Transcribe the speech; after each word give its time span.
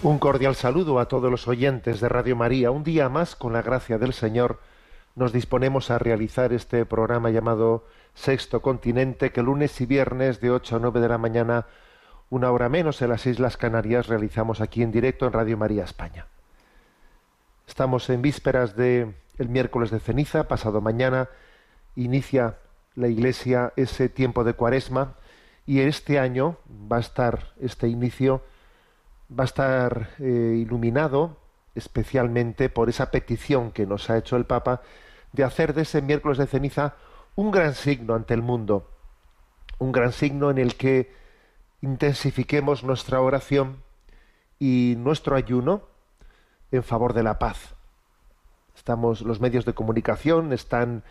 Un 0.00 0.20
cordial 0.20 0.54
saludo 0.54 1.00
a 1.00 1.08
todos 1.08 1.28
los 1.28 1.48
oyentes 1.48 2.00
de 2.00 2.08
Radio 2.08 2.36
María. 2.36 2.70
Un 2.70 2.84
día 2.84 3.08
más, 3.08 3.34
con 3.34 3.52
la 3.52 3.62
gracia 3.62 3.98
del 3.98 4.12
Señor, 4.12 4.60
nos 5.16 5.32
disponemos 5.32 5.90
a 5.90 5.98
realizar 5.98 6.52
este 6.52 6.86
programa 6.86 7.30
llamado 7.30 7.84
Sexto 8.14 8.62
Continente, 8.62 9.32
que 9.32 9.42
lunes 9.42 9.80
y 9.80 9.86
viernes 9.86 10.40
de 10.40 10.52
8 10.52 10.76
a 10.76 10.78
9 10.78 11.00
de 11.00 11.08
la 11.08 11.18
mañana, 11.18 11.66
una 12.30 12.52
hora 12.52 12.68
menos 12.68 13.02
en 13.02 13.08
las 13.08 13.26
Islas 13.26 13.56
Canarias, 13.56 14.06
realizamos 14.06 14.60
aquí 14.60 14.84
en 14.84 14.92
directo 14.92 15.26
en 15.26 15.32
Radio 15.32 15.56
María 15.56 15.82
España. 15.82 16.26
Estamos 17.66 18.08
en 18.08 18.22
vísperas 18.22 18.76
de 18.76 19.12
el 19.36 19.48
miércoles 19.48 19.90
de 19.90 19.98
ceniza, 19.98 20.46
pasado 20.46 20.80
mañana 20.80 21.28
inicia 21.96 22.58
la 22.94 23.08
Iglesia 23.08 23.72
ese 23.74 24.08
tiempo 24.08 24.44
de 24.44 24.54
Cuaresma 24.54 25.14
y 25.66 25.80
este 25.80 26.20
año 26.20 26.56
va 26.70 26.98
a 26.98 27.00
estar 27.00 27.52
este 27.60 27.88
inicio 27.88 28.42
va 29.30 29.44
a 29.44 29.46
estar 29.46 30.10
eh, 30.18 30.56
iluminado 30.58 31.36
especialmente 31.74 32.68
por 32.68 32.88
esa 32.88 33.10
petición 33.10 33.70
que 33.70 33.86
nos 33.86 34.10
ha 34.10 34.18
hecho 34.18 34.36
el 34.36 34.46
Papa 34.46 34.82
de 35.32 35.44
hacer 35.44 35.74
de 35.74 35.82
ese 35.82 36.02
miércoles 36.02 36.38
de 36.38 36.46
ceniza 36.46 36.96
un 37.36 37.50
gran 37.50 37.74
signo 37.74 38.14
ante 38.14 38.34
el 38.34 38.42
mundo, 38.42 38.90
un 39.78 39.92
gran 39.92 40.12
signo 40.12 40.50
en 40.50 40.58
el 40.58 40.74
que 40.76 41.12
intensifiquemos 41.82 42.82
nuestra 42.82 43.20
oración 43.20 43.82
y 44.58 44.94
nuestro 44.98 45.36
ayuno 45.36 45.82
en 46.72 46.82
favor 46.82 47.12
de 47.12 47.22
la 47.22 47.38
paz. 47.38 47.74
Estamos, 48.74 49.22
los 49.22 49.40
medios 49.40 49.64
de 49.64 49.74
comunicación 49.74 50.52
están, 50.52 51.04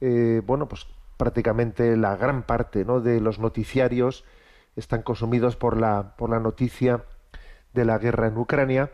eh, 0.00 0.42
bueno, 0.44 0.68
pues 0.68 0.86
prácticamente 1.16 1.96
la 1.96 2.16
gran 2.16 2.42
parte 2.42 2.84
¿no? 2.84 3.00
de 3.00 3.20
los 3.20 3.38
noticiarios 3.38 4.24
están 4.76 5.02
consumidos 5.02 5.56
por 5.56 5.78
la, 5.78 6.14
por 6.16 6.30
la 6.30 6.40
noticia 6.40 7.04
de 7.72 7.84
la 7.84 7.98
guerra 7.98 8.26
en 8.26 8.36
Ucrania 8.36 8.90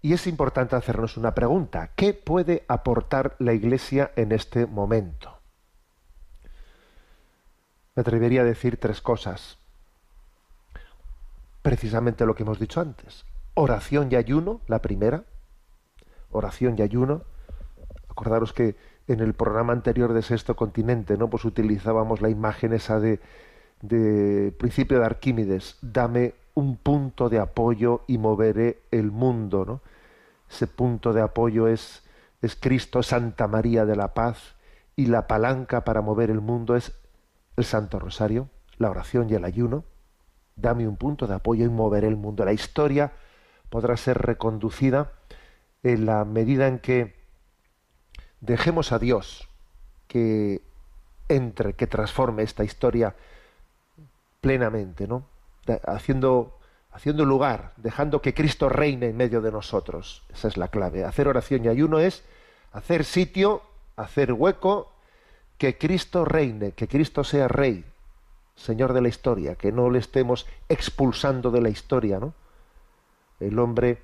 y 0.00 0.12
es 0.12 0.26
importante 0.26 0.76
hacernos 0.76 1.16
una 1.16 1.34
pregunta. 1.34 1.90
¿Qué 1.96 2.14
puede 2.14 2.64
aportar 2.68 3.34
la 3.38 3.52
Iglesia 3.52 4.12
en 4.16 4.32
este 4.32 4.66
momento? 4.66 5.38
Me 7.96 8.02
atrevería 8.02 8.42
a 8.42 8.44
decir 8.44 8.78
tres 8.78 9.00
cosas. 9.00 9.58
Precisamente 11.62 12.26
lo 12.26 12.36
que 12.36 12.44
hemos 12.44 12.60
dicho 12.60 12.80
antes. 12.80 13.24
Oración 13.54 14.08
y 14.12 14.14
ayuno, 14.14 14.60
la 14.68 14.80
primera. 14.80 15.24
Oración 16.30 16.76
y 16.78 16.82
ayuno. 16.82 17.22
Acordaros 18.08 18.52
que 18.52 18.76
en 19.08 19.18
el 19.20 19.34
programa 19.34 19.72
anterior 19.72 20.12
de 20.12 20.22
Sexto 20.22 20.54
Continente, 20.54 21.16
¿no? 21.16 21.28
Pues 21.28 21.44
utilizábamos 21.44 22.20
la 22.20 22.28
imagen 22.28 22.72
esa 22.72 23.00
de, 23.00 23.20
de 23.80 24.52
principio 24.52 25.00
de 25.00 25.06
Arquímedes. 25.06 25.76
Dame 25.82 26.34
un 26.58 26.76
punto 26.76 27.28
de 27.28 27.38
apoyo 27.38 28.02
y 28.08 28.18
moveré 28.18 28.82
el 28.90 29.12
mundo, 29.12 29.64
¿no? 29.64 29.80
Ese 30.50 30.66
punto 30.66 31.12
de 31.12 31.20
apoyo 31.20 31.68
es, 31.68 32.02
es 32.42 32.56
Cristo, 32.56 33.04
Santa 33.04 33.46
María 33.46 33.86
de 33.86 33.94
la 33.94 34.12
Paz, 34.12 34.56
y 34.96 35.06
la 35.06 35.28
palanca 35.28 35.84
para 35.84 36.00
mover 36.00 36.30
el 36.30 36.40
mundo 36.40 36.74
es 36.74 36.92
el 37.56 37.64
Santo 37.64 38.00
Rosario, 38.00 38.48
la 38.76 38.90
oración 38.90 39.30
y 39.30 39.34
el 39.34 39.44
ayuno. 39.44 39.84
Dame 40.56 40.88
un 40.88 40.96
punto 40.96 41.28
de 41.28 41.34
apoyo 41.36 41.64
y 41.64 41.68
moveré 41.68 42.08
el 42.08 42.16
mundo. 42.16 42.44
La 42.44 42.52
historia 42.52 43.12
podrá 43.70 43.96
ser 43.96 44.18
reconducida 44.18 45.12
en 45.84 46.06
la 46.06 46.24
medida 46.24 46.66
en 46.66 46.80
que 46.80 47.14
dejemos 48.40 48.90
a 48.90 48.98
Dios 48.98 49.48
que 50.08 50.60
entre, 51.28 51.74
que 51.74 51.86
transforme 51.86 52.42
esta 52.42 52.64
historia 52.64 53.14
plenamente, 54.40 55.06
¿no? 55.06 55.37
Haciendo, 55.86 56.58
haciendo 56.90 57.24
lugar, 57.24 57.72
dejando 57.76 58.22
que 58.22 58.34
Cristo 58.34 58.68
reine 58.68 59.06
en 59.06 59.16
medio 59.16 59.40
de 59.40 59.52
nosotros. 59.52 60.22
Esa 60.32 60.48
es 60.48 60.56
la 60.56 60.68
clave. 60.68 61.04
Hacer 61.04 61.28
oración 61.28 61.64
y 61.64 61.68
ayuno 61.68 61.98
es 61.98 62.24
hacer 62.72 63.04
sitio, 63.04 63.62
hacer 63.96 64.32
hueco, 64.32 64.92
que 65.58 65.76
Cristo 65.76 66.24
reine, 66.24 66.72
que 66.72 66.88
Cristo 66.88 67.24
sea 67.24 67.48
rey, 67.48 67.84
Señor 68.54 68.92
de 68.92 69.00
la 69.00 69.08
historia, 69.08 69.56
que 69.56 69.72
no 69.72 69.90
le 69.90 69.98
estemos 69.98 70.46
expulsando 70.68 71.50
de 71.50 71.60
la 71.60 71.68
historia, 71.68 72.18
¿no? 72.20 72.32
El 73.40 73.58
hombre 73.58 73.98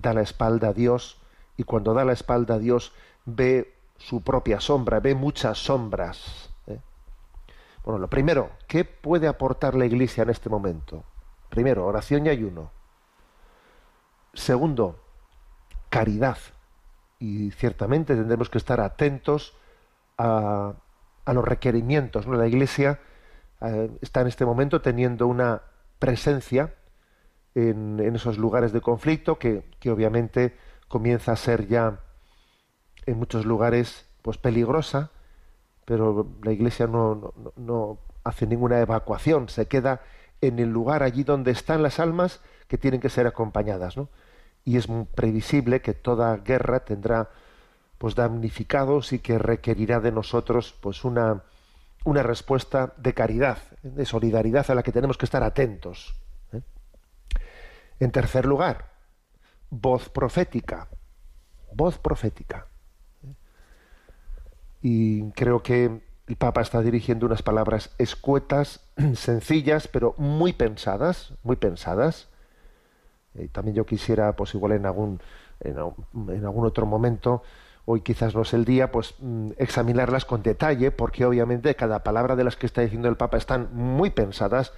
da 0.00 0.12
la 0.12 0.22
espalda 0.22 0.68
a 0.68 0.72
Dios 0.72 1.18
y 1.56 1.64
cuando 1.64 1.94
da 1.94 2.04
la 2.04 2.12
espalda 2.12 2.54
a 2.54 2.58
Dios 2.58 2.92
ve 3.24 3.74
su 3.98 4.22
propia 4.22 4.60
sombra, 4.60 5.00
ve 5.00 5.14
muchas 5.14 5.58
sombras. 5.58 6.50
Bueno, 7.84 7.98
lo 7.98 8.08
primero, 8.08 8.50
¿qué 8.66 8.84
puede 8.84 9.28
aportar 9.28 9.74
la 9.74 9.84
Iglesia 9.84 10.22
en 10.22 10.30
este 10.30 10.48
momento? 10.48 11.04
Primero, 11.50 11.86
oración 11.86 12.26
y 12.26 12.30
ayuno. 12.30 12.70
Segundo, 14.32 15.04
caridad. 15.90 16.38
Y 17.18 17.50
ciertamente 17.52 18.14
tendremos 18.14 18.50
que 18.50 18.58
estar 18.58 18.80
atentos 18.80 19.56
a, 20.18 20.74
a 21.24 21.32
los 21.32 21.44
requerimientos. 21.44 22.26
¿no? 22.26 22.34
La 22.34 22.46
Iglesia 22.46 23.00
eh, 23.60 23.90
está 24.00 24.20
en 24.20 24.26
este 24.28 24.44
momento 24.44 24.80
teniendo 24.80 25.26
una 25.26 25.62
presencia 25.98 26.74
en, 27.54 28.00
en 28.00 28.16
esos 28.16 28.38
lugares 28.38 28.72
de 28.72 28.80
conflicto 28.80 29.38
que, 29.38 29.64
que, 29.78 29.90
obviamente 29.90 30.56
comienza 30.88 31.32
a 31.32 31.36
ser 31.36 31.68
ya 31.68 32.00
en 33.06 33.18
muchos 33.18 33.44
lugares 33.46 34.06
pues 34.22 34.38
peligrosa, 34.38 35.10
pero 35.84 36.26
la 36.42 36.52
Iglesia 36.52 36.86
no, 36.86 37.34
no, 37.56 37.98
hace 38.24 38.46
ninguna 38.46 38.80
evacuación, 38.80 39.48
se 39.48 39.66
queda 39.66 40.00
en 40.40 40.58
el 40.58 40.70
lugar 40.70 41.02
allí 41.02 41.24
donde 41.24 41.50
están 41.50 41.82
las 41.82 42.00
almas 42.00 42.40
que 42.68 42.78
tienen 42.78 43.00
que 43.00 43.10
ser 43.10 43.26
acompañadas, 43.26 43.96
¿no? 43.96 44.08
Y 44.64 44.78
es 44.78 44.88
previsible 45.14 45.82
que 45.82 45.92
toda 45.92 46.36
guerra 46.38 46.80
tendrá 46.80 47.30
pues 47.98 48.14
damnificados 48.14 49.12
y 49.12 49.18
que 49.18 49.38
requerirá 49.38 50.00
de 50.00 50.12
nosotros 50.12 50.74
pues 50.80 51.04
una, 51.04 51.42
una 52.04 52.22
respuesta 52.22 52.94
de 52.96 53.14
caridad, 53.14 53.58
de 53.82 54.04
solidaridad 54.06 54.70
a 54.70 54.74
la 54.74 54.82
que 54.82 54.92
tenemos 54.92 55.18
que 55.18 55.26
estar 55.26 55.42
atentos. 55.42 56.14
¿eh? 56.52 56.62
En 58.00 58.10
tercer 58.10 58.46
lugar, 58.46 58.90
voz 59.70 60.08
profética. 60.08 60.88
Voz 61.74 61.98
profética. 61.98 62.66
Y 64.84 65.30
creo 65.30 65.62
que 65.62 66.02
el 66.26 66.36
Papa 66.36 66.60
está 66.60 66.82
dirigiendo 66.82 67.24
unas 67.24 67.40
palabras 67.40 67.94
escuetas, 67.96 68.84
sencillas, 69.14 69.88
pero 69.88 70.14
muy 70.18 70.52
pensadas, 70.52 71.32
muy 71.42 71.56
pensadas. 71.56 72.28
Eh, 73.34 73.48
también 73.50 73.76
yo 73.76 73.86
quisiera, 73.86 74.36
pues 74.36 74.54
igual 74.54 74.72
en 74.72 74.84
algún, 74.84 75.22
en, 75.60 75.78
en, 76.28 76.44
algún 76.44 76.66
otro 76.66 76.84
momento, 76.84 77.42
hoy 77.86 78.02
quizás 78.02 78.34
no 78.34 78.42
es 78.42 78.52
el 78.52 78.66
día, 78.66 78.92
pues 78.92 79.14
mm, 79.20 79.52
examinarlas 79.56 80.26
con 80.26 80.42
detalle, 80.42 80.90
porque 80.90 81.24
obviamente 81.24 81.74
cada 81.76 82.02
palabra 82.02 82.36
de 82.36 82.44
las 82.44 82.56
que 82.56 82.66
está 82.66 82.82
diciendo 82.82 83.08
el 83.08 83.16
Papa 83.16 83.38
están 83.38 83.70
muy 83.72 84.10
pensadas, 84.10 84.74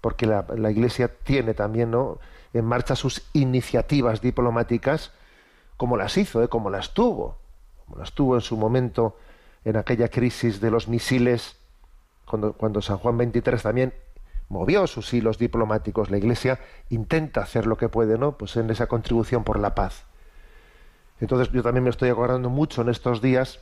porque 0.00 0.24
la, 0.24 0.46
la 0.56 0.70
Iglesia 0.70 1.08
tiene 1.22 1.52
también 1.52 1.90
¿no? 1.90 2.18
en 2.54 2.64
marcha 2.64 2.96
sus 2.96 3.28
iniciativas 3.34 4.22
diplomáticas, 4.22 5.12
como 5.76 5.98
las 5.98 6.16
hizo, 6.16 6.42
¿eh? 6.42 6.48
como 6.48 6.70
las 6.70 6.94
tuvo, 6.94 7.36
como 7.84 7.98
las 7.98 8.12
tuvo 8.12 8.36
en 8.36 8.40
su 8.40 8.56
momento 8.56 9.16
en 9.64 9.76
aquella 9.76 10.08
crisis 10.08 10.60
de 10.60 10.70
los 10.70 10.88
misiles, 10.88 11.56
cuando, 12.24 12.52
cuando 12.54 12.80
San 12.82 12.98
Juan 12.98 13.18
XXIII 13.18 13.58
también 13.62 13.94
movió 14.48 14.86
sus 14.86 15.12
hilos 15.14 15.38
diplomáticos, 15.38 16.10
la 16.10 16.18
Iglesia 16.18 16.58
intenta 16.88 17.42
hacer 17.42 17.66
lo 17.66 17.76
que 17.76 17.88
puede, 17.88 18.18
¿no? 18.18 18.36
Pues 18.36 18.56
en 18.56 18.70
esa 18.70 18.86
contribución 18.86 19.44
por 19.44 19.58
la 19.58 19.74
paz. 19.74 20.04
Entonces 21.20 21.52
yo 21.52 21.62
también 21.62 21.84
me 21.84 21.90
estoy 21.90 22.08
acordando 22.08 22.48
mucho 22.48 22.82
en 22.82 22.88
estos 22.88 23.20
días 23.20 23.60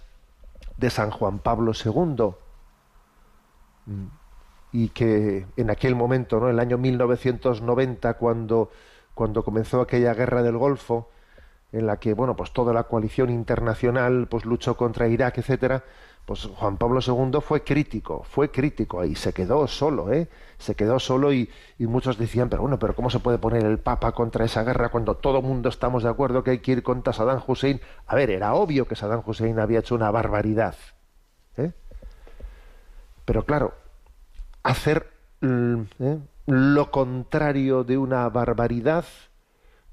de 0.76 0.90
San 0.90 1.10
Juan 1.10 1.40
Pablo 1.40 1.72
II. 1.72 2.34
y 4.70 4.90
que 4.90 5.46
en 5.56 5.70
aquel 5.70 5.94
momento, 5.94 6.40
¿no? 6.40 6.48
el 6.50 6.60
año 6.60 6.78
1990, 6.78 8.14
cuando, 8.14 8.70
cuando 9.14 9.42
comenzó 9.42 9.80
aquella 9.80 10.14
guerra 10.14 10.42
del 10.42 10.56
Golfo, 10.56 11.08
en 11.72 11.86
la 11.86 11.98
que 11.98 12.14
bueno 12.14 12.36
pues 12.36 12.52
toda 12.52 12.72
la 12.72 12.84
coalición 12.84 13.30
internacional 13.30 14.26
pues 14.28 14.44
luchó 14.44 14.76
contra 14.76 15.08
Irak 15.08 15.38
etcétera 15.38 15.84
pues 16.24 16.46
Juan 16.46 16.76
Pablo 16.76 17.00
II 17.06 17.40
fue 17.40 17.62
crítico 17.62 18.22
fue 18.22 18.50
crítico 18.50 19.04
y 19.04 19.14
se 19.14 19.32
quedó 19.32 19.66
solo 19.66 20.12
eh 20.12 20.28
se 20.58 20.74
quedó 20.74 20.98
solo 20.98 21.32
y, 21.32 21.50
y 21.78 21.86
muchos 21.86 22.16
decían 22.18 22.48
pero 22.48 22.62
bueno 22.62 22.78
pero 22.78 22.94
cómo 22.94 23.10
se 23.10 23.18
puede 23.18 23.38
poner 23.38 23.64
el 23.64 23.78
Papa 23.78 24.12
contra 24.12 24.44
esa 24.44 24.64
guerra 24.64 24.90
cuando 24.90 25.16
todo 25.16 25.38
el 25.38 25.44
mundo 25.44 25.68
estamos 25.68 26.02
de 26.02 26.08
acuerdo 26.08 26.42
que 26.42 26.52
hay 26.52 26.58
que 26.58 26.72
ir 26.72 26.82
contra 26.82 27.12
Saddam 27.12 27.42
Hussein 27.46 27.80
a 28.06 28.14
ver 28.14 28.30
era 28.30 28.54
obvio 28.54 28.86
que 28.86 28.96
Saddam 28.96 29.22
Hussein 29.24 29.58
había 29.58 29.80
hecho 29.80 29.94
una 29.94 30.10
barbaridad 30.10 30.74
¿eh? 31.58 31.72
pero 33.24 33.44
claro 33.44 33.74
hacer 34.62 35.10
¿eh? 35.42 36.18
lo 36.46 36.90
contrario 36.90 37.84
de 37.84 37.98
una 37.98 38.28
barbaridad 38.30 39.04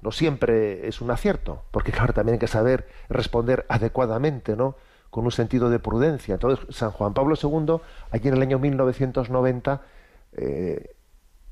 no 0.02 0.12
siempre 0.12 0.86
es 0.86 1.00
un 1.00 1.10
acierto, 1.10 1.64
porque 1.70 1.92
claro, 1.92 2.12
también 2.12 2.34
hay 2.34 2.38
que 2.38 2.46
saber 2.46 2.88
responder 3.08 3.66
adecuadamente, 3.68 4.56
¿no? 4.56 4.76
Con 5.10 5.24
un 5.24 5.32
sentido 5.32 5.70
de 5.70 5.78
prudencia. 5.78 6.34
Entonces, 6.34 6.64
San 6.74 6.90
Juan 6.90 7.14
Pablo 7.14 7.36
II, 7.40 7.80
allí 8.10 8.28
en 8.28 8.34
el 8.34 8.42
año 8.42 8.58
1990, 8.58 9.82
eh, 10.32 10.96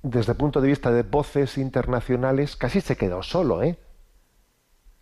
desde 0.02 0.32
el 0.32 0.38
punto 0.38 0.60
de 0.60 0.68
vista 0.68 0.92
de 0.92 1.02
voces 1.02 1.56
internacionales, 1.56 2.56
casi 2.56 2.80
se 2.80 2.96
quedó 2.96 3.22
solo, 3.22 3.62
¿eh? 3.62 3.78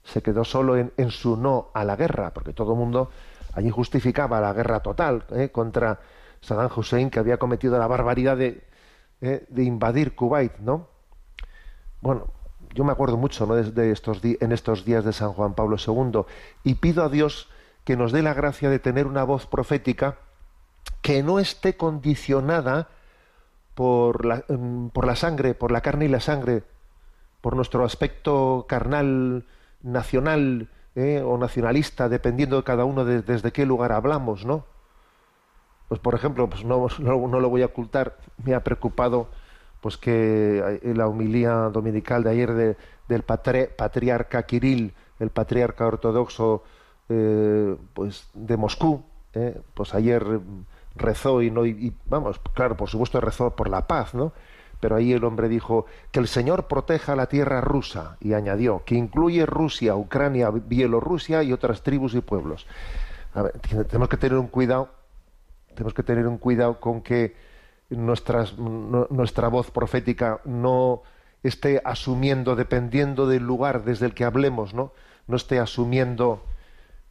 Se 0.04 0.22
quedó 0.22 0.44
solo 0.44 0.76
en, 0.76 0.92
en 0.96 1.10
su 1.10 1.36
no 1.36 1.70
a 1.74 1.84
la 1.84 1.96
guerra, 1.96 2.32
porque 2.32 2.52
todo 2.52 2.72
el 2.72 2.78
mundo 2.78 3.10
allí 3.54 3.70
justificaba 3.70 4.40
la 4.40 4.52
guerra 4.52 4.80
total 4.80 5.24
¿eh? 5.30 5.50
contra 5.50 6.00
Saddam 6.40 6.70
Hussein, 6.74 7.10
que 7.10 7.18
había 7.18 7.38
cometido 7.38 7.78
la 7.78 7.86
barbaridad 7.86 8.36
de, 8.36 8.64
¿eh? 9.20 9.46
de 9.48 9.62
invadir 9.64 10.14
Kuwait, 10.14 10.58
¿no? 10.58 10.88
Bueno, 12.00 12.32
yo 12.74 12.84
me 12.84 12.92
acuerdo 12.92 13.16
mucho 13.16 13.46
¿no? 13.46 13.54
de, 13.54 13.90
estos 13.90 14.20
en 14.22 14.52
estos 14.52 14.84
días 14.84 15.04
de 15.04 15.12
San 15.12 15.32
Juan 15.32 15.54
Pablo 15.54 15.76
II 15.76 16.22
y 16.64 16.74
pido 16.74 17.04
a 17.04 17.08
Dios 17.08 17.48
que 17.84 17.96
nos 17.96 18.12
dé 18.12 18.22
la 18.22 18.34
gracia 18.34 18.70
de 18.70 18.78
tener 18.78 19.06
una 19.06 19.24
voz 19.24 19.46
profética 19.46 20.18
que 21.00 21.22
no 21.22 21.38
esté 21.38 21.76
condicionada 21.76 22.88
por 23.74 24.24
la, 24.24 24.44
la 24.48 25.16
sangre, 25.16 25.54
por 25.54 25.72
la 25.72 25.80
carne 25.80 26.04
y 26.04 26.08
la 26.08 26.20
sangre, 26.20 26.62
por 27.40 27.56
nuestro 27.56 27.84
aspecto 27.84 28.66
carnal, 28.68 29.46
nacional 29.82 30.68
¿eh? 30.94 31.22
o 31.24 31.38
nacionalista, 31.38 32.08
dependiendo 32.08 32.56
de 32.56 32.64
cada 32.64 32.84
uno 32.84 33.04
de, 33.04 33.22
desde 33.22 33.52
qué 33.52 33.66
lugar 33.66 33.92
hablamos, 33.92 34.44
¿no? 34.44 34.64
Pues 35.88 36.00
por 36.00 36.14
ejemplo, 36.14 36.48
pues 36.48 36.64
no 36.64 36.88
lo 36.98 37.50
voy 37.50 37.62
a 37.62 37.66
ocultar, 37.66 38.18
me 38.42 38.54
ha 38.54 38.62
preocupado 38.62 39.28
pues 39.82 39.96
que 39.96 40.80
la 40.94 41.08
humilía 41.08 41.52
dominical 41.72 42.22
de 42.22 42.30
ayer 42.30 42.54
de, 42.54 42.76
del 43.08 43.24
patriarca 43.24 44.44
Kirill, 44.44 44.94
el 45.18 45.30
patriarca 45.30 45.86
ortodoxo 45.86 46.62
eh, 47.08 47.76
pues 47.92 48.30
de 48.32 48.56
Moscú, 48.56 49.02
eh, 49.34 49.60
pues 49.74 49.92
ayer 49.92 50.24
rezó 50.94 51.42
y 51.42 51.50
no 51.50 51.66
y, 51.66 51.92
vamos, 52.06 52.40
claro, 52.54 52.76
por 52.76 52.88
supuesto 52.88 53.20
rezó 53.20 53.56
por 53.56 53.68
la 53.68 53.88
paz, 53.88 54.14
¿no? 54.14 54.32
Pero 54.78 54.94
ahí 54.94 55.12
el 55.12 55.24
hombre 55.24 55.48
dijo 55.48 55.86
que 56.12 56.20
el 56.20 56.28
Señor 56.28 56.68
proteja 56.68 57.16
la 57.16 57.26
tierra 57.26 57.60
rusa 57.60 58.16
y 58.20 58.34
añadió 58.34 58.84
que 58.84 58.94
incluye 58.94 59.46
Rusia, 59.46 59.96
Ucrania, 59.96 60.50
Bielorrusia 60.50 61.42
y 61.42 61.52
otras 61.52 61.82
tribus 61.82 62.14
y 62.14 62.20
pueblos. 62.20 62.68
Tenemos 63.88 64.08
que 64.08 64.16
tener 64.16 64.38
un 64.38 64.46
cuidado, 64.46 64.90
tenemos 65.74 65.92
que 65.92 66.04
tener 66.04 66.28
un 66.28 66.38
cuidado 66.38 66.78
con 66.78 67.02
que 67.02 67.34
nuestra 67.96 69.48
voz 69.48 69.70
profética 69.70 70.40
no 70.44 71.02
esté 71.42 71.80
asumiendo, 71.84 72.56
dependiendo 72.56 73.26
del 73.26 73.42
lugar 73.42 73.84
desde 73.84 74.06
el 74.06 74.14
que 74.14 74.24
hablemos, 74.24 74.74
¿no? 74.74 74.92
No 75.26 75.36
esté 75.36 75.58
asumiendo 75.58 76.44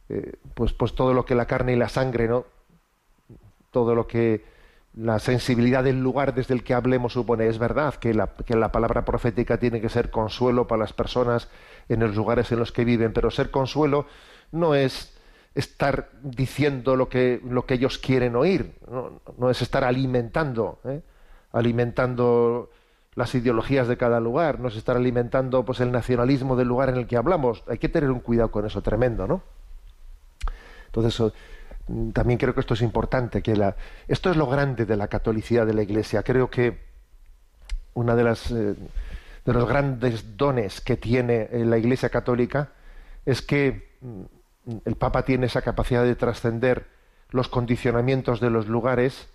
eh, 0.08 0.34
pues, 0.54 0.72
pues 0.72 0.94
todo 0.94 1.14
lo 1.14 1.24
que 1.24 1.34
la 1.34 1.46
carne 1.46 1.72
y 1.72 1.76
la 1.76 1.88
sangre, 1.88 2.28
¿no? 2.28 2.44
Todo 3.70 3.94
lo 3.94 4.06
que 4.06 4.44
la 4.94 5.18
sensibilidad 5.18 5.84
del 5.84 6.02
lugar 6.02 6.34
desde 6.34 6.54
el 6.54 6.64
que 6.64 6.74
hablemos 6.74 7.14
supone. 7.14 7.46
Es 7.46 7.58
verdad 7.58 7.94
que 7.94 8.12
la, 8.12 8.28
que 8.28 8.56
la 8.56 8.72
palabra 8.72 9.04
profética 9.04 9.58
tiene 9.58 9.80
que 9.80 9.88
ser 9.88 10.10
consuelo 10.10 10.66
para 10.66 10.80
las 10.80 10.92
personas 10.92 11.48
en 11.88 12.00
los 12.00 12.14
lugares 12.14 12.52
en 12.52 12.58
los 12.58 12.72
que 12.72 12.84
viven, 12.84 13.12
pero 13.12 13.30
ser 13.30 13.50
consuelo 13.50 14.06
no 14.50 14.74
es 14.74 15.11
estar 15.54 16.10
diciendo 16.22 16.96
lo 16.96 17.08
que, 17.08 17.40
lo 17.44 17.66
que 17.66 17.74
ellos 17.74 17.98
quieren 17.98 18.36
oír, 18.36 18.74
no, 19.36 19.50
es 19.50 19.62
estar 19.62 19.84
alimentando, 19.84 20.80
¿eh? 20.84 21.02
alimentando 21.52 22.70
las 23.14 23.34
ideologías 23.34 23.88
de 23.88 23.98
cada 23.98 24.20
lugar, 24.20 24.60
no 24.60 24.68
es 24.68 24.76
estar 24.76 24.96
alimentando 24.96 25.64
pues 25.64 25.80
el 25.80 25.92
nacionalismo 25.92 26.56
del 26.56 26.68
lugar 26.68 26.88
en 26.88 26.96
el 26.96 27.06
que 27.06 27.16
hablamos. 27.16 27.62
Hay 27.68 27.78
que 27.78 27.90
tener 27.90 28.10
un 28.10 28.20
cuidado 28.20 28.50
con 28.50 28.64
eso 28.64 28.80
tremendo, 28.80 29.26
¿no? 29.26 29.42
Entonces, 30.86 31.32
también 32.12 32.38
creo 32.38 32.54
que 32.54 32.60
esto 32.60 32.74
es 32.74 32.82
importante, 32.82 33.42
que 33.42 33.54
la, 33.56 33.76
esto 34.08 34.30
es 34.30 34.36
lo 34.36 34.46
grande 34.46 34.86
de 34.86 34.96
la 34.96 35.08
catolicidad 35.08 35.66
de 35.66 35.74
la 35.74 35.82
Iglesia. 35.82 36.22
Creo 36.22 36.48
que 36.48 36.78
una 37.94 38.14
de 38.14 38.24
las 38.24 38.50
eh, 38.50 38.74
de 39.44 39.52
los 39.52 39.68
grandes 39.68 40.36
dones 40.36 40.80
que 40.80 40.96
tiene 40.96 41.48
eh, 41.50 41.64
la 41.64 41.78
Iglesia 41.78 42.08
católica 42.08 42.72
es 43.26 43.42
que 43.42 43.98
el 44.84 44.96
Papa 44.96 45.24
tiene 45.24 45.46
esa 45.46 45.62
capacidad 45.62 46.04
de 46.04 46.14
trascender 46.14 46.86
los 47.30 47.48
condicionamientos 47.48 48.40
de 48.40 48.50
los 48.50 48.68
lugares 48.68 49.28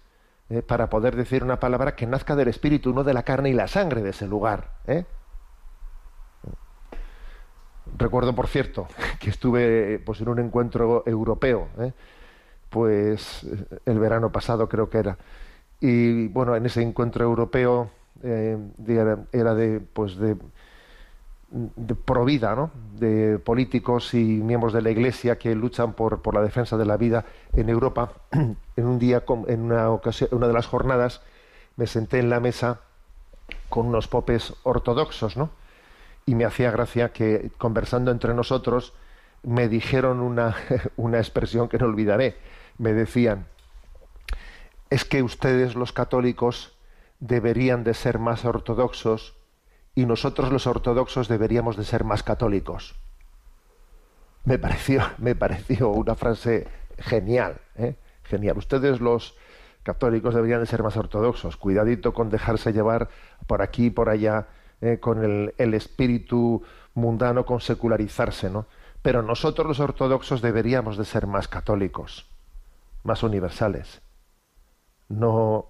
eh, 0.49 0.61
para 0.61 0.89
poder 0.89 1.15
decir 1.15 1.43
una 1.43 1.59
palabra 1.59 1.95
que 1.95 2.07
nazca 2.07 2.35
del 2.35 2.47
espíritu, 2.47 2.93
no 2.93 3.03
de 3.03 3.13
la 3.13 3.23
carne 3.23 3.49
y 3.49 3.53
la 3.53 3.67
sangre 3.67 4.01
de 4.01 4.11
ese 4.11 4.27
lugar. 4.27 4.71
¿eh? 4.87 5.03
Recuerdo, 7.97 8.33
por 8.33 8.47
cierto, 8.47 8.87
que 9.19 9.29
estuve 9.29 9.99
pues, 9.99 10.21
en 10.21 10.29
un 10.29 10.39
encuentro 10.39 11.03
europeo, 11.05 11.67
¿eh? 11.79 11.91
pues 12.69 13.45
el 13.85 13.99
verano 13.99 14.31
pasado 14.31 14.69
creo 14.69 14.89
que 14.89 14.99
era. 14.99 15.17
Y 15.81 16.27
bueno, 16.27 16.55
en 16.55 16.65
ese 16.65 16.81
encuentro 16.81 17.23
europeo 17.23 17.91
era 18.23 19.53
de, 19.53 19.79
pues 19.79 20.17
de 20.17 20.35
de 21.49 21.95
provida, 21.95 22.55
¿no? 22.55 22.71
de 22.99 23.39
políticos 23.39 24.13
y 24.13 24.17
miembros 24.17 24.73
de 24.73 24.81
la 24.81 24.89
Iglesia 24.89 25.37
que 25.37 25.55
luchan 25.55 25.93
por, 25.93 26.33
la 26.33 26.41
defensa 26.41 26.77
de 26.77 26.85
la 26.85 26.97
vida 26.97 27.25
en 27.53 27.69
Europa. 27.69 28.11
En 28.77 28.85
un 28.85 28.99
día, 28.99 29.23
en 29.47 29.61
una 29.61 29.89
ocasión, 29.89 30.29
una 30.33 30.47
de 30.47 30.53
las 30.53 30.67
jornadas, 30.67 31.21
me 31.77 31.87
senté 31.87 32.19
en 32.19 32.29
la 32.29 32.39
mesa 32.39 32.81
con 33.69 33.87
unos 33.87 34.07
popes 34.07 34.53
ortodoxos, 34.61 35.35
¿no? 35.35 35.49
Y 36.27 36.35
me 36.35 36.45
hacía 36.45 36.69
gracia 36.69 37.11
que 37.11 37.49
conversando 37.57 38.11
entre 38.11 38.35
nosotros 38.35 38.93
me 39.41 39.67
dijeron 39.67 40.19
una, 40.19 40.55
una 40.95 41.17
expresión 41.17 41.69
que 41.69 41.79
no 41.79 41.87
olvidaré. 41.87 42.37
Me 42.77 42.93
decían, 42.93 43.47
es 44.91 45.05
que 45.05 45.23
ustedes 45.23 45.73
los 45.73 45.91
católicos 45.91 46.77
deberían 47.19 47.83
de 47.83 47.95
ser 47.95 48.19
más 48.19 48.45
ortodoxos 48.45 49.36
y 49.97 50.05
nosotros 50.05 50.51
los 50.51 50.67
ortodoxos 50.67 51.27
deberíamos 51.27 51.75
de 51.75 51.83
ser 51.83 52.03
más 52.03 52.21
católicos. 52.21 52.93
Me 54.45 54.59
pareció, 54.59 55.01
me 55.17 55.33
pareció 55.33 55.89
una 55.89 56.13
frase 56.13 56.67
genial, 56.99 57.59
¿eh? 57.75 57.95
genial. 58.21 58.59
Ustedes 58.59 59.01
los 59.01 59.35
católicos 59.81 60.35
deberían 60.35 60.59
de 60.59 60.67
ser 60.67 60.83
más 60.83 60.97
ortodoxos. 60.97 61.57
Cuidadito 61.57 62.13
con 62.13 62.29
dejarse 62.29 62.73
llevar 62.73 63.09
por 63.47 63.63
aquí 63.63 63.87
y 63.87 63.89
por 63.89 64.09
allá 64.09 64.49
¿eh? 64.81 64.99
con 64.99 65.23
el, 65.23 65.55
el, 65.57 65.73
espíritu 65.73 66.61
mundano, 66.93 67.47
con 67.47 67.59
secularizarse, 67.59 68.51
¿no? 68.51 68.67
Pero 69.01 69.23
nosotros 69.23 69.65
los 69.65 69.79
ortodoxos 69.79 70.43
deberíamos 70.43 70.97
de 70.97 71.05
ser 71.05 71.25
más 71.25 71.47
católicos, 71.47 72.29
más 73.01 73.23
universales. 73.23 74.03
No, 75.09 75.69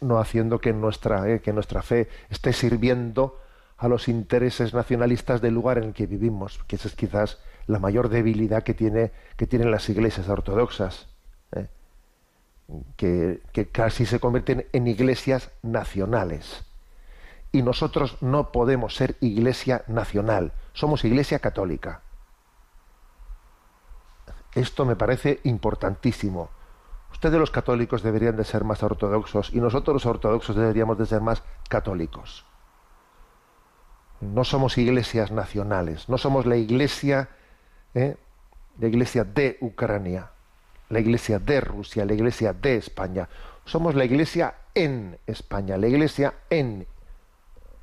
no 0.00 0.20
haciendo 0.20 0.60
que 0.60 0.72
nuestra, 0.72 1.28
¿eh? 1.28 1.40
que 1.40 1.52
nuestra 1.52 1.82
fe 1.82 2.08
esté 2.30 2.52
sirviendo 2.52 3.40
a 3.78 3.88
los 3.88 4.08
intereses 4.08 4.72
nacionalistas 4.72 5.40
del 5.40 5.54
lugar 5.54 5.78
en 5.78 5.84
el 5.84 5.92
que 5.92 6.06
vivimos, 6.06 6.60
que 6.66 6.76
esa 6.76 6.88
es 6.88 6.94
quizás 6.94 7.38
la 7.66 7.78
mayor 7.78 8.08
debilidad 8.08 8.62
que, 8.62 8.74
tiene, 8.74 9.12
que 9.36 9.46
tienen 9.46 9.70
las 9.70 9.88
iglesias 9.88 10.28
ortodoxas, 10.28 11.08
¿eh? 11.52 11.68
que, 12.96 13.42
que 13.52 13.68
casi 13.68 14.06
se 14.06 14.20
convierten 14.20 14.66
en 14.72 14.86
iglesias 14.86 15.50
nacionales. 15.62 16.64
Y 17.52 17.62
nosotros 17.62 18.16
no 18.20 18.50
podemos 18.50 18.94
ser 18.94 19.16
iglesia 19.20 19.84
nacional, 19.88 20.52
somos 20.72 21.04
iglesia 21.04 21.38
católica. 21.38 22.02
Esto 24.54 24.86
me 24.86 24.96
parece 24.96 25.40
importantísimo. 25.44 26.48
Ustedes 27.12 27.38
los 27.38 27.50
católicos 27.50 28.02
deberían 28.02 28.36
de 28.36 28.44
ser 28.44 28.64
más 28.64 28.82
ortodoxos 28.82 29.52
y 29.52 29.60
nosotros 29.60 29.94
los 29.94 30.06
ortodoxos 30.06 30.56
deberíamos 30.56 30.96
de 30.98 31.06
ser 31.06 31.20
más 31.20 31.42
católicos. 31.68 32.44
No 34.20 34.44
somos 34.44 34.78
iglesias 34.78 35.30
nacionales, 35.30 36.08
no 36.08 36.18
somos 36.18 36.46
la 36.46 36.56
iglesia, 36.56 37.28
¿eh? 37.94 38.16
la 38.78 38.86
iglesia 38.86 39.24
de 39.24 39.58
Ucrania, 39.60 40.30
la 40.88 41.00
iglesia 41.00 41.38
de 41.38 41.60
Rusia, 41.60 42.04
la 42.04 42.14
iglesia 42.14 42.52
de 42.52 42.76
España. 42.76 43.28
Somos 43.64 43.94
la 43.94 44.04
iglesia 44.04 44.54
en 44.76 45.18
España, 45.26 45.76
la 45.78 45.88
Iglesia 45.88 46.34
en, 46.50 46.86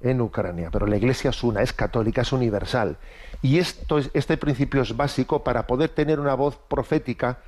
en 0.02 0.22
Ucrania. 0.22 0.70
Pero 0.72 0.86
la 0.86 0.96
Iglesia 0.96 1.32
es 1.32 1.44
una, 1.44 1.62
es 1.62 1.74
católica, 1.74 2.22
es 2.22 2.32
universal. 2.32 2.98
Y 3.42 3.58
esto 3.58 3.98
es, 3.98 4.10
este 4.14 4.38
principio 4.38 4.84
es 4.84 4.96
básico 4.96 5.44
para 5.44 5.68
poder 5.68 5.90
tener 5.90 6.20
una 6.20 6.36
voz 6.36 6.56
profética 6.56 7.40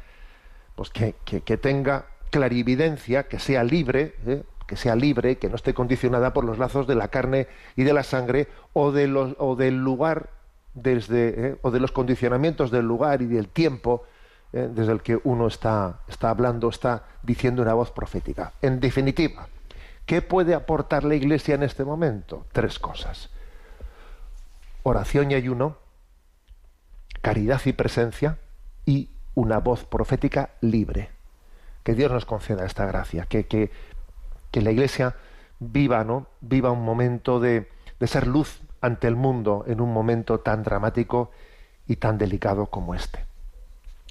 pues 0.76 0.90
que, 0.90 1.16
que, 1.24 1.58
tenga 1.58 2.08
clarividencia, 2.32 3.30
que 3.30 3.40
sea 3.40 3.64
libre, 3.64 4.16
¿eh? 4.26 4.44
Que 4.68 4.76
sea 4.76 4.96
libre, 4.96 5.38
que 5.38 5.50
no 5.50 5.56
esté 5.56 5.74
condicionada 5.74 6.34
por 6.34 6.44
los 6.44 6.58
lazos 6.58 6.88
de 6.88 6.96
la 6.96 7.10
carne 7.10 7.48
y 7.76 7.84
de 7.84 7.94
la 7.94 8.04
sangre 8.04 8.48
o, 8.74 8.92
de 8.92 9.08
los, 9.08 9.36
del 9.58 9.78
lugar 9.84 10.30
desde, 10.74 11.50
¿eh? 11.50 11.58
o 11.62 11.72
de 11.72 11.80
los 11.80 11.92
condicionamientos 11.92 12.72
del 12.72 12.86
lugar 12.86 13.22
y 13.22 13.28
del 13.28 13.48
tiempo 13.48 14.04
¿eh? 14.54 14.70
desde 14.72 14.92
el 14.92 15.02
que 15.02 15.20
uno 15.24 15.48
está, 15.48 16.02
está 16.08 16.30
hablando, 16.30 16.70
está 16.70 17.04
diciendo 17.24 17.62
una 17.62 17.74
voz 17.74 17.92
profética. 17.92 18.54
En 18.62 18.80
definitiva, 18.80 19.48
¿qué 20.06 20.22
puede 20.22 20.54
aportar 20.54 21.04
la 21.04 21.16
Iglesia 21.16 21.56
en 21.56 21.64
este 21.64 21.86
momento? 21.86 22.46
Tres 22.52 22.80
cosas. 22.80 23.30
Oración 24.84 25.32
y 25.32 25.36
ayuno, 25.36 25.78
caridad 27.22 27.62
y 27.66 27.74
presencia 27.74 28.38
y 28.86 29.10
una 29.34 29.60
voz 29.60 29.86
profética 29.86 30.52
libre. 30.62 31.10
Que 31.84 31.94
Dios 31.94 32.12
nos 32.12 32.26
conceda 32.26 32.66
esta 32.66 32.86
gracia, 32.86 33.26
que, 33.26 33.46
que, 33.46 33.72
que 34.56 34.62
la 34.62 34.72
Iglesia 34.72 35.16
viva, 35.60 36.06
¿no? 36.06 36.28
Viva 36.40 36.72
un 36.72 36.86
momento 36.86 37.42
de, 37.42 37.70
de 38.00 38.08
ser 38.08 38.26
luz 38.26 38.62
ante 38.80 39.06
el 39.06 39.18
mundo 39.18 39.66
en 39.68 39.82
un 39.82 39.92
momento 39.92 40.40
tan 40.40 40.64
dramático 40.64 41.30
y 41.88 41.98
tan 41.98 42.18
delicado 42.18 42.68
como 42.68 42.96
este. 42.96 43.26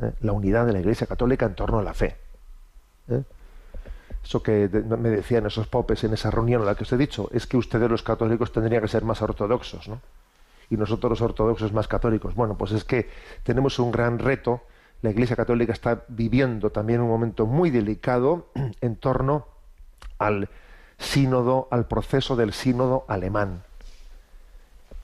¿eh? 0.00 0.12
La 0.20 0.32
unidad 0.32 0.66
de 0.66 0.72
la 0.72 0.78
Iglesia 0.78 1.06
Católica 1.06 1.46
en 1.46 1.54
torno 1.54 1.80
a 1.80 1.82
la 1.82 1.92
fe. 1.92 2.16
¿eh? 3.08 3.22
Eso 4.22 4.42
que 4.42 4.68
me 4.68 5.10
decían 5.10 5.46
esos 5.46 5.66
popes 5.66 6.04
en 6.04 6.14
esa 6.14 6.30
reunión 6.30 6.62
a 6.62 6.64
la 6.64 6.74
que 6.74 6.84
os 6.84 6.92
he 6.92 6.96
dicho, 6.96 7.28
es 7.32 7.46
que 7.46 7.56
ustedes 7.56 7.90
los 7.90 8.02
católicos 8.02 8.52
tendrían 8.52 8.82
que 8.82 8.88
ser 8.88 9.04
más 9.04 9.20
ortodoxos, 9.22 9.88
¿no? 9.88 10.00
Y 10.70 10.76
nosotros 10.76 11.10
los 11.10 11.22
ortodoxos 11.22 11.72
más 11.72 11.88
católicos. 11.88 12.34
Bueno, 12.34 12.56
pues 12.56 12.72
es 12.72 12.84
que 12.84 13.08
tenemos 13.42 13.78
un 13.78 13.90
gran 13.90 14.18
reto. 14.18 14.62
La 15.02 15.10
Iglesia 15.10 15.36
Católica 15.36 15.72
está 15.72 16.04
viviendo 16.08 16.70
también 16.70 17.00
un 17.00 17.08
momento 17.08 17.46
muy 17.46 17.70
delicado 17.70 18.48
en 18.80 18.96
torno 18.96 19.46
al 20.18 20.48
sínodo, 20.98 21.68
al 21.70 21.86
proceso 21.86 22.36
del 22.36 22.52
sínodo 22.52 23.04
alemán 23.08 23.62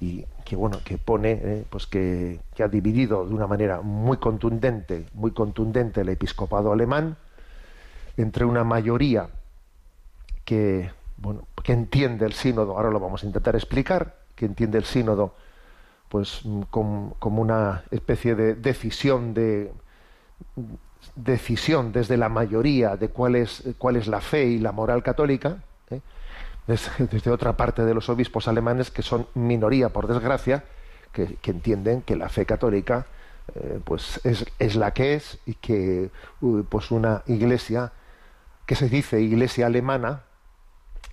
y 0.00 0.26
que 0.44 0.56
bueno 0.56 0.80
que 0.84 0.98
pone 0.98 1.32
eh, 1.32 1.64
pues 1.70 1.86
que, 1.86 2.40
que, 2.54 2.62
ha 2.62 2.68
dividido 2.68 3.26
de 3.26 3.34
una 3.34 3.46
manera 3.46 3.80
muy 3.80 4.18
contundente 4.18 5.06
muy 5.14 5.30
contundente 5.30 6.02
el 6.02 6.08
episcopado 6.08 6.72
alemán 6.72 7.16
entre 8.16 8.44
una 8.44 8.64
mayoría 8.64 9.28
que 10.44 10.90
bueno 11.16 11.46
que 11.62 11.72
entiende 11.72 12.26
el 12.26 12.32
sínodo 12.32 12.76
ahora 12.76 12.90
lo 12.90 13.00
vamos 13.00 13.22
a 13.22 13.26
intentar 13.26 13.54
explicar 13.54 14.16
que 14.34 14.46
entiende 14.46 14.78
el 14.78 14.84
sínodo 14.84 15.34
pues 16.14 16.42
como, 16.70 17.16
como 17.18 17.42
una 17.42 17.82
especie 17.90 18.36
de 18.36 18.54
decisión 18.54 19.34
de 19.34 19.72
decisión 21.16 21.90
desde 21.90 22.16
la 22.16 22.28
mayoría 22.28 22.96
de 22.96 23.08
cuál 23.08 23.34
es 23.34 23.64
cuál 23.78 23.96
es 23.96 24.06
la 24.06 24.20
fe 24.20 24.44
y 24.44 24.60
la 24.60 24.70
moral 24.70 25.02
católica 25.02 25.56
¿eh? 25.90 26.00
desde, 26.68 27.32
otra 27.32 27.56
parte 27.56 27.84
de 27.84 27.94
los 27.94 28.08
obispos 28.08 28.46
alemanes 28.46 28.92
que 28.92 29.02
son 29.02 29.26
minoría, 29.34 29.88
por 29.88 30.06
desgracia, 30.06 30.62
que, 31.10 31.36
entienden 31.42 32.02
que 32.02 32.14
la 32.14 32.28
fe 32.28 32.46
católica 32.46 33.06
eh, 33.56 33.80
pues 33.82 34.20
es, 34.22 34.46
es, 34.60 34.76
la 34.76 34.92
que 34.92 35.14
es 35.14 35.40
y 35.46 35.54
que 35.54 36.10
pues 36.68 36.92
una 36.92 37.24
iglesia 37.26 37.90
que 38.66 38.76
se 38.76 38.88
dice 38.88 39.20
iglesia 39.20 39.66
alemana, 39.66 40.22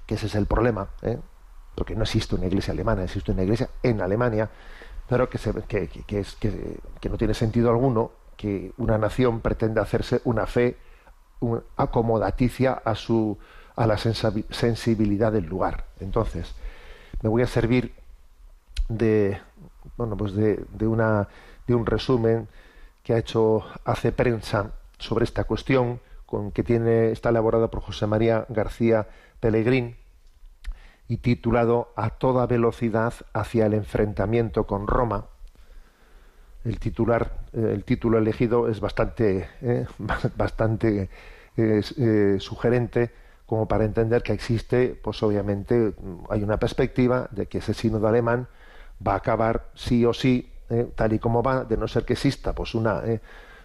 que 0.05 0.13
ese 0.13 0.27
es 0.27 0.35
el 0.35 0.45
problema, 0.45 0.89
¿eh? 1.01 1.17
porque 1.73 1.95
no 1.95 2.03
existe 2.03 2.35
una 2.35 2.45
iglesia 2.45 2.71
alemana, 2.71 3.03
existe 3.03 3.31
una 3.31 3.41
iglesia 3.41 3.67
en 3.81 4.01
Alemania, 4.01 4.51
pero 5.11 5.29
que, 5.29 5.37
se, 5.39 5.51
que, 5.63 5.89
que, 5.89 6.19
es, 6.21 6.35
que, 6.35 7.09
no 7.09 7.17
tiene 7.17 7.33
sentido 7.33 7.69
alguno 7.69 8.13
que 8.37 8.71
una 8.77 8.97
nación 8.97 9.41
pretenda 9.41 9.81
hacerse 9.81 10.21
una 10.23 10.45
fe 10.45 10.77
acomodaticia 11.75 12.71
a 12.71 12.95
su 12.95 13.37
a 13.75 13.87
la 13.87 13.97
sensibilidad 13.97 15.33
del 15.33 15.47
lugar. 15.47 15.83
Entonces, 15.99 16.55
me 17.21 17.27
voy 17.27 17.41
a 17.41 17.47
servir 17.47 17.93
de, 18.87 19.37
bueno, 19.97 20.15
pues 20.15 20.33
de, 20.33 20.63
de, 20.71 20.87
una, 20.87 21.27
de 21.67 21.75
un 21.75 21.85
resumen 21.85 22.47
que 23.03 23.13
ha 23.13 23.17
hecho 23.17 23.65
Hace 23.83 24.13
Prensa 24.13 24.71
sobre 24.97 25.25
esta 25.25 25.43
cuestión, 25.43 25.99
con, 26.25 26.53
que 26.53 26.63
tiene, 26.63 27.11
está 27.11 27.31
elaborado 27.31 27.69
por 27.69 27.81
José 27.81 28.07
María 28.07 28.45
García 28.47 29.09
Pellegrín 29.41 29.97
y 31.11 31.17
titulado 31.17 31.91
A 31.97 32.11
toda 32.11 32.47
velocidad 32.47 33.13
hacia 33.33 33.65
el 33.65 33.73
enfrentamiento 33.73 34.65
con 34.65 34.87
Roma. 34.87 35.25
El 36.63 36.79
titular, 36.79 37.39
eh, 37.51 37.71
el 37.73 37.83
título 37.83 38.17
elegido 38.17 38.69
es 38.69 38.79
bastante, 38.79 39.49
eh, 39.61 39.85
bastante 40.37 41.09
eh, 41.57 42.37
sugerente 42.39 43.11
como 43.45 43.67
para 43.67 43.83
entender 43.83 44.23
que 44.23 44.31
existe, 44.31 44.97
pues 45.03 45.21
obviamente 45.21 45.93
hay 46.29 46.43
una 46.43 46.55
perspectiva 46.55 47.27
de 47.31 47.47
que 47.47 47.57
ese 47.57 47.73
sínodo 47.73 48.07
alemán 48.07 48.47
va 49.05 49.11
a 49.11 49.17
acabar 49.17 49.65
sí 49.75 50.05
o 50.05 50.13
sí, 50.13 50.49
tal 50.95 51.11
y 51.11 51.19
como 51.19 51.43
va, 51.43 51.65
de 51.65 51.75
no 51.75 51.89
ser 51.89 52.05
que 52.05 52.13
exista 52.13 52.53
pues 52.53 52.73
una, 52.73 53.01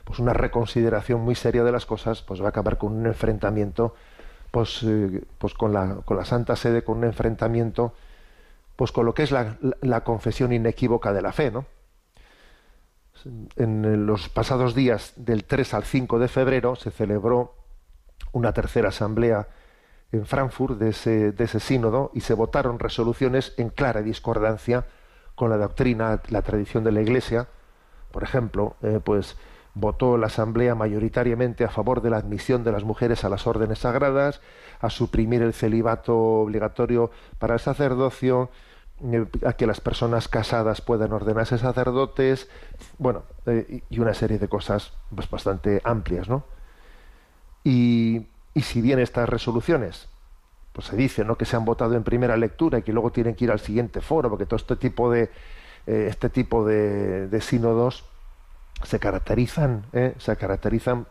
pues 0.03 0.19
una 0.19 0.33
reconsideración 0.33 1.21
muy 1.21 1.37
seria 1.37 1.63
de 1.63 1.71
las 1.71 1.87
cosas, 1.87 2.23
pues 2.23 2.43
va 2.43 2.47
a 2.47 2.49
acabar 2.49 2.79
con 2.79 2.93
un 2.93 3.07
enfrentamiento 3.07 3.95
pues, 4.57 4.83
eh, 4.85 5.23
pues 5.37 5.53
con, 5.53 5.75
la, 5.75 5.97
con 5.97 6.17
la 6.17 6.25
Santa 6.25 6.57
Sede, 6.57 6.83
con 6.83 6.97
un 6.97 7.05
enfrentamiento 7.05 7.93
pues 8.75 8.91
con 8.91 9.05
lo 9.05 9.13
que 9.13 9.23
es 9.23 9.31
la, 9.31 9.59
la, 9.83 10.03
confesión 10.03 10.51
inequívoca 10.51 11.13
de 11.13 11.21
la 11.21 11.33
fe, 11.33 11.51
¿no? 11.51 11.67
En 13.57 14.07
los 14.07 14.31
pasados 14.31 14.75
días 14.75 15.13
del 15.17 15.45
3 15.45 15.75
al 15.75 15.85
5 15.85 16.19
de 16.19 16.29
febrero 16.29 16.75
se 16.75 16.91
celebró 16.91 17.55
una 18.33 18.55
tercera 18.55 18.89
asamblea 18.89 19.47
en 20.11 20.25
Frankfurt 20.25 20.79
de 20.79 20.89
ese, 20.89 21.33
de 21.33 21.45
ese 21.45 21.61
sínodo 21.61 22.11
y 22.15 22.23
se 22.23 22.33
votaron 22.33 22.79
resoluciones 22.79 23.53
en 23.59 23.69
clara 23.69 24.01
discordancia 24.01 24.87
con 25.35 25.51
la 25.51 25.59
doctrina, 25.59 26.23
la 26.31 26.41
tradición 26.41 26.83
de 26.83 26.93
la 26.93 27.03
Iglesia. 27.03 27.47
Por 28.11 28.23
ejemplo, 28.23 28.77
eh, 28.81 29.01
pues 29.05 29.37
votó 29.77 30.17
la 30.17 30.29
Asamblea 30.29 30.75
mayoritariamente 30.75 31.63
a 31.63 31.69
favor 31.69 32.01
de 32.01 32.09
la 32.09 32.17
admisión 32.17 32.65
de 32.65 32.73
las 32.73 32.83
mujeres 32.83 33.25
a 33.25 33.29
las 33.29 33.47
órdenes 33.47 33.81
sagradas, 33.81 34.41
a 34.81 34.89
suprimir 34.89 35.43
el 35.43 35.53
celibato 35.53 36.17
obligatorio 36.17 37.11
para 37.39 37.55
el 37.55 37.61
sacerdocio, 37.61 38.51
eh, 39.05 39.27
a 39.45 39.53
que 39.53 39.67
las 39.67 39.81
personas 39.81 40.29
casadas 40.29 40.81
puedan 40.81 41.13
ordenarse 41.13 41.59
sacerdotes, 41.59 42.49
bueno, 42.99 43.25
eh, 43.45 43.83
y 43.91 43.99
una 44.01 44.15
serie 44.15 44.39
de 44.39 44.49
cosas 44.49 44.95
pues, 45.15 45.29
bastante 45.29 45.83
amplias, 45.85 46.27
¿no? 46.27 46.45
Y, 47.63 48.27
y 48.55 48.63
si 48.63 48.81
bien 48.81 48.99
estas 48.99 49.29
resoluciones 49.29 50.09
pues 50.73 50.89
se 50.89 50.97
dice 50.97 51.25
¿no? 51.25 51.39
que 51.39 51.47
se 51.47 51.57
han 51.57 51.65
votado 51.65 51.95
en 51.95 52.05
primera 52.05 52.37
lectura 52.37 52.79
y 52.79 52.83
que 52.83 52.93
luego 52.93 53.11
tienen 53.11 53.35
que 53.35 53.45
ir 53.45 53.51
al 53.51 53.61
siguiente 53.61 54.03
foro, 54.03 54.29
porque 54.29 54.45
todo 54.45 54.59
este 54.59 54.77
tipo 54.77 55.11
de 55.11 55.31
eh, 55.87 56.07
este 56.11 56.29
tipo 56.29 56.67
de, 56.67 57.29
de, 57.29 57.41
sínodos 57.41 58.05
se 58.85 58.99
caracterizan, 58.99 59.87
¿eh? 59.93 60.15
se 60.19 60.37
caracterizan 60.37 61.07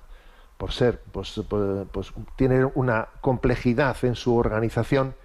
por 0.58 0.72
ser, 0.72 1.02
pues, 1.12 1.42
pues, 1.50 1.88
pues 1.92 2.14
tienen 2.36 2.72
una 2.76 3.10
complejidad 3.22 3.98
en 4.04 4.16
su 4.16 4.36
organización, 4.36 5.16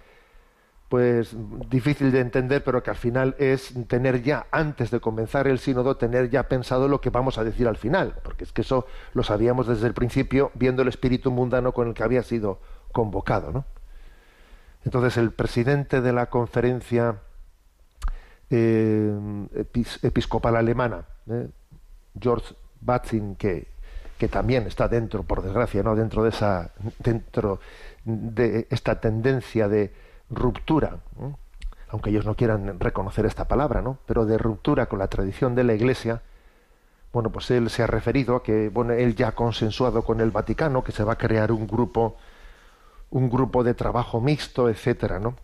pues 0.89 1.33
difícil 1.69 2.11
de 2.11 2.19
entender, 2.19 2.63
pero 2.65 2.83
que 2.83 2.89
al 2.89 2.97
final 2.97 3.35
es 3.39 3.73
tener 3.87 4.23
ya, 4.23 4.47
antes 4.51 4.91
de 4.91 4.99
comenzar 4.99 5.47
el 5.47 5.59
sínodo, 5.59 5.95
tener 5.95 6.29
ya 6.29 6.49
pensado 6.49 6.89
lo 6.89 6.99
que 6.99 7.09
vamos 7.09 7.37
a 7.37 7.45
decir 7.45 7.67
al 7.67 7.77
final, 7.77 8.15
porque 8.23 8.43
es 8.43 8.51
que 8.51 8.61
eso 8.61 8.85
lo 9.13 9.23
sabíamos 9.23 9.67
desde 9.67 9.87
el 9.87 9.93
principio, 9.93 10.51
viendo 10.53 10.81
el 10.81 10.89
espíritu 10.89 11.31
mundano 11.31 11.71
con 11.71 11.87
el 11.87 11.93
que 11.93 12.03
había 12.03 12.23
sido 12.23 12.59
convocado, 12.91 13.53
¿no? 13.53 13.65
Entonces 14.83 15.15
el 15.15 15.31
presidente 15.31 16.01
de 16.01 16.11
la 16.11 16.25
conferencia 16.29 17.21
eh, 18.49 19.17
episcopal 20.01 20.57
alemana, 20.57 21.05
eh, 21.29 21.47
George 22.19 22.55
Batzin, 22.81 23.35
que, 23.35 23.67
que, 24.17 24.27
también 24.27 24.67
está 24.67 24.87
dentro, 24.87 25.23
por 25.23 25.41
desgracia, 25.41 25.83
no 25.83 25.95
dentro 25.95 26.23
de 26.23 26.29
esa, 26.29 26.71
dentro 26.99 27.59
de 28.05 28.67
esta 28.69 28.99
tendencia 28.99 29.67
de 29.67 29.93
ruptura, 30.29 30.97
aunque 31.89 32.09
ellos 32.09 32.25
no 32.25 32.35
quieran 32.35 32.79
reconocer 32.79 33.25
esta 33.25 33.47
palabra, 33.47 33.81
¿no? 33.81 33.97
pero 34.05 34.25
de 34.25 34.37
ruptura 34.37 34.87
con 34.87 34.99
la 34.99 35.07
tradición 35.07 35.55
de 35.55 35.63
la 35.63 35.73
Iglesia, 35.73 36.21
bueno, 37.13 37.29
pues 37.29 37.51
él 37.51 37.69
se 37.69 37.83
ha 37.83 37.87
referido 37.87 38.37
a 38.37 38.43
que, 38.43 38.69
bueno, 38.69 38.93
él 38.93 39.15
ya 39.15 39.29
ha 39.29 39.31
consensuado 39.33 40.03
con 40.03 40.21
el 40.21 40.31
Vaticano 40.31 40.83
que 40.83 40.93
se 40.93 41.03
va 41.03 41.13
a 41.13 41.17
crear 41.17 41.51
un 41.51 41.67
grupo 41.67 42.15
un 43.11 43.29
grupo 43.29 43.63
de 43.63 43.73
trabajo 43.73 44.19
mixto, 44.19 44.69
etcétera, 44.69 45.19
¿no? 45.19 45.35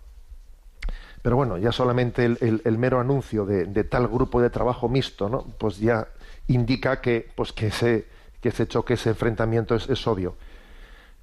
Pero 1.21 1.35
bueno, 1.35 1.57
ya 1.57 1.71
solamente 1.71 2.25
el, 2.25 2.61
el, 2.63 2.77
mero 2.77 2.99
anuncio 2.99 3.45
de, 3.45 3.65
de, 3.65 3.83
tal 3.83 4.07
grupo 4.07 4.41
de 4.41 4.49
trabajo 4.49 4.87
mixto, 4.87 5.27
¿no? 5.27 5.43
Pues 5.57 5.77
ya 5.77 6.07
indica 6.47 7.01
que, 7.01 7.29
pues 7.35 7.53
que 7.53 7.67
ese, 7.67 8.07
que 8.41 8.49
ese 8.49 8.67
choque, 8.67 8.95
ese 8.95 9.09
enfrentamiento 9.09 9.75
es, 9.75 9.89
es 9.89 10.05
obvio. 10.07 10.35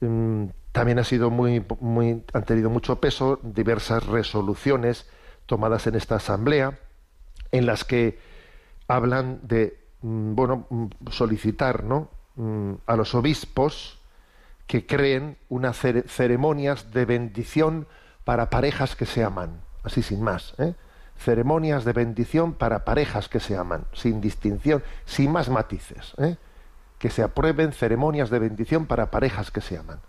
Mm, 0.01 0.47
también 0.73 0.99
ha 0.99 1.05
sido 1.05 1.31
muy, 1.31 1.65
muy, 1.81 2.25
han 2.33 2.45
tenido 2.45 2.71
mucho 2.71 3.01
peso 3.01 3.39
diversas 3.43 4.05
resoluciones 4.07 5.07
tomadas 5.47 5.87
en 5.87 5.95
esta 5.95 6.17
asamblea, 6.17 6.79
en 7.53 7.67
las 7.67 7.85
que 7.85 8.19
hablan 8.89 9.41
de, 9.43 9.79
mm, 10.03 10.35
bueno, 10.35 10.67
mm, 10.71 10.87
solicitar, 11.11 11.85
¿no? 11.85 12.11
a 12.87 12.97
los 12.97 13.15
obispos, 13.15 14.01
que 14.67 14.87
creen 14.87 15.37
unas 15.49 15.77
ceremonias 15.77 16.91
de 16.93 17.05
bendición 17.05 17.87
para 18.25 18.51
parejas 18.51 18.97
que 18.97 19.07
se 19.07 19.23
aman, 19.23 19.61
así 19.85 20.03
sin 20.03 20.21
más. 20.21 20.55
¿eh? 20.59 20.75
Ceremonias 21.19 21.85
de 21.85 21.93
bendición 21.93 22.53
para 22.53 22.85
parejas 22.85 23.29
que 23.29 23.41
se 23.41 23.57
aman, 23.57 23.85
sin 23.93 24.21
distinción, 24.21 24.83
sin 25.07 25.33
más 25.33 25.49
matices. 25.49 26.15
¿eh? 26.19 26.37
Que 26.99 27.11
se 27.11 27.23
aprueben 27.23 27.73
ceremonias 27.73 28.31
de 28.31 28.39
bendición 28.39 28.87
para 28.87 29.11
parejas 29.11 29.51
que 29.51 29.61
se 29.61 29.79
aman. 29.79 30.01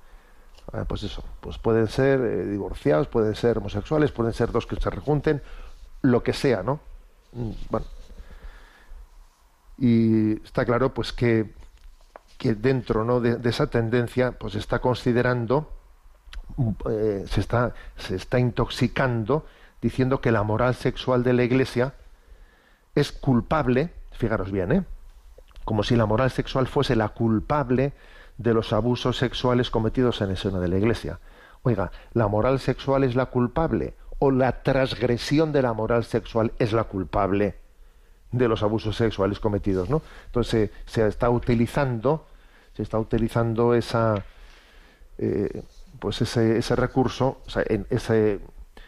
Ah, 0.73 0.85
pues 0.87 1.03
eso, 1.03 1.23
pues 1.41 1.57
pueden 1.57 1.87
ser 1.87 2.19
eh, 2.19 2.45
divorciados, 2.45 3.07
pueden 3.07 3.35
ser 3.35 3.59
homosexuales, 3.59 4.11
pueden 4.11 4.33
ser 4.33 4.51
dos 4.51 4.65
que 4.65 4.75
se 4.75 4.89
rejunten, 4.89 5.41
lo 6.01 6.23
que 6.23 6.33
sea, 6.33 6.63
¿no? 6.63 6.79
Mm, 7.33 7.51
bueno. 7.69 7.85
Y 9.77 10.43
está 10.43 10.65
claro, 10.65 10.93
pues 10.93 11.13
que 11.13 11.53
que 12.37 12.53
dentro 12.53 13.03
¿no? 13.03 13.19
de, 13.19 13.49
esa 13.49 13.67
tendencia 13.67 14.31
pues 14.33 14.55
está 14.55 14.79
considerando 14.79 15.71
eh, 16.89 17.25
se 17.29 17.39
está 17.39 17.73
se 17.97 18.15
está 18.15 18.39
intoxicando 18.39 19.45
diciendo 19.85 20.19
que 20.19 20.31
la 20.31 20.41
moral 20.41 20.73
sexual 20.73 21.23
de 21.23 21.33
la 21.33 21.43
iglesia 21.43 21.93
es 22.95 23.11
culpable 23.11 23.91
fijaros 24.13 24.51
bien 24.51 24.71
¿eh? 24.71 24.83
como 25.63 25.83
si 25.83 25.95
la 25.95 26.07
moral 26.07 26.31
sexual 26.31 26.65
fuese 26.65 26.95
la 26.95 27.09
culpable 27.09 27.93
de 28.37 28.53
los 28.55 28.73
abusos 28.73 29.17
sexuales 29.17 29.69
cometidos 29.69 30.21
en 30.21 30.31
el 30.31 30.37
seno 30.37 30.59
de 30.59 30.69
la 30.69 30.77
iglesia 30.77 31.19
oiga 31.61 31.91
la 32.13 32.27
moral 32.27 32.59
sexual 32.59 33.03
es 33.03 33.15
la 33.15 33.27
culpable 33.27 33.93
o 34.17 34.31
la 34.31 34.63
transgresión 34.63 35.51
de 35.51 35.61
la 35.61 35.73
moral 35.73 36.03
sexual 36.03 36.51
es 36.57 36.73
la 36.73 36.85
culpable 36.85 37.55
de 38.31 38.47
los 38.47 38.63
abusos 38.63 38.95
sexuales 38.95 39.39
cometidos, 39.39 39.89
¿no? 39.89 40.01
Entonces 40.25 40.71
se, 40.85 41.07
está 41.07 41.29
utilizando, 41.29 42.25
se 42.75 42.83
está 42.83 42.97
utilizando 42.97 43.73
esa, 43.73 44.25
eh, 45.17 45.63
pues 45.99 46.21
ese, 46.21 46.57
ese 46.57 46.75
recurso, 46.75 47.41
en 47.67 47.85
ese, 47.89 48.39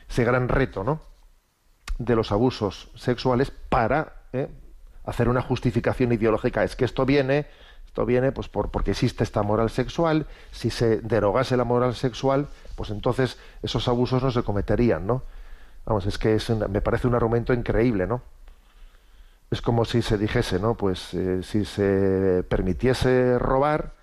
ese 0.10 0.24
gran 0.24 0.50
reto, 0.50 0.84
¿no? 0.84 1.02
De 1.98 2.16
los 2.16 2.32
abusos 2.32 2.90
sexuales 2.96 3.52
para 3.52 4.14
¿eh? 4.34 4.48
hacer 5.04 5.30
una 5.30 5.42
justificación 5.42 6.12
ideológica. 6.12 6.64
Es 6.64 6.76
que 6.76 6.86
esto 6.86 7.06
viene, 7.06 7.48
esto 7.86 8.06
viene, 8.06 8.32
pues 8.32 8.48
por, 8.50 8.70
porque 8.70 8.92
existe 8.92 9.24
esta 9.24 9.44
moral 9.44 9.70
sexual. 9.70 10.28
Si 10.52 10.70
se 10.70 11.02
derogase 11.02 11.58
la 11.58 11.64
moral 11.64 11.96
sexual, 11.96 12.48
pues 12.76 12.90
entonces 12.92 13.38
esos 13.64 13.88
abusos 13.88 14.22
no 14.22 14.32
se 14.32 14.44
cometerían, 14.44 15.08
¿no? 15.08 15.24
Vamos, 15.86 16.06
es 16.06 16.18
que 16.18 16.36
es 16.36 16.50
me 16.50 16.82
parece 16.82 17.08
un 17.08 17.16
argumento 17.16 17.54
increíble, 17.54 18.08
¿no? 18.08 18.22
es 19.50 19.62
como 19.62 19.86
si 19.86 20.02
se 20.02 20.18
dijese, 20.18 20.60
¿no? 20.60 20.76
Pues 20.76 21.14
eh, 21.14 21.42
si 21.44 21.66
se 21.66 22.44
permitiese 22.50 23.40
robar, 23.40 23.94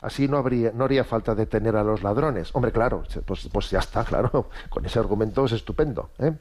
así 0.00 0.28
no 0.28 0.38
habría, 0.38 0.72
no 0.72 0.84
haría 0.84 1.04
falta 1.04 1.34
detener 1.34 1.76
a 1.76 1.84
los 1.84 2.02
ladrones. 2.02 2.50
Hombre, 2.54 2.72
claro, 2.72 3.02
pues, 3.26 3.48
pues 3.52 3.70
ya 3.70 3.80
está, 3.80 4.04
claro, 4.10 4.48
con 4.68 4.84
ese 4.86 4.98
argumento 4.98 5.44
es 5.44 5.52
estupendo. 5.52 6.10
¿eh? 6.18 6.32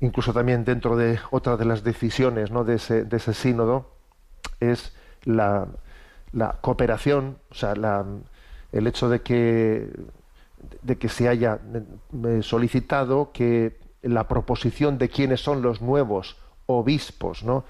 Incluso 0.00 0.32
también 0.32 0.64
dentro 0.64 0.96
de 0.96 1.18
otra 1.30 1.56
de 1.56 1.64
las 1.64 1.84
decisiones 1.84 2.50
¿no? 2.50 2.64
de, 2.64 2.76
ese, 2.76 3.04
de 3.04 3.16
ese 3.16 3.34
sínodo 3.34 3.90
es 4.60 4.94
la, 5.24 5.68
la 6.32 6.58
cooperación, 6.60 7.38
o 7.50 7.54
sea, 7.54 7.74
la, 7.74 8.04
el 8.72 8.86
hecho 8.86 9.08
de 9.08 9.20
que, 9.20 9.90
de 10.82 10.96
que 10.96 11.08
se 11.08 11.28
haya 11.28 11.58
eh, 12.24 12.40
solicitado 12.42 13.32
que 13.32 13.78
la 14.02 14.28
proposición 14.28 14.96
de 14.98 15.08
quiénes 15.08 15.40
son 15.40 15.60
los 15.60 15.82
nuevos 15.82 16.38
obispos, 16.66 17.42
¿no? 17.42 17.64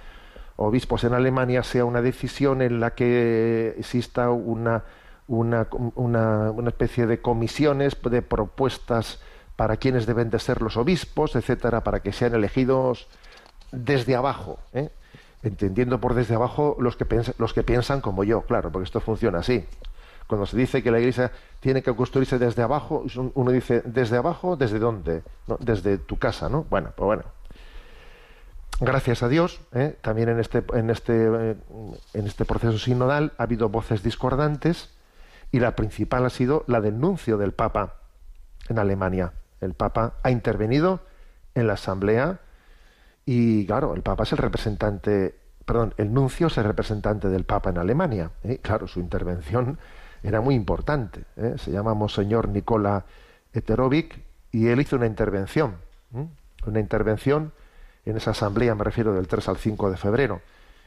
Obispos 0.62 1.04
en 1.04 1.14
Alemania 1.14 1.62
sea 1.62 1.86
una 1.86 2.02
decisión 2.02 2.60
en 2.60 2.80
la 2.80 2.94
que 2.94 3.74
exista 3.78 4.28
una, 4.28 4.84
una, 5.26 5.66
una, 5.94 6.50
una 6.50 6.68
especie 6.68 7.06
de 7.06 7.22
comisiones, 7.22 7.96
de 8.02 8.20
propuestas 8.20 9.20
para 9.56 9.78
quiénes 9.78 10.04
deben 10.04 10.28
de 10.28 10.38
ser 10.38 10.60
los 10.60 10.76
obispos, 10.76 11.34
etcétera, 11.34 11.82
para 11.82 12.00
que 12.00 12.12
sean 12.12 12.34
elegidos 12.34 13.08
desde 13.72 14.16
abajo, 14.16 14.58
¿eh? 14.74 14.90
entendiendo 15.42 15.98
por 15.98 16.12
desde 16.12 16.34
abajo 16.34 16.76
los 16.78 16.94
que, 16.94 17.06
los 17.38 17.54
que 17.54 17.62
piensan 17.62 18.02
como 18.02 18.22
yo, 18.22 18.42
claro, 18.42 18.70
porque 18.70 18.84
esto 18.84 19.00
funciona 19.00 19.38
así. 19.38 19.64
Cuando 20.26 20.44
se 20.44 20.58
dice 20.58 20.82
que 20.82 20.90
la 20.90 21.00
iglesia 21.00 21.32
tiene 21.60 21.82
que 21.82 21.96
construirse 21.96 22.38
desde 22.38 22.62
abajo, 22.62 23.04
uno 23.34 23.50
dice, 23.50 23.80
¿desde 23.86 24.18
abajo? 24.18 24.56
¿Desde 24.56 24.78
dónde? 24.78 25.22
Desde 25.58 25.96
tu 25.96 26.18
casa, 26.18 26.50
¿no? 26.50 26.66
Bueno, 26.68 26.90
pues 26.94 27.06
bueno. 27.06 27.39
Gracias 28.82 29.22
a 29.22 29.28
Dios, 29.28 29.60
¿eh? 29.74 29.94
también 30.00 30.30
en 30.30 30.40
este, 30.40 30.64
este, 30.88 31.12
eh, 31.12 31.56
en 32.14 32.26
este 32.26 32.46
proceso 32.46 32.78
sinodal 32.78 33.34
ha 33.36 33.42
habido 33.42 33.68
voces 33.68 34.02
discordantes 34.02 34.88
y 35.52 35.60
la 35.60 35.76
principal 35.76 36.24
ha 36.24 36.30
sido 36.30 36.64
la 36.66 36.80
del 36.80 36.98
nuncio 36.98 37.36
del 37.36 37.52
Papa 37.52 37.96
en 38.70 38.78
Alemania. 38.78 39.34
El 39.60 39.74
Papa 39.74 40.14
ha 40.22 40.30
intervenido 40.30 41.00
en 41.54 41.66
la 41.66 41.74
Asamblea 41.74 42.40
y, 43.26 43.66
claro, 43.66 43.94
el 43.94 44.00
Papa 44.00 44.22
es 44.22 44.32
el 44.32 44.38
representante, 44.38 45.34
perdón, 45.66 45.92
el 45.98 46.14
nuncio 46.14 46.46
es 46.46 46.56
el 46.56 46.64
representante 46.64 47.28
del 47.28 47.44
Papa 47.44 47.68
en 47.68 47.76
Alemania. 47.76 48.30
¿eh? 48.44 48.60
Claro, 48.62 48.88
su 48.88 48.98
intervención 48.98 49.78
era 50.22 50.40
muy 50.40 50.54
importante. 50.54 51.24
¿eh? 51.36 51.56
Se 51.58 51.70
llama 51.70 51.92
Monseñor 51.92 52.48
Nicola 52.48 53.04
Eterovic 53.52 54.22
y 54.52 54.68
él 54.68 54.80
hizo 54.80 54.96
una 54.96 55.06
intervención, 55.06 55.74
una 56.64 56.80
intervención 56.80 57.52
en 58.04 58.16
esa 58.16 58.32
asamblea, 58.32 58.74
me 58.74 58.84
refiero 58.84 59.12
del 59.12 59.28
3 59.28 59.48
al 59.48 59.56
5 59.56 59.90
de 59.90 59.96
febrero, 59.96 60.40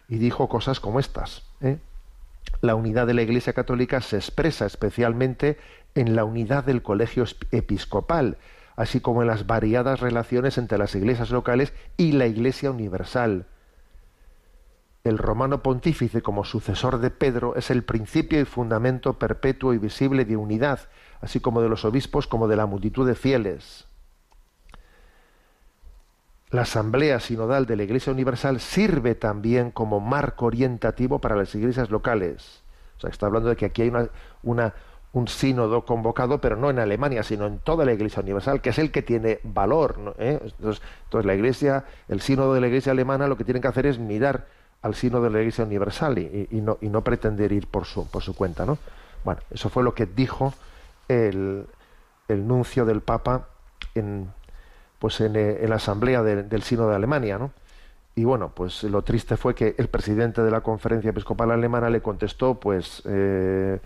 y 0.08 0.18
dijo 0.18 0.50
cosas 0.50 0.80
como 0.80 1.00
estas. 1.00 1.44
¿eh? 1.62 1.78
La 2.62 2.76
unidad 2.76 3.08
de 3.08 3.14
la 3.14 3.22
Iglesia 3.22 3.54
Católica 3.54 4.02
se 4.02 4.18
expresa 4.18 4.66
especialmente 4.66 5.58
en 5.96 6.16
la 6.16 6.26
unidad 6.26 6.64
del 6.64 6.82
colegio 6.82 7.26
episcopal, 7.52 8.38
así 8.76 9.00
como 9.00 9.22
en 9.22 9.28
las 9.28 9.46
variadas 9.46 10.00
relaciones 10.00 10.58
entre 10.58 10.78
las 10.78 10.96
iglesias 10.96 11.30
locales 11.30 11.74
y 11.98 12.14
la 12.14 12.28
Iglesia 12.28 12.72
universal. 12.72 13.48
el 15.04 15.18
romano 15.18 15.62
pontífice 15.62 16.22
como 16.22 16.46
sucesor 16.46 17.00
de 17.00 17.10
Pedro 17.10 17.58
es 17.58 17.70
el 17.70 17.84
principio 17.84 18.40
y 18.40 18.46
fundamento 18.46 19.20
perpetuo 19.20 19.74
y 19.74 19.78
visible 19.78 20.24
de 20.24 20.38
unidad, 20.38 20.80
así 21.20 21.42
como 21.42 21.62
de 21.62 21.68
los 21.68 21.84
obispos 21.84 22.26
como 22.26 22.48
de 22.48 22.56
la 22.56 22.66
multitud 22.66 23.06
de 23.06 23.16
fieles. 23.16 23.86
La 26.54 26.62
Asamblea 26.62 27.20
Sinodal 27.20 27.66
de 27.66 27.76
la 27.76 27.82
Iglesia 27.82 28.14
Universal 28.14 28.60
sirve 28.60 29.16
también 29.16 29.72
como 29.72 30.00
marco 30.00 30.46
orientativo 30.46 31.18
para 31.18 31.36
las 31.36 31.56
iglesias 31.56 31.90
locales. 31.90 32.62
O 32.96 33.02
sea, 33.02 33.10
está 33.10 33.26
hablando 33.26 33.50
de 33.50 33.56
que 33.56 33.66
aquí 33.66 33.82
hay 33.82 33.90
una, 33.90 34.10
una, 34.44 34.74
un 35.14 35.28
sínodo 35.28 35.84
convocado, 35.84 36.42
pero 36.42 36.56
no 36.56 36.70
en 36.70 36.78
Alemania, 36.78 37.24
sino 37.24 37.48
en 37.48 37.58
toda 37.58 37.86
la 37.86 37.94
Iglesia 37.94 38.22
Universal, 38.22 38.62
que 38.62 38.70
es 38.70 38.78
el 38.78 38.92
que 38.92 39.02
tiene 39.02 39.40
valor. 39.42 39.98
¿no? 39.98 40.14
¿Eh? 40.20 40.38
Entonces, 40.44 40.84
entonces, 41.06 41.26
la 41.26 41.34
Iglesia, 41.34 41.86
el 42.08 42.22
sínodo 42.22 42.54
de 42.54 42.62
la 42.62 42.68
Iglesia 42.68 42.92
alemana, 42.92 43.28
lo 43.28 43.36
que 43.36 43.46
tienen 43.46 43.64
que 43.64 43.70
hacer 43.70 43.88
es 43.88 43.98
mirar 43.98 44.46
al 44.84 44.94
sínodo 44.94 45.24
de 45.24 45.32
la 45.32 45.40
Iglesia 45.40 45.66
Universal 45.66 46.20
y, 46.20 46.50
y, 46.52 46.62
no, 46.62 46.78
y 46.82 46.90
no 46.90 47.04
pretender 47.04 47.52
ir 47.52 47.66
por 47.66 47.86
su, 47.86 48.08
por 48.08 48.22
su 48.22 48.36
cuenta. 48.36 48.64
¿no? 48.64 48.78
Bueno, 49.24 49.42
eso 49.50 49.70
fue 49.70 49.82
lo 49.82 49.96
que 49.96 50.06
dijo 50.06 50.54
el, 51.08 51.66
el 52.28 52.48
nuncio 52.48 52.86
del 52.86 53.02
Papa 53.02 53.48
en, 53.96 54.30
pues 55.04 55.20
en, 55.20 55.36
en 55.36 55.70
la 55.70 55.76
asamblea 55.76 56.24
de, 56.24 56.44
del 56.44 56.64
sínodo 56.64 56.92
de 56.92 56.96
Alemania, 56.96 57.38
¿no? 57.38 57.52
Y 58.16 58.24
bueno, 58.24 58.54
pues 58.56 58.84
lo 58.84 59.02
triste 59.02 59.36
fue 59.36 59.54
que 59.54 59.76
el 59.78 59.90
presidente 59.90 60.42
de 60.42 60.50
la 60.50 60.62
conferencia 60.62 61.10
episcopal 61.10 61.52
alemana 61.52 61.90
le 61.90 62.02
contestó, 62.02 62.58
pues, 62.58 63.02
eh, 63.04 63.82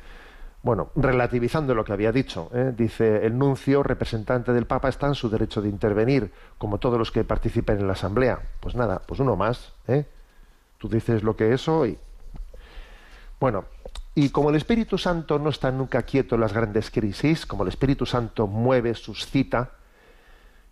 bueno, 0.61 0.91
relativizando 0.95 1.73
lo 1.73 1.83
que 1.83 1.93
había 1.93 2.11
dicho. 2.11 2.51
¿eh? 2.53 2.71
Dice, 2.77 3.25
el 3.25 3.35
nuncio, 3.35 3.81
representante 3.81 4.53
del 4.53 4.67
Papa, 4.67 4.89
está 4.89 5.07
en 5.07 5.15
su 5.15 5.27
derecho 5.27 5.59
de 5.59 5.69
intervenir, 5.69 6.31
como 6.59 6.77
todos 6.77 6.99
los 6.99 7.11
que 7.11 7.23
participen 7.23 7.79
en 7.79 7.87
la 7.87 7.93
asamblea. 7.93 8.39
Pues 8.59 8.75
nada, 8.75 9.01
pues 9.03 9.19
uno 9.19 9.35
más. 9.35 9.73
¿eh? 9.87 10.05
Tú 10.77 10.87
dices 10.87 11.23
lo 11.23 11.35
que 11.35 11.51
es 11.51 11.67
hoy. 11.67 11.97
Bueno, 13.39 13.65
y 14.13 14.29
como 14.29 14.51
el 14.51 14.55
Espíritu 14.55 14.99
Santo 14.99 15.39
no 15.39 15.49
está 15.49 15.71
nunca 15.71 16.03
quieto 16.03 16.35
en 16.35 16.41
las 16.41 16.53
grandes 16.53 16.91
crisis, 16.91 17.47
como 17.47 17.63
el 17.63 17.69
Espíritu 17.69 18.05
Santo 18.05 18.45
mueve, 18.45 18.93
suscita, 18.93 19.71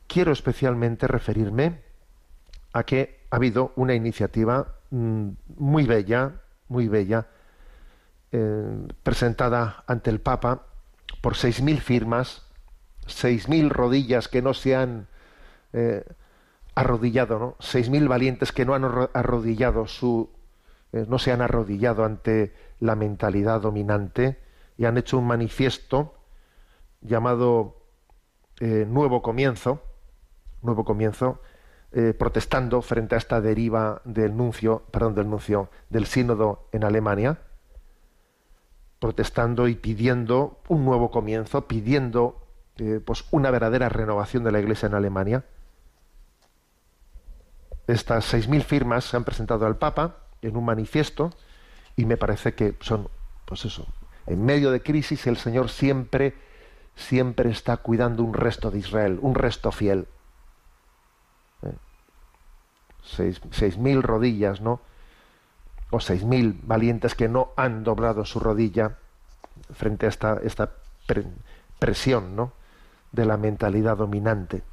quiero 0.08 0.32
especialmente 0.32 1.08
referirme 1.08 1.82
a 2.74 2.84
que 2.84 3.22
ha 3.30 3.38
habido 3.38 3.72
una 3.76 3.94
iniciativa 3.94 4.76
mmm, 4.90 5.30
muy 5.58 5.86
bella, 5.86 6.42
muy 6.68 6.88
bella, 6.88 7.28
eh, 8.32 8.88
presentada 9.04 9.84
ante 9.88 10.10
el 10.10 10.20
Papa 10.20 10.64
por 11.22 11.36
6.000 11.36 11.80
firmas, 11.80 12.44
6.000 13.08 13.70
rodillas 13.70 14.28
que 14.28 14.42
no 14.42 14.54
se 14.54 14.76
han 14.76 15.08
eh, 15.74 16.04
arrodillado, 16.74 17.40
¿no? 17.40 17.56
6.000 17.60 18.08
valientes 18.08 18.52
que 18.52 18.66
no 18.66 18.74
han 18.74 18.84
arrodillado 18.84 19.88
su, 19.88 20.30
eh, 20.92 21.06
no 21.08 21.18
se 21.18 21.32
han 21.32 21.42
arrodillado 21.42 22.04
ante 22.04 22.54
la 22.82 22.96
mentalidad 22.96 23.62
dominante 23.62 24.40
y 24.78 24.84
han 24.84 24.98
hecho 24.98 25.18
un 25.18 25.28
manifiesto 25.28 26.16
llamado 27.02 27.82
Nuevo 28.60 29.22
Comienzo, 29.22 29.84
Nuevo 30.66 30.84
Comienzo, 30.84 31.40
eh, 31.92 32.14
protestando 32.14 32.82
frente 32.82 33.16
a 33.16 33.18
esta 33.18 33.40
deriva 33.40 34.02
del 34.04 34.36
nuncio, 34.36 34.84
perdón, 34.92 35.16
del 35.16 35.30
nuncio, 35.30 35.70
del 35.90 36.06
sínodo 36.06 36.68
en 36.74 36.84
Alemania, 36.84 37.40
protestando 39.00 39.70
y 39.70 39.76
pidiendo 39.76 40.60
un 40.68 40.84
nuevo 40.84 41.10
comienzo, 41.12 41.68
pidiendo 41.68 42.46
eh, 42.78 43.00
pues 43.06 43.24
una 43.32 43.50
verdadera 43.50 43.88
renovación 43.88 44.44
de 44.44 44.52
la 44.52 44.60
Iglesia 44.60 44.88
en 44.88 44.96
Alemania. 44.96 45.46
Estas 47.88 48.26
seis 48.26 48.50
mil 48.50 48.64
firmas 48.64 49.06
se 49.06 49.16
han 49.16 49.24
presentado 49.24 49.66
al 49.66 49.78
Papa 49.78 50.18
en 50.42 50.58
un 50.58 50.66
manifiesto 50.66 51.32
y 51.96 52.06
me 52.06 52.18
parece 52.18 52.56
que 52.56 52.76
son, 52.82 53.08
pues 53.46 53.64
eso, 53.64 53.88
en 54.28 54.44
medio 54.44 54.72
de 54.72 54.82
crisis 54.82 55.28
el 55.28 55.38
Señor 55.38 55.70
siempre, 55.70 56.34
siempre 56.96 57.52
está 57.52 57.78
cuidando 57.78 58.24
un 58.24 58.34
resto 58.34 58.72
de 58.72 58.80
Israel, 58.80 59.20
un 59.22 59.36
resto 59.36 59.72
fiel 59.72 60.08
seis, 63.06 63.42
seis 63.52 63.78
mil 63.78 64.04
rodillas, 64.04 64.62
¿no? 64.62 64.82
O 65.92 66.00
seis 66.00 66.24
mil 66.24 66.60
valientes 66.64 67.16
que 67.16 67.30
no 67.30 67.52
han 67.56 67.84
doblado 67.84 68.26
su 68.26 68.40
rodilla 68.40 68.98
frente 69.74 70.08
a 70.08 70.10
esta, 70.10 70.40
esta 70.44 70.72
pre, 71.08 71.26
presión, 71.80 72.36
¿no? 72.36 72.52
De 73.12 73.26
la 73.26 73.38
mentalidad 73.38 73.98
dominante. 73.98 74.64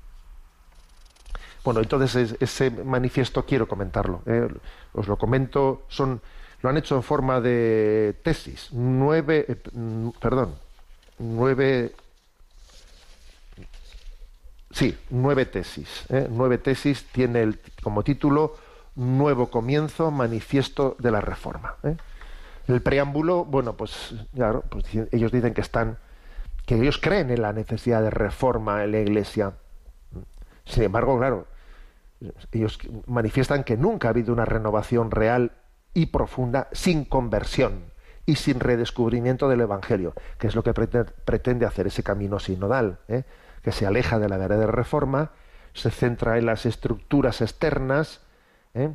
Bueno, 1.64 1.80
entonces 1.80 2.36
ese 2.40 2.70
manifiesto 2.70 3.44
quiero 3.46 3.68
comentarlo. 3.68 4.22
¿eh? 4.26 4.48
Os 4.94 5.06
lo 5.06 5.16
comento, 5.16 5.82
son, 5.88 6.20
lo 6.60 6.68
han 6.68 6.76
hecho 6.76 6.96
en 6.96 7.04
forma 7.04 7.40
de 7.40 8.18
tesis. 8.24 8.70
Nueve, 8.72 9.46
eh, 9.48 9.62
perdón, 10.20 10.56
nueve 11.18 11.94
Sí, 14.72 14.98
nueve 15.10 15.46
tesis. 15.46 16.06
¿eh? 16.08 16.28
Nueve 16.30 16.58
tesis 16.58 17.06
tiene 17.12 17.42
el, 17.42 17.60
como 17.82 18.02
título 18.02 18.56
Nuevo 18.94 19.50
comienzo, 19.50 20.10
manifiesto 20.10 20.96
de 20.98 21.10
la 21.10 21.20
reforma. 21.20 21.76
¿eh? 21.82 21.96
El 22.68 22.82
preámbulo, 22.82 23.44
bueno, 23.44 23.74
pues 23.74 24.14
claro, 24.34 24.64
pues 24.68 24.84
ellos 25.12 25.32
dicen 25.32 25.54
que 25.54 25.60
están, 25.60 25.98
que 26.66 26.76
ellos 26.76 26.98
creen 26.98 27.30
en 27.30 27.42
la 27.42 27.52
necesidad 27.52 28.02
de 28.02 28.10
reforma 28.10 28.84
en 28.84 28.92
la 28.92 29.00
Iglesia. 29.00 29.54
Sin 30.64 30.84
embargo, 30.84 31.18
claro, 31.18 31.46
ellos 32.52 32.78
manifiestan 33.06 33.64
que 33.64 33.76
nunca 33.76 34.08
ha 34.08 34.10
habido 34.10 34.32
una 34.32 34.44
renovación 34.44 35.10
real 35.10 35.52
y 35.94 36.06
profunda 36.06 36.68
sin 36.72 37.04
conversión 37.04 37.84
y 38.24 38.36
sin 38.36 38.60
redescubrimiento 38.60 39.48
del 39.48 39.62
Evangelio, 39.62 40.14
que 40.38 40.46
es 40.46 40.54
lo 40.54 40.62
que 40.62 40.72
pretende 40.72 41.66
hacer 41.66 41.88
ese 41.88 42.02
camino 42.02 42.38
sinodal. 42.38 42.98
¿eh? 43.08 43.24
Que 43.62 43.72
se 43.72 43.86
aleja 43.86 44.18
de 44.18 44.28
la 44.28 44.36
verdadera 44.36 44.72
reforma, 44.72 45.30
se 45.72 45.90
centra 45.90 46.38
en 46.38 46.46
las 46.46 46.66
estructuras 46.66 47.40
externas 47.40 48.20
¿eh? 48.74 48.94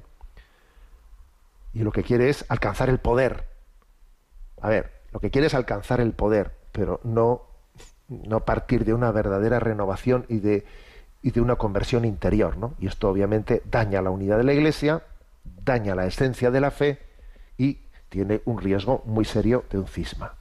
y 1.73 1.80
lo 1.80 1.91
que 1.91 2.03
quiere 2.03 2.30
es 2.30 2.45
alcanzar 2.49 2.89
el 2.89 2.99
poder. 2.99 3.45
A 4.62 4.69
ver, 4.69 5.01
lo 5.12 5.19
que 5.19 5.32
quiere 5.32 5.47
es 5.47 5.53
alcanzar 5.53 6.01
el 6.01 6.13
poder, 6.13 6.51
pero 6.71 6.99
no, 7.03 7.43
no 8.08 8.45
partir 8.45 8.86
de 8.86 8.93
una 8.93 9.12
verdadera 9.12 9.60
renovación 9.60 10.25
y 10.27 10.39
de, 10.39 10.65
y 11.21 11.32
de 11.32 11.41
una 11.41 11.56
conversión 11.56 12.06
interior. 12.06 12.58
¿no? 12.58 12.75
Y 12.80 12.88
esto 12.88 13.10
obviamente 13.10 13.62
daña 13.65 14.01
la 14.01 14.10
unidad 14.10 14.38
de 14.38 14.43
la 14.43 14.53
Iglesia, 14.53 15.03
daña 15.43 15.95
la 15.95 16.06
esencia 16.06 16.51
de 16.51 16.62
la 16.62 16.71
fe 16.71 16.99
y 17.58 17.80
tiene 18.10 18.41
un 18.45 18.60
riesgo 18.60 19.03
muy 19.06 19.25
serio 19.25 19.65
de 19.69 19.80
un 19.80 19.88
cisma. 19.88 20.34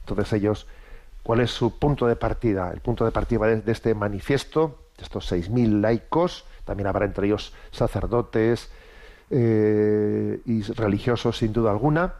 Entonces 0.00 0.32
ellos 0.32 0.66
¿Cuál 1.28 1.40
es 1.40 1.50
su 1.50 1.78
punto 1.78 2.06
de 2.06 2.16
partida? 2.16 2.70
El 2.72 2.80
punto 2.80 3.04
de 3.04 3.10
partida 3.10 3.44
de, 3.48 3.70
este 3.70 3.94
manifiesto, 3.94 4.78
de 4.96 5.04
estos 5.04 5.30
6.000 5.30 5.82
laicos, 5.82 6.46
también 6.64 6.86
habrá 6.86 7.04
entre 7.04 7.26
ellos 7.26 7.52
sacerdotes 7.70 8.72
eh, 9.28 10.40
y 10.46 10.62
religiosos 10.62 11.36
sin 11.36 11.52
duda 11.52 11.70
alguna. 11.70 12.14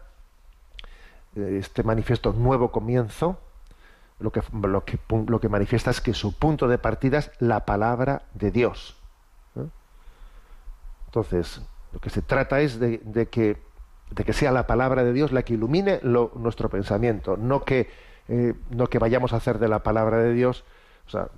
Este 1.35 1.83
manifiesto 1.85 2.35
Nuevo 2.35 2.71
Comienzo, 2.71 3.40
lo 4.21 4.31
que, 4.31 4.42
lo 4.53 4.85
que, 4.85 4.99
lo 5.27 5.40
que 5.40 5.49
manifiesta 5.49 5.90
es 5.90 6.03
que 6.03 6.12
su 6.12 6.38
punto 6.38 6.68
de 6.68 6.77
partida 6.77 7.16
es 7.16 7.31
la 7.38 7.64
palabra 7.64 8.25
de 8.35 8.51
Dios. 8.51 8.99
¿eh? 9.57 9.64
Entonces, 11.07 11.62
lo 11.94 12.01
que 12.01 12.11
se 12.11 12.21
trata 12.21 12.61
es 12.61 12.79
de, 12.79 13.01
de, 13.03 13.27
que, 13.31 13.57
de 14.11 14.25
que 14.25 14.35
sea 14.35 14.53
la 14.53 14.66
palabra 14.66 15.03
de 15.03 15.14
Dios 15.14 15.33
la 15.33 15.44
que 15.44 15.55
ilumine 15.55 15.99
lo, 16.03 16.31
nuestro 16.35 16.68
pensamiento, 16.68 17.38
no 17.38 17.64
que 17.64 18.07
eh, 18.28 18.54
no 18.70 18.88
que 18.88 18.98
vayamos 18.98 19.32
a 19.32 19.36
hacer 19.36 19.58
de 19.58 19.68
la 19.68 19.82
palabra 19.82 20.18
de 20.18 20.32
Dios, 20.32 20.64
o 21.06 21.10
sea, 21.10 21.28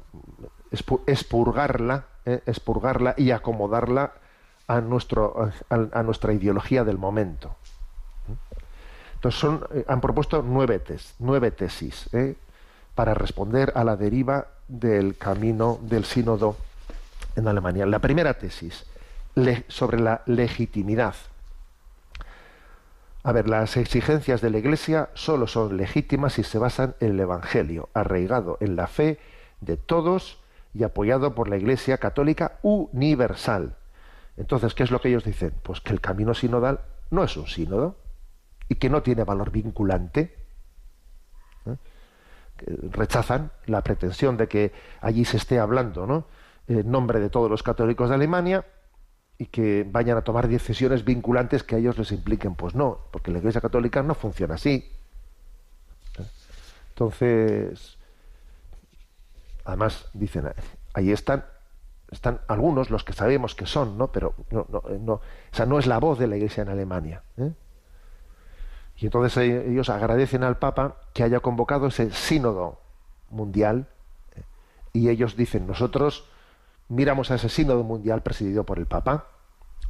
expurgarla, 1.07 2.05
eh, 2.24 2.42
expurgarla 2.46 3.14
y 3.16 3.31
acomodarla 3.31 4.12
a, 4.66 4.81
nuestro, 4.81 5.50
a, 5.68 6.03
nuestra 6.03 6.33
ideología 6.33 6.85
del 6.85 6.98
momento. 6.98 7.57
Entonces 9.14 9.50
eh, 9.74 9.85
han 9.88 10.00
propuesto 10.00 10.42
nueve, 10.46 10.81
nueve 11.18 11.50
tesis 11.50 12.09
eh, 12.12 12.37
para 12.94 13.14
responder 13.14 13.72
a 13.74 13.85
la 13.85 13.96
deriva 13.96 14.46
del 14.68 15.16
camino 15.16 15.79
del 15.83 16.05
sínodo 16.05 16.57
en 17.37 17.48
Alemania. 17.48 17.87
La 17.87 17.98
primera 17.98 18.35
tesis, 18.35 18.87
sobre 19.68 20.00
la 20.00 20.22
legitimidad 20.26 21.14
a 23.23 23.33
ver, 23.33 23.49
las 23.49 23.77
exigencias 23.77 24.41
de 24.41 24.51
la 24.51 24.59
Iglesia 24.59 25.11
solo 25.15 25.47
son 25.47 25.77
legítimas 25.77 26.35
si 26.35 26.43
se 26.43 26.59
basan 26.59 26.95
en 27.01 27.11
el 27.11 27.21
Evangelio, 27.21 27.91
arraigado 27.93 28.57
en 28.61 28.77
la 28.77 28.87
fe 28.87 29.19
de 29.61 29.77
todos 29.77 30.41
y 30.73 30.85
apoyado 30.85 31.35
por 31.35 31.49
la 31.49 31.59
Iglesia 31.59 31.99
católica 31.99 32.59
universal. 32.63 33.77
Entonces, 34.39 34.75
¿qué 34.75 34.85
es 34.85 34.91
lo 34.91 35.03
que 35.03 35.09
ellos 35.09 35.25
dicen? 35.25 35.53
Pues 35.63 35.83
que 35.83 35.93
el 35.93 36.01
camino 36.01 36.33
sinodal 36.33 36.81
no 37.11 37.23
es 37.23 37.37
un 37.37 37.47
sínodo 37.47 37.97
y 38.71 38.77
que 38.77 38.89
no 38.89 39.03
tiene 39.03 39.25
valor 39.25 39.51
vinculante. 39.51 40.35
¿Eh? 41.67 41.77
Rechazan 42.91 43.51
la 43.67 43.83
pretensión 43.83 44.39
de 44.39 44.49
que 44.49 44.73
allí 45.03 45.27
se 45.27 45.37
esté 45.37 45.59
hablando, 45.59 46.07
¿no? 46.07 46.25
En 46.69 46.91
nombre 46.91 47.21
de 47.21 47.29
todos 47.29 47.51
los 47.51 47.63
católicos 47.63 48.09
de 48.09 48.15
Alemania 48.15 48.65
y 49.40 49.46
que 49.46 49.87
vayan 49.90 50.18
a 50.18 50.20
tomar 50.20 50.48
decisiones 50.48 51.03
vinculantes 51.03 51.62
que 51.62 51.74
a 51.74 51.79
ellos 51.79 51.96
les 51.96 52.12
impliquen. 52.12 52.55
Pues 52.55 52.74
no, 52.74 52.98
porque 53.11 53.31
la 53.31 53.38
Iglesia 53.38 53.62
Católica 53.62 54.03
no 54.03 54.14
funciona 54.14 54.57
así. 54.57 54.92
Entonces, 56.90 57.96
además 59.64 60.11
dicen, 60.12 60.53
ahí 60.92 61.11
están, 61.11 61.46
están 62.11 62.42
algunos, 62.48 62.90
los 62.90 63.03
que 63.03 63.14
sabemos 63.14 63.55
que 63.55 63.64
son, 63.64 63.96
¿no? 63.96 64.12
Pero 64.12 64.35
no, 64.50 64.66
no, 65.00 65.22
esa 65.50 65.64
no 65.64 65.79
es 65.79 65.87
la 65.87 65.96
voz 65.96 66.18
de 66.18 66.26
la 66.26 66.37
Iglesia 66.37 66.61
en 66.64 66.68
Alemania. 66.68 67.22
¿eh? 67.38 67.55
Y 68.98 69.07
entonces 69.07 69.35
eh, 69.38 69.70
ellos 69.70 69.88
agradecen 69.88 70.44
al 70.44 70.59
Papa 70.59 70.96
que 71.14 71.22
haya 71.22 71.40
convocado 71.40 71.87
ese 71.87 72.11
sínodo 72.11 72.79
mundial 73.31 73.87
¿eh? 74.37 74.42
y 74.92 75.09
ellos 75.09 75.35
dicen, 75.35 75.66
nosotros 75.66 76.29
miramos 76.88 77.31
a 77.31 77.37
ese 77.37 77.48
sínodo 77.48 77.85
mundial 77.85 78.22
presidido 78.22 78.64
por 78.64 78.79
el 78.79 78.85
Papa, 78.85 79.30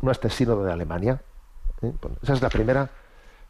no 0.00 0.09
a 0.11 0.12
este 0.12 0.31
sínodo 0.31 0.64
de 0.64 0.72
Alemania. 0.72 1.20
¿eh? 1.83 1.92
esa 2.22 2.33
es 2.35 2.42
la 2.42 2.48
primera, 2.50 2.90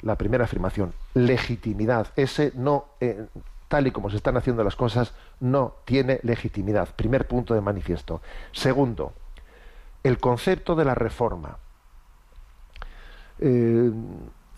la 0.03 0.16
primera 0.16 0.44
afirmación. 0.44 0.92
Legitimidad. 1.14 2.09
Ese 2.16 2.53
no, 2.55 2.87
eh, 3.00 3.26
tal 3.68 3.87
y 3.87 3.90
como 3.92 4.11
se 4.11 4.16
están 4.16 4.37
haciendo 4.37 4.64
las 4.64 4.76
cosas, 4.76 5.14
no 5.40 5.74
tiene 5.85 6.20
legitimidad. 6.22 6.88
Primer 6.96 7.26
punto 7.29 7.55
de 7.55 7.61
manifiesto. 7.61 8.20
Segundo, 8.53 9.12
el 10.03 10.18
concepto 10.18 10.74
de 10.74 10.85
la 10.85 10.94
reforma. 10.94 11.59
Eh, 13.38 13.90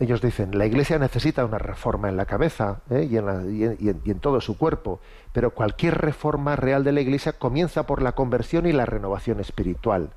ellos 0.01 0.21
dicen, 0.21 0.59
la 0.59 0.66
Iglesia 0.66 0.99
necesita 0.99 1.45
una 1.45 1.59
reforma 1.59 2.09
en 2.09 2.16
la 2.16 2.25
cabeza 2.27 2.81
y 2.90 3.16
en- 3.16 3.77
y 3.81 4.11
en 4.11 4.18
todo 4.18 4.40
su 4.40 4.59
cuerpo, 4.59 4.99
pero 5.33 5.51
cualquier 5.51 5.97
reforma 5.99 6.57
real 6.57 6.83
de 6.83 6.90
la 6.92 7.01
Iglesia 7.03 7.35
comienza 7.35 7.85
por 7.87 8.03
la 8.03 8.12
conversión 8.12 8.66
y 8.66 8.73
la 8.73 8.85
renovación 8.87 9.38
espiritual. 9.38 10.11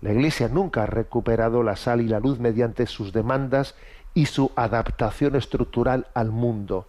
La 0.00 0.12
Iglesia 0.12 0.48
nunca 0.48 0.84
ha 0.84 0.86
recuperado 0.86 1.62
la 1.62 1.76
sal 1.76 2.00
y 2.00 2.08
la 2.08 2.20
luz 2.20 2.38
mediante 2.38 2.86
sus 2.86 3.12
demandas 3.12 3.74
y 4.14 4.26
su 4.26 4.52
adaptación 4.56 5.34
estructural 5.34 6.06
al 6.14 6.30
mundo. 6.30 6.86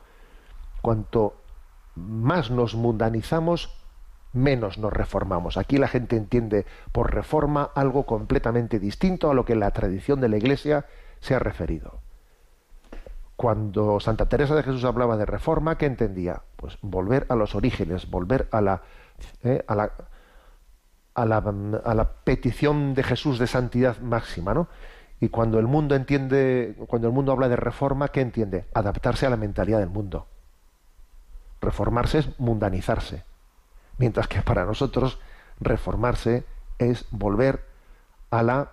Cuanto 0.81 1.35
más 1.95 2.51
nos 2.51 2.75
mundanizamos, 2.75 3.75
menos 4.33 4.77
nos 4.77 4.93
reformamos. 4.93 5.57
Aquí 5.57 5.77
la 5.77 5.87
gente 5.87 6.15
entiende 6.15 6.65
por 6.91 7.13
reforma 7.13 7.69
algo 7.75 8.05
completamente 8.05 8.79
distinto 8.79 9.29
a 9.29 9.33
lo 9.33 9.43
que 9.43 9.55
la 9.55 9.71
tradición 9.71 10.21
de 10.21 10.29
la 10.29 10.37
Iglesia 10.37 10.85
se 11.19 11.35
ha 11.35 11.39
referido. 11.39 11.99
Cuando 13.35 13.99
Santa 13.99 14.27
Teresa 14.27 14.53
de 14.53 14.63
Jesús 14.63 14.83
hablaba 14.83 15.17
de 15.17 15.25
reforma, 15.25 15.77
¿qué 15.77 15.85
entendía? 15.85 16.41
Pues 16.57 16.77
volver 16.81 17.25
a 17.29 17.35
los 17.35 17.55
orígenes, 17.55 18.09
volver 18.09 18.47
a 18.51 18.61
la, 18.61 18.81
eh, 19.43 19.63
a 19.65 19.75
la, 19.75 19.91
a 21.21 21.93
la, 21.95 22.09
petición 22.23 22.93
de 22.93 23.03
Jesús 23.03 23.39
de 23.39 23.47
santidad 23.47 23.97
máxima, 23.99 24.53
¿no? 24.53 24.67
Y 25.19 25.29
cuando 25.29 25.59
el 25.59 25.67
mundo 25.67 25.95
entiende, 25.95 26.75
cuando 26.87 27.07
el 27.07 27.13
mundo 27.13 27.31
habla 27.31 27.49
de 27.49 27.57
reforma, 27.57 28.07
¿qué 28.07 28.21
entiende? 28.21 28.65
Adaptarse 28.73 29.25
a 29.25 29.29
la 29.29 29.35
mentalidad 29.37 29.79
del 29.79 29.89
mundo. 29.89 30.27
Reformarse 31.61 32.19
es 32.19 32.39
mundanizarse. 32.39 33.23
Mientras 33.97 34.27
que 34.27 34.41
para 34.41 34.63
nosotros 34.65 35.19
reformarse 35.59 36.45
es 36.77 37.05
volver 37.11 37.65
a 38.31 38.43
la 38.43 38.71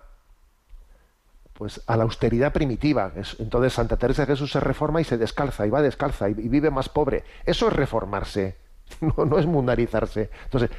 pues 1.54 1.80
a 1.86 1.96
la 1.96 2.04
austeridad 2.04 2.52
primitiva. 2.52 3.12
Es- 3.16 3.36
entonces 3.40 3.72
Santa 3.72 3.96
Teresa 3.96 4.22
de 4.22 4.32
Jesús 4.34 4.52
se 4.52 4.60
reforma 4.60 5.00
y 5.00 5.04
se 5.04 5.16
descalza 5.16 5.66
y 5.66 5.70
va 5.70 5.82
descalza 5.82 6.28
y, 6.28 6.32
y 6.32 6.48
vive 6.48 6.70
más 6.70 6.88
pobre. 6.88 7.24
Eso 7.44 7.68
es 7.68 7.72
reformarse, 7.72 8.56
no, 9.00 9.24
no 9.24 9.38
es 9.38 9.46
mundanizarse. 9.46 10.30
Entonces, 10.44 10.70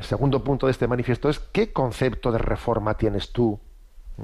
el 0.00 0.04
segundo 0.06 0.42
punto 0.42 0.66
de 0.66 0.72
este 0.72 0.88
manifiesto 0.88 1.28
es 1.28 1.38
¿qué 1.38 1.72
concepto 1.72 2.32
de 2.32 2.38
reforma 2.38 2.96
tienes 2.96 3.32
tú? 3.32 3.60
¿Mm? 4.16 4.22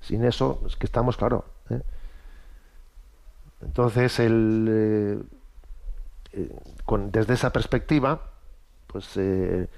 Sin 0.00 0.24
eso, 0.24 0.60
es 0.66 0.76
que 0.76 0.86
estamos, 0.86 1.16
claro. 1.16 1.44
¿eh? 1.70 1.80
Entonces, 3.62 4.18
el, 4.18 4.66
eh, 4.68 5.22
eh, 6.34 6.56
con- 6.84 7.10
desde 7.12 7.34
esa 7.34 7.50
perspectiva, 7.50 8.20
pues 8.88 9.16
eh, 9.16 9.68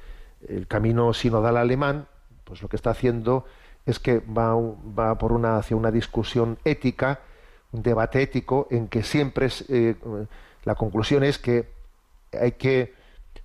el 0.49 0.67
camino 0.67 1.13
sinodal 1.13 1.57
alemán, 1.57 2.07
pues 2.45 2.63
lo 2.63 2.69
que 2.69 2.77
está 2.77 2.91
haciendo 2.91 3.45
es 3.87 3.99
que 4.01 4.19
va, 4.21 4.55
va 4.57 5.19
por 5.19 5.33
una 5.33 5.59
hacia 5.59 5.77
una 5.77 5.91
discusión 5.91 6.59
ética, 6.65 7.21
un 7.73 7.83
debate 7.83 8.23
ético, 8.23 8.67
en 8.71 8.89
que 8.89 9.03
siempre 9.03 9.47
es, 9.47 9.65
eh, 9.69 9.95
la 10.65 10.75
conclusión 10.75 11.23
es 11.23 11.39
que 11.39 11.69
hay 12.33 12.53
que 12.53 12.94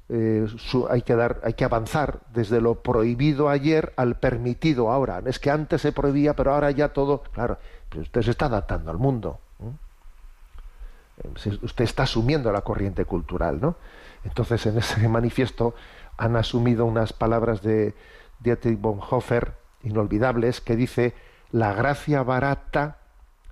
eh, 0.09 0.47
su- 0.57 0.87
hay 0.89 1.01
que 1.03 1.15
dar, 1.15 1.39
hay 1.43 1.53
que 1.53 1.63
avanzar 1.65 2.19
desde 2.33 2.61
lo 2.61 2.75
prohibido 2.81 3.47
ayer 3.49 3.93
al 3.95 4.15
permitido 4.17 4.91
ahora. 4.91 5.21
Es 5.25 5.39
que 5.39 5.51
antes 5.51 5.81
se 5.81 5.91
prohibía, 5.91 6.35
pero 6.35 6.53
ahora 6.53 6.71
ya 6.71 6.89
todo, 6.89 7.21
claro, 7.31 7.57
pero 7.89 8.01
usted 8.01 8.21
se 8.23 8.31
está 8.31 8.45
adaptando 8.47 8.89
al 8.91 8.97
mundo. 8.97 9.39
Eh, 9.61 11.57
Usted 11.61 11.83
está 11.83 12.03
asumiendo 12.03 12.51
la 12.51 12.61
corriente 12.61 13.05
cultural, 13.05 13.59
¿no? 13.61 13.75
Entonces, 14.23 14.65
en 14.65 14.77
ese 14.77 15.07
manifiesto 15.09 15.75
han 16.17 16.35
asumido 16.35 16.85
unas 16.85 17.13
palabras 17.13 17.61
de 17.61 17.93
Dietrich 18.39 18.79
Bonhoeffer 18.79 19.53
inolvidables 19.83 20.59
que 20.61 20.75
dice 20.75 21.13
la 21.51 21.73
gracia 21.73 22.23
barata 22.23 22.97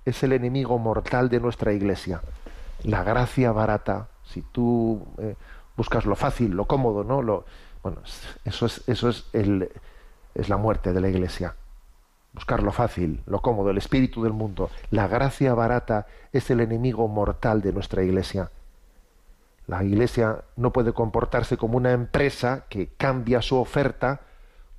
es 0.04 0.22
el 0.22 0.32
enemigo 0.32 0.78
mortal 0.78 1.28
de 1.28 1.40
nuestra 1.40 1.72
iglesia. 1.72 2.20
La 2.84 3.02
gracia 3.04 3.52
barata, 3.52 4.08
si 4.24 4.42
tú 4.42 5.06
eh, 5.18 5.34
buscas 5.78 6.04
lo 6.06 6.16
fácil, 6.16 6.50
lo 6.50 6.66
cómodo, 6.66 7.04
¿no? 7.04 7.22
Lo, 7.22 7.44
bueno, 7.84 8.00
eso 8.44 8.66
es, 8.66 8.82
eso 8.88 9.08
es, 9.08 9.26
el, 9.32 9.70
es 10.34 10.48
la 10.48 10.56
muerte 10.56 10.92
de 10.92 11.00
la 11.00 11.08
iglesia. 11.08 11.54
Buscar 12.34 12.64
lo 12.64 12.72
fácil, 12.72 13.22
lo 13.26 13.40
cómodo, 13.40 13.70
el 13.70 13.78
espíritu 13.78 14.24
del 14.24 14.32
mundo. 14.32 14.70
La 14.90 15.06
gracia 15.06 15.54
barata 15.54 16.06
es 16.32 16.50
el 16.50 16.60
enemigo 16.60 17.06
mortal 17.06 17.62
de 17.62 17.72
nuestra 17.72 18.02
iglesia. 18.02 18.50
La 19.68 19.84
iglesia 19.84 20.42
no 20.56 20.72
puede 20.72 20.92
comportarse 20.92 21.56
como 21.56 21.76
una 21.76 21.92
empresa 21.92 22.64
que 22.68 22.88
cambia 22.96 23.40
su 23.40 23.56
oferta 23.56 24.22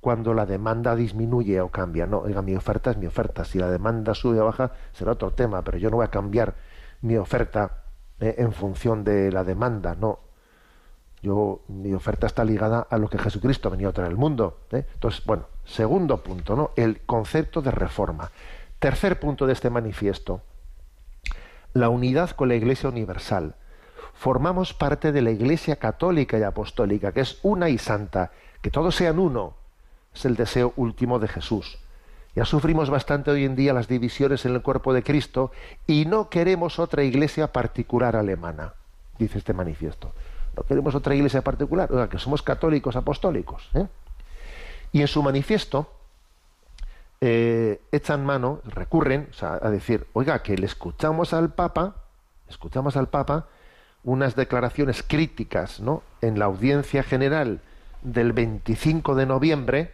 cuando 0.00 0.34
la 0.34 0.44
demanda 0.44 0.94
disminuye 0.96 1.62
o 1.62 1.70
cambia. 1.70 2.06
No, 2.06 2.18
oiga, 2.18 2.42
mi 2.42 2.54
oferta 2.54 2.90
es 2.90 2.98
mi 2.98 3.06
oferta. 3.06 3.44
Si 3.46 3.58
la 3.58 3.70
demanda 3.70 4.14
sube 4.14 4.38
o 4.38 4.44
baja, 4.44 4.72
será 4.92 5.12
otro 5.12 5.32
tema, 5.32 5.62
pero 5.62 5.78
yo 5.78 5.88
no 5.88 5.96
voy 5.96 6.04
a 6.04 6.10
cambiar 6.10 6.54
mi 7.00 7.16
oferta 7.16 7.84
eh, 8.20 8.34
en 8.36 8.52
función 8.52 9.02
de 9.02 9.32
la 9.32 9.44
demanda, 9.44 9.96
no. 9.98 10.29
Yo, 11.22 11.60
mi 11.68 11.92
oferta 11.92 12.26
está 12.26 12.44
ligada 12.44 12.86
a 12.88 12.96
lo 12.96 13.08
que 13.08 13.18
Jesucristo 13.18 13.68
ha 13.68 13.72
venido 13.72 13.90
a 13.90 13.92
traer 13.92 14.10
al 14.10 14.16
mundo. 14.16 14.60
¿eh? 14.72 14.86
Entonces, 14.94 15.24
bueno, 15.24 15.46
segundo 15.64 16.22
punto, 16.22 16.56
¿no? 16.56 16.70
El 16.76 17.00
concepto 17.00 17.60
de 17.60 17.70
reforma. 17.70 18.30
Tercer 18.78 19.20
punto 19.20 19.46
de 19.46 19.52
este 19.52 19.68
manifiesto. 19.68 20.40
La 21.74 21.90
unidad 21.90 22.30
con 22.30 22.48
la 22.48 22.54
Iglesia 22.54 22.88
Universal. 22.88 23.54
Formamos 24.14 24.72
parte 24.72 25.12
de 25.12 25.22
la 25.22 25.30
Iglesia 25.30 25.76
Católica 25.76 26.38
y 26.38 26.42
Apostólica, 26.42 27.12
que 27.12 27.20
es 27.20 27.38
una 27.42 27.68
y 27.68 27.76
santa. 27.76 28.32
Que 28.62 28.70
todos 28.70 28.96
sean 28.96 29.18
uno. 29.18 29.54
Es 30.14 30.24
el 30.24 30.36
deseo 30.36 30.72
último 30.76 31.18
de 31.18 31.28
Jesús. 31.28 31.78
Ya 32.34 32.44
sufrimos 32.44 32.90
bastante 32.90 33.30
hoy 33.30 33.44
en 33.44 33.56
día 33.56 33.72
las 33.72 33.88
divisiones 33.88 34.46
en 34.46 34.54
el 34.54 34.62
cuerpo 34.62 34.94
de 34.94 35.02
Cristo 35.02 35.50
y 35.86 36.06
no 36.06 36.30
queremos 36.30 36.78
otra 36.78 37.02
iglesia 37.02 37.52
particular 37.52 38.14
alemana, 38.14 38.74
dice 39.18 39.38
este 39.38 39.52
manifiesto. 39.52 40.12
No 40.56 40.62
queremos 40.64 40.94
otra 40.94 41.14
iglesia 41.14 41.42
particular, 41.42 41.90
oiga, 41.92 42.08
que 42.08 42.18
somos 42.18 42.42
católicos 42.42 42.96
apostólicos. 42.96 43.68
¿eh? 43.74 43.86
Y 44.92 45.00
en 45.00 45.08
su 45.08 45.22
manifiesto 45.22 45.90
eh, 47.20 47.80
echan 47.92 48.24
mano, 48.24 48.60
recurren 48.64 49.28
a 49.40 49.70
decir, 49.70 50.06
oiga, 50.14 50.42
que 50.42 50.56
le 50.56 50.66
escuchamos 50.66 51.34
al 51.34 51.52
Papa, 51.52 51.96
escuchamos 52.48 52.96
al 52.96 53.08
Papa 53.08 53.46
unas 54.04 54.34
declaraciones 54.34 55.02
críticas 55.02 55.80
¿no? 55.80 56.02
en 56.22 56.38
la 56.38 56.46
audiencia 56.46 57.02
general 57.02 57.60
del 58.02 58.32
25 58.32 59.14
de 59.14 59.26
noviembre 59.26 59.92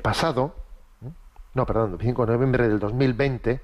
pasado, 0.00 0.54
¿eh? 1.04 1.10
no, 1.54 1.66
perdón, 1.66 1.90
25 1.90 2.26
de 2.26 2.32
noviembre 2.32 2.68
del 2.68 2.78
2020, 2.78 3.50
¿eh? 3.50 3.60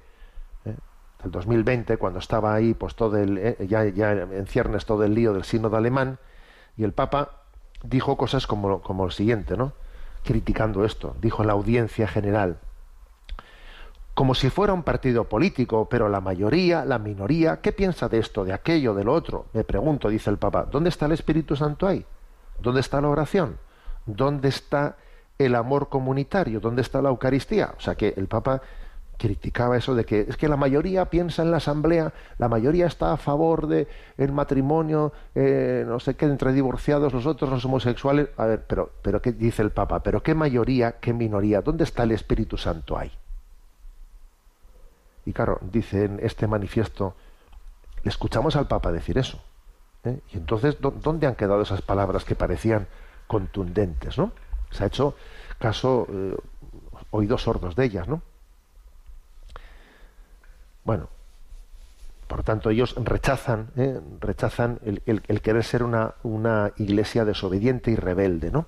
Del 1.22 1.30
2020, 1.30 1.96
cuando 1.96 2.18
estaba 2.18 2.54
ahí, 2.54 2.74
pues 2.74 2.94
todo 2.94 3.16
el, 3.16 3.38
eh, 3.38 3.56
ya, 3.68 3.84
ya 3.84 4.12
en 4.12 4.46
ciernes 4.46 4.84
todo 4.86 5.04
el 5.04 5.14
lío 5.14 5.32
del 5.32 5.44
sínodo 5.44 5.76
alemán, 5.76 6.18
y 6.76 6.84
el 6.84 6.92
Papa 6.92 7.42
dijo 7.82 8.16
cosas 8.16 8.46
como, 8.46 8.80
como 8.82 9.04
lo 9.04 9.10
siguiente, 9.10 9.56
¿no? 9.56 9.72
Criticando 10.24 10.84
esto, 10.84 11.16
dijo 11.20 11.44
la 11.44 11.52
audiencia 11.52 12.06
general, 12.06 12.58
como 14.14 14.34
si 14.34 14.50
fuera 14.50 14.74
un 14.74 14.82
partido 14.82 15.24
político, 15.24 15.88
pero 15.88 16.08
la 16.08 16.20
mayoría, 16.20 16.84
la 16.84 16.98
minoría, 16.98 17.60
¿qué 17.62 17.72
piensa 17.72 18.08
de 18.08 18.18
esto, 18.18 18.44
de 18.44 18.52
aquello, 18.52 18.94
de 18.94 19.04
lo 19.04 19.14
otro? 19.14 19.46
Me 19.54 19.64
pregunto, 19.64 20.08
dice 20.10 20.28
el 20.28 20.36
Papa, 20.36 20.66
¿dónde 20.70 20.90
está 20.90 21.06
el 21.06 21.12
Espíritu 21.12 21.56
Santo 21.56 21.86
ahí? 21.86 22.04
¿Dónde 22.60 22.80
está 22.80 23.00
la 23.00 23.08
oración? 23.08 23.56
¿Dónde 24.04 24.48
está 24.48 24.96
el 25.38 25.54
amor 25.54 25.88
comunitario? 25.88 26.60
¿Dónde 26.60 26.82
está 26.82 27.00
la 27.00 27.08
Eucaristía? 27.08 27.74
O 27.78 27.80
sea 27.80 27.94
que 27.94 28.12
el 28.16 28.28
Papa 28.28 28.60
criticaba 29.22 29.76
eso 29.76 29.94
de 29.94 30.04
que 30.04 30.22
es 30.28 30.36
que 30.36 30.48
la 30.48 30.56
mayoría 30.56 31.04
piensa 31.04 31.42
en 31.42 31.52
la 31.52 31.58
asamblea, 31.58 32.12
la 32.38 32.48
mayoría 32.48 32.86
está 32.86 33.12
a 33.12 33.16
favor 33.16 33.68
de 33.68 33.86
el 34.18 34.32
matrimonio, 34.32 35.12
eh, 35.36 35.84
no 35.86 36.00
sé 36.00 36.16
qué, 36.16 36.24
entre 36.24 36.52
divorciados, 36.52 37.14
nosotros 37.14 37.48
no 37.48 37.60
somos 37.60 37.86
homosexuales. 37.86 38.30
A 38.36 38.46
ver, 38.46 38.64
pero, 38.66 38.90
pero 39.00 39.22
¿qué 39.22 39.30
dice 39.30 39.62
el 39.62 39.70
Papa? 39.70 40.02
¿Pero 40.02 40.24
qué 40.24 40.34
mayoría, 40.34 40.98
qué 40.98 41.12
minoría? 41.12 41.62
¿Dónde 41.62 41.84
está 41.84 42.02
el 42.02 42.10
Espíritu 42.10 42.56
Santo 42.56 42.98
ahí? 42.98 43.12
Y 45.24 45.32
claro, 45.32 45.60
dice 45.70 46.06
en 46.06 46.18
este 46.20 46.48
manifiesto, 46.48 47.14
le 48.02 48.08
escuchamos 48.08 48.56
al 48.56 48.66
Papa 48.66 48.90
decir 48.90 49.18
eso. 49.18 49.40
¿eh? 50.02 50.18
Y 50.32 50.36
entonces, 50.36 50.78
¿dónde 50.80 51.28
han 51.28 51.36
quedado 51.36 51.62
esas 51.62 51.80
palabras 51.80 52.24
que 52.24 52.34
parecían 52.34 52.88
contundentes? 53.28 54.18
¿no? 54.18 54.32
Se 54.72 54.82
ha 54.82 54.88
hecho 54.88 55.14
caso, 55.60 56.08
eh, 56.10 56.36
oídos 57.12 57.42
sordos 57.42 57.76
de 57.76 57.84
ellas, 57.84 58.08
¿no? 58.08 58.20
Bueno, 60.84 61.08
por 62.26 62.42
tanto, 62.44 62.70
ellos 62.70 62.94
rechazan, 62.96 63.70
¿eh? 63.76 64.00
rechazan 64.20 64.80
el, 64.84 65.42
querer 65.42 65.64
ser 65.64 65.82
una, 65.82 66.14
una, 66.22 66.72
iglesia 66.76 67.24
desobediente 67.24 67.90
y 67.90 67.96
rebelde, 67.96 68.50
¿no? 68.50 68.66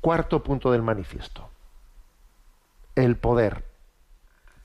Cuarto 0.00 0.42
punto 0.42 0.70
del 0.70 0.82
manifiesto. 0.82 1.48
El 2.94 3.16
poder. 3.16 3.64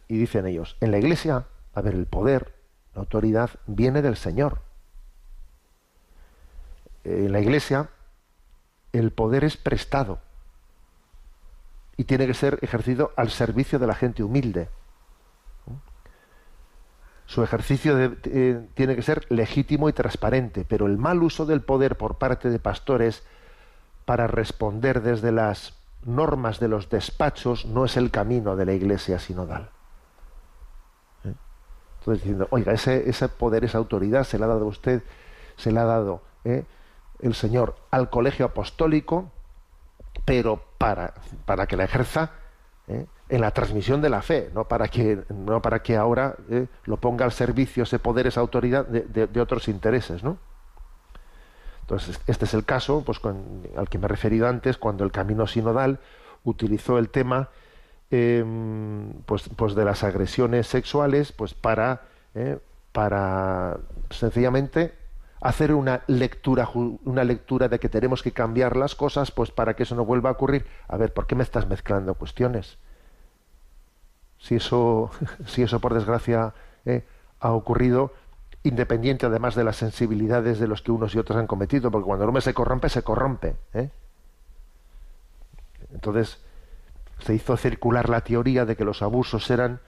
Y 0.08 0.18
dicen 0.18 0.46
ellos, 0.46 0.78
en 0.80 0.92
la 0.92 1.00
iglesia, 1.00 1.46
a 1.74 1.82
ver, 1.82 1.96
el 1.96 2.06
poder, 2.06 2.54
la 2.94 3.02
autoridad, 3.02 3.50
viene 3.66 4.02
del 4.02 4.16
Señor. 4.16 4.62
En 7.04 7.32
la 7.32 7.40
iglesia, 7.40 7.90
el 8.94 9.12
poder 9.12 9.44
es 9.44 9.58
prestado 9.58 10.20
y 11.98 12.04
tiene 12.04 12.28
que 12.28 12.34
ser 12.34 12.60
ejercido 12.62 13.12
al 13.16 13.30
servicio 13.32 13.80
de 13.80 13.88
la 13.88 13.96
gente 13.96 14.22
humilde 14.24 14.70
su 17.26 17.44
ejercicio 17.44 17.98
eh, 18.00 18.68
tiene 18.76 18.96
que 18.96 19.02
ser 19.02 19.26
legítimo 19.30 19.90
y 19.90 19.94
transparente, 19.94 20.66
pero 20.68 20.86
el 20.86 20.98
mal 20.98 21.24
uso 21.24 21.46
del 21.46 21.62
poder 21.62 21.98
por 21.98 22.18
parte 22.18 22.50
de 22.50 22.60
pastores 22.60 23.24
para 24.06 24.28
responder 24.28 25.02
desde 25.02 25.32
las 25.32 25.74
normas 26.04 26.60
de 26.60 26.68
los 26.68 26.90
despachos 26.90 27.66
no 27.66 27.86
es 27.86 27.98
el 27.98 28.12
camino 28.12 28.56
de 28.56 28.66
la 28.66 28.74
iglesia 28.74 29.18
sinodal. 29.18 29.72
¿Eh? 31.24 31.34
Entonces 32.00 32.24
diciendo, 32.24 32.48
oiga, 32.52 32.74
ese, 32.74 33.10
ese, 33.10 33.28
poder, 33.28 33.66
esa 33.66 33.80
autoridad 33.80 34.24
se 34.24 34.38
la 34.38 34.46
ha 34.46 34.50
dado 34.50 34.68
usted, 34.68 35.02
se 35.58 35.72
la 35.72 35.82
ha 35.82 35.86
dado 35.86 36.22
¿eh? 36.44 36.64
el 37.20 37.34
Señor 37.34 37.76
al 37.90 38.12
colegio 38.12 38.46
apostólico, 38.46 39.32
pero 40.26 40.64
para, 40.78 41.16
para 41.46 41.66
que 41.66 41.76
la 41.76 41.86
ejerza 41.86 42.32
en 43.28 43.42
la 43.42 43.52
transmisión 43.52 44.02
de 44.02 44.10
la 44.10 44.22
fe, 44.22 44.52
no 44.54 44.68
para 44.68 44.88
que, 44.88 45.24
no 45.30 45.62
para 45.62 45.82
que 45.82 45.96
ahora 45.96 46.36
eh, 46.50 46.68
lo 46.86 46.98
ponga 46.98 47.26
al 47.26 47.32
servicio 47.32 47.84
ese 47.84 47.98
poder, 47.98 48.28
esa 48.28 48.40
autoridad 48.40 48.86
de, 48.86 49.42
otros 49.42 49.68
intereses, 49.68 50.24
¿no? 50.24 50.38
Entonces, 51.82 52.20
este 52.28 52.46
es 52.46 52.54
el 52.54 52.66
caso 52.66 53.04
pues, 53.06 53.20
al 53.78 53.90
que 53.90 53.98
me 53.98 54.06
he 54.06 54.08
referido 54.08 54.48
antes, 54.48 54.78
cuando 54.78 55.04
el 55.04 55.12
camino 55.12 55.48
sinodal 55.48 56.00
utilizó 56.44 56.98
el 56.98 57.10
tema 57.10 57.50
em, 58.12 59.14
pues, 59.26 59.50
pues 59.56 59.76
de 59.76 59.86
las 59.86 60.04
agresiones 60.04 60.68
sexuales 60.68 61.32
pues 61.32 61.54
para, 61.54 62.04
eh, 62.34 62.60
para 62.92 63.78
sencillamente 64.10 64.94
hacer 65.42 65.74
una 65.74 66.04
lectura, 66.08 66.70
una 66.74 67.24
lectura 67.24 67.68
de 67.70 67.80
que 67.80 67.90
tenemos 67.90 68.24
que 68.24 68.32
cambiar 68.32 68.76
las 68.76 68.96
cosas 68.96 69.32
pues 69.32 69.52
para 69.52 69.76
que 69.76 69.84
eso 69.84 69.96
no 69.96 70.06
vuelva 70.06 70.30
a 70.30 70.34
ocurrir. 70.34 70.66
A 70.88 70.98
ver, 70.98 71.14
¿por 71.14 71.28
qué 71.28 71.36
me 71.36 71.44
estás 71.44 71.68
mezclando 71.68 72.16
cuestiones? 72.16 72.78
Si 74.46 74.56
eso, 74.56 75.10
si 75.48 75.64
eso 75.64 75.80
por 75.80 75.94
desgracia 75.94 76.54
eh, 76.86 77.04
ha 77.40 77.52
ocurrido, 77.52 78.14
independiente 78.64 79.26
además 79.26 79.56
de 79.56 79.64
las 79.64 79.76
sensibilidades 79.76 80.60
de 80.60 80.68
los 80.68 80.82
que 80.82 80.92
unos 80.92 81.16
y 81.16 81.20
otros 81.20 81.38
han 81.38 81.48
cometido, 81.48 81.90
porque 81.90 82.06
cuando 82.06 82.26
el 82.26 82.30
hombre 82.30 82.42
se 82.42 82.54
corrompe, 82.54 82.90
se 82.90 83.02
corrompe. 83.02 83.56
¿eh? 83.74 83.90
Entonces, 85.94 86.40
se 87.20 87.34
hizo 87.34 87.58
circular 87.58 88.08
la 88.10 88.22
teoría 88.22 88.66
de 88.66 88.76
que 88.76 88.86
los 88.86 89.02
abusos 89.02 89.50
eran 89.50 89.80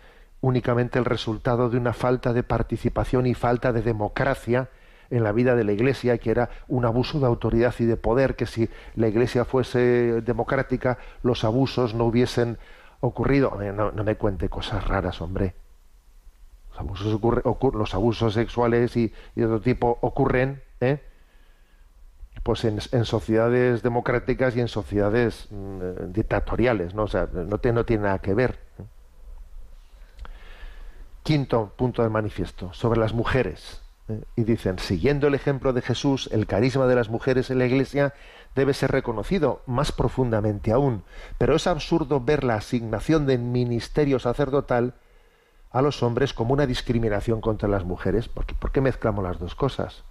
únicamente 0.42 0.98
el 0.98 1.06
resultado 1.06 1.70
de 1.70 1.78
una 1.78 1.94
falta 1.94 2.34
de 2.34 2.44
participación 2.44 3.28
y 3.28 3.36
falta 3.36 3.72
de 3.72 3.82
democracia 3.82 4.70
en 5.10 5.24
la 5.24 5.32
vida 5.32 5.56
de 5.56 5.64
la 5.66 5.72
Iglesia, 5.72 6.18
que 6.18 6.32
era 6.32 6.50
un 6.68 6.86
abuso 6.86 7.20
de 7.20 7.28
autoridad 7.28 7.74
y 7.80 7.86
de 7.86 7.98
poder, 7.98 8.36
que 8.36 8.46
si 8.46 8.70
la 8.96 9.08
Iglesia 9.08 9.46
fuese 9.46 10.22
democrática, 10.22 10.98
los 11.22 11.44
abusos 11.44 11.94
no 11.94 12.06
hubiesen 12.06 12.58
ocurrido. 13.00 13.58
No, 13.74 13.92
me 13.92 14.16
cuente 14.16 14.50
cosas 14.50 14.86
raras, 14.88 15.22
hombre. 15.22 15.56
Los 16.70 16.80
abusos, 16.80 17.20
los 17.74 17.94
abusos 17.94 18.34
sexuales 18.34 18.96
y, 18.98 19.14
de 19.36 19.46
otro 19.46 19.62
tipo 19.62 19.98
ocurren 20.02 20.62
¿eh? 20.80 21.02
pues 22.44 22.64
en, 22.66 23.06
sociedades 23.06 23.82
democráticas 23.82 24.56
y 24.56 24.62
en 24.62 24.68
sociedades 24.68 25.48
mm, 25.50 26.12
dictatoriales. 26.12 26.94
¿no? 26.94 27.04
O 27.04 27.08
sea, 27.08 27.28
no, 27.32 27.46
no 27.46 27.86
tiene 27.86 28.04
nada 28.04 28.20
que 28.20 28.34
ver. 28.34 28.60
Quinto 31.24 31.74
punto 31.76 32.04
del 32.04 32.12
manifiesto, 32.12 32.72
sobre 32.74 33.00
las 33.00 33.14
mujeres. 33.14 33.82
Y 34.36 34.44
dicen, 34.44 34.80
siguiendo 34.80 35.28
el 35.28 35.36
ejemplo 35.36 35.74
de 35.74 35.82
Jesús, 35.82 36.30
el 36.32 36.48
carisma 36.48 36.88
de 36.88 36.96
las 36.96 37.10
mujeres 37.10 37.50
en 37.50 37.60
la 37.60 37.66
Iglesia 37.66 38.14
debe 38.56 38.74
ser 38.74 38.92
reconocido 38.92 39.62
más 39.66 39.92
profundamente 39.92 40.72
aún. 40.72 41.04
Pero 41.38 41.56
es 41.56 41.68
absurdo 41.68 42.22
ver 42.22 42.46
la 42.46 42.56
asignación 42.56 43.26
del 43.26 43.40
ministerio 43.40 44.20
sacerdotal 44.20 44.96
a 45.72 45.82
los 45.82 46.02
hombres 46.04 46.34
como 46.34 46.54
una 46.54 46.66
discriminación 46.66 47.42
contra 47.42 47.68
las 47.68 47.84
mujeres. 47.84 48.30
Porque, 48.30 48.56
¿Por 48.56 48.72
qué 48.72 48.80
mezclamos 48.80 49.24
las 49.24 49.40
dos 49.40 49.56
cosas? 49.56 50.04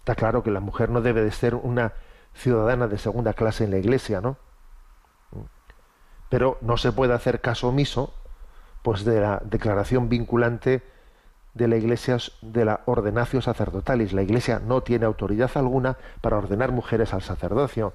Está 0.00 0.16
claro 0.16 0.42
que 0.42 0.50
la 0.50 0.60
mujer 0.60 0.90
no 0.90 1.00
debe 1.00 1.22
de 1.22 1.30
ser 1.30 1.54
una 1.54 1.92
ciudadana 2.34 2.88
de 2.88 2.98
segunda 2.98 3.32
clase 3.32 3.64
en 3.64 3.70
la 3.70 3.78
iglesia, 3.78 4.20
¿no? 4.20 4.36
Pero 6.28 6.58
no 6.60 6.76
se 6.76 6.90
puede 6.90 7.14
hacer 7.14 7.40
caso 7.40 7.68
omiso 7.68 8.12
pues 8.82 9.04
de 9.04 9.20
la 9.20 9.40
declaración 9.44 10.08
vinculante 10.08 10.82
de 11.54 11.68
la 11.68 11.76
Iglesia 11.76 12.18
de 12.42 12.64
la 12.64 12.80
ordenatio 12.86 13.40
sacerdotalis. 13.40 14.12
La 14.12 14.22
Iglesia 14.22 14.60
no 14.64 14.82
tiene 14.82 15.06
autoridad 15.06 15.50
alguna 15.54 15.96
para 16.20 16.36
ordenar 16.36 16.72
mujeres 16.72 17.14
al 17.14 17.22
sacerdocio. 17.22 17.92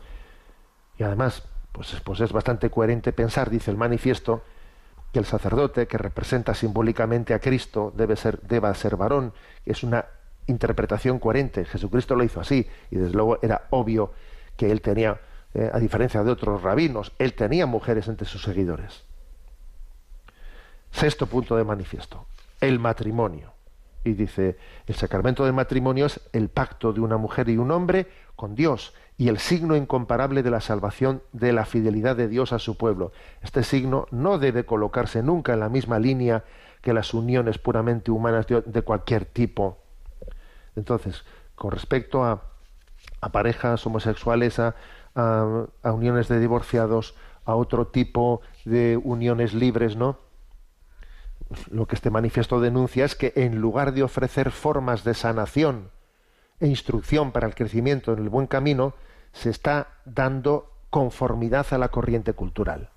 Y 0.97 1.03
además, 1.03 1.43
pues, 1.71 1.95
pues 2.03 2.21
es 2.21 2.31
bastante 2.31 2.69
coherente 2.69 3.11
pensar, 3.11 3.49
dice 3.49 3.69
el 3.69 3.77
manifiesto, 3.77 4.43
que 5.11 5.19
el 5.19 5.25
sacerdote 5.25 5.87
que 5.87 5.97
representa 5.97 6.53
simbólicamente 6.53 7.33
a 7.33 7.39
Cristo 7.39 7.91
debe 7.95 8.15
ser, 8.15 8.39
deba 8.41 8.73
ser 8.73 8.95
varón. 8.95 9.33
Es 9.65 9.83
una 9.83 10.05
interpretación 10.47 11.19
coherente. 11.19 11.65
Jesucristo 11.65 12.15
lo 12.15 12.23
hizo 12.23 12.39
así 12.39 12.67
y 12.91 12.95
desde 12.95 13.13
luego 13.13 13.39
era 13.41 13.67
obvio 13.71 14.13
que 14.55 14.71
él 14.71 14.81
tenía, 14.81 15.19
eh, 15.53 15.69
a 15.71 15.79
diferencia 15.79 16.23
de 16.23 16.31
otros 16.31 16.61
rabinos, 16.61 17.11
él 17.17 17.33
tenía 17.33 17.65
mujeres 17.65 18.07
entre 18.07 18.27
sus 18.27 18.43
seguidores. 18.43 19.03
Sexto 20.91 21.27
punto 21.27 21.55
de 21.55 21.63
manifiesto 21.63 22.25
el 22.61 22.79
matrimonio. 22.79 23.53
Y 24.03 24.13
dice, 24.13 24.57
el 24.87 24.95
sacramento 24.95 25.43
del 25.43 25.53
matrimonio 25.53 26.05
es 26.05 26.21
el 26.31 26.49
pacto 26.49 26.93
de 26.93 27.01
una 27.01 27.17
mujer 27.17 27.49
y 27.49 27.57
un 27.57 27.71
hombre 27.71 28.07
con 28.35 28.55
Dios 28.55 28.93
y 29.17 29.27
el 29.27 29.37
signo 29.37 29.75
incomparable 29.75 30.43
de 30.43 30.49
la 30.49 30.61
salvación 30.61 31.21
de 31.33 31.51
la 31.51 31.65
fidelidad 31.65 32.15
de 32.15 32.29
Dios 32.29 32.53
a 32.53 32.59
su 32.59 32.77
pueblo. 32.77 33.11
Este 33.41 33.63
signo 33.63 34.07
no 34.11 34.39
debe 34.39 34.65
colocarse 34.65 35.21
nunca 35.21 35.53
en 35.53 35.59
la 35.59 35.67
misma 35.67 35.99
línea 35.99 36.45
que 36.81 36.93
las 36.93 37.13
uniones 37.13 37.57
puramente 37.57 38.11
humanas 38.11 38.47
de, 38.47 38.81
cualquier 38.81 39.25
tipo. 39.25 39.77
Entonces, 40.77 41.25
con 41.55 41.71
respecto 41.71 42.23
a, 42.23 42.43
parejas 43.33 43.85
homosexuales, 43.85 44.59
a 44.59 44.73
uniones 45.83 46.29
de 46.29 46.39
divorciados, 46.39 47.15
a 47.43 47.55
otro 47.55 47.87
tipo 47.87 48.41
de 48.63 48.95
uniones 48.95 49.53
libres, 49.53 49.95
¿no? 49.95 50.28
Lo 51.71 51.87
que 51.87 51.95
este 51.95 52.11
manifiesto 52.11 52.59
denuncia 52.59 53.05
es 53.05 53.15
que 53.15 53.33
en 53.35 53.59
lugar 53.59 53.93
de 53.93 54.03
ofrecer 54.03 54.51
formas 54.51 55.03
de 55.03 55.13
sanación 55.13 55.89
e 56.59 56.67
instrucción 56.67 57.31
para 57.31 57.47
el 57.47 57.55
crecimiento 57.55 58.13
en 58.13 58.19
el 58.19 58.29
buen 58.29 58.47
camino, 58.47 58.93
se 59.31 59.49
está 59.49 59.87
dando 60.05 60.71
conformidad 60.89 61.65
a 61.71 61.77
la 61.77 61.89
corriente 61.89 62.33
cultural. 62.33 62.89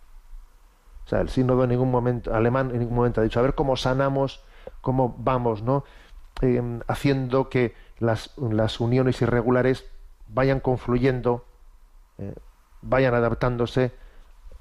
O 1.04 1.08
sea, 1.08 1.20
el 1.20 1.28
sínodo 1.28 1.64
en 1.64 1.70
ningún 1.70 1.90
momento, 1.90 2.34
alemán 2.34 2.70
en 2.72 2.80
ningún 2.80 2.96
momento 2.96 3.20
ha 3.20 3.24
dicho, 3.24 3.38
a 3.38 3.42
ver 3.42 3.54
cómo 3.54 3.76
sanamos, 3.76 4.44
cómo 4.80 5.14
vamos, 5.18 5.62
¿no? 5.62 5.84
Em, 6.40 6.80
haciendo 6.86 7.48
que 7.48 7.74
las, 7.98 8.38
uniones 8.80 9.20
irregulares 9.22 9.86
vayan 10.28 10.60
confluyendo, 10.60 11.44
eh, 12.18 12.34
vayan 12.80 13.14
adaptándose 13.14 13.92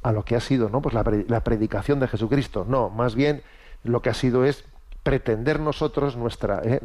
a 0.03 0.11
lo 0.11 0.23
que 0.25 0.35
ha 0.35 0.39
sido, 0.39 0.69
¿no? 0.69 0.81
Pues 0.81 0.93
la, 0.93 1.03
la 1.27 1.43
predicación 1.43 1.99
de 1.99 2.07
Jesucristo. 2.07 2.65
No, 2.67 2.89
más 2.89 3.15
bien 3.15 3.43
lo 3.83 4.01
que 4.01 4.09
ha 4.09 4.13
sido 4.13 4.45
es 4.45 4.65
pretender 5.03 5.59
nosotros 5.59 6.15
nuestra 6.15 6.61
eh, 6.63 6.79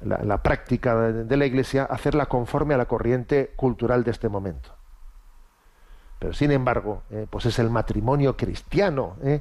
la, 0.00 0.42
práctica 0.42 1.12
de, 1.12 1.36
la 1.36 1.46
Iglesia 1.46 1.84
hacerla 1.84 2.26
conforme 2.26 2.74
a 2.74 2.76
la 2.76 2.86
corriente 2.86 3.52
cultural 3.56 4.04
de 4.04 4.12
este 4.12 4.28
momento. 4.28 4.70
Pero 6.18 6.32
sin 6.32 6.52
embargo, 6.52 7.02
eh, 7.10 7.26
pues 7.28 7.46
es 7.46 7.58
el 7.58 7.68
matrimonio 7.68 8.36
cristiano, 8.36 9.16
eh, 9.24 9.40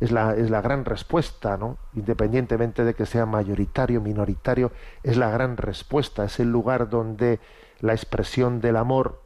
es 0.00 0.10
la, 0.10 0.34
es 0.34 0.50
la 0.50 0.60
gran 0.60 0.84
respuesta, 0.84 1.56
¿no? 1.56 1.78
Independientemente 1.94 2.84
de 2.84 2.94
que 2.94 3.06
sea 3.06 3.26
mayoritario, 3.26 4.00
minoritario, 4.00 4.72
es 5.04 5.16
la 5.16 5.30
gran 5.30 5.56
respuesta, 5.56 6.24
es 6.24 6.40
el 6.40 6.50
lugar 6.50 6.90
donde 6.90 7.38
la 7.80 7.92
expresión 7.92 8.60
del 8.60 8.76
amor 8.76 9.22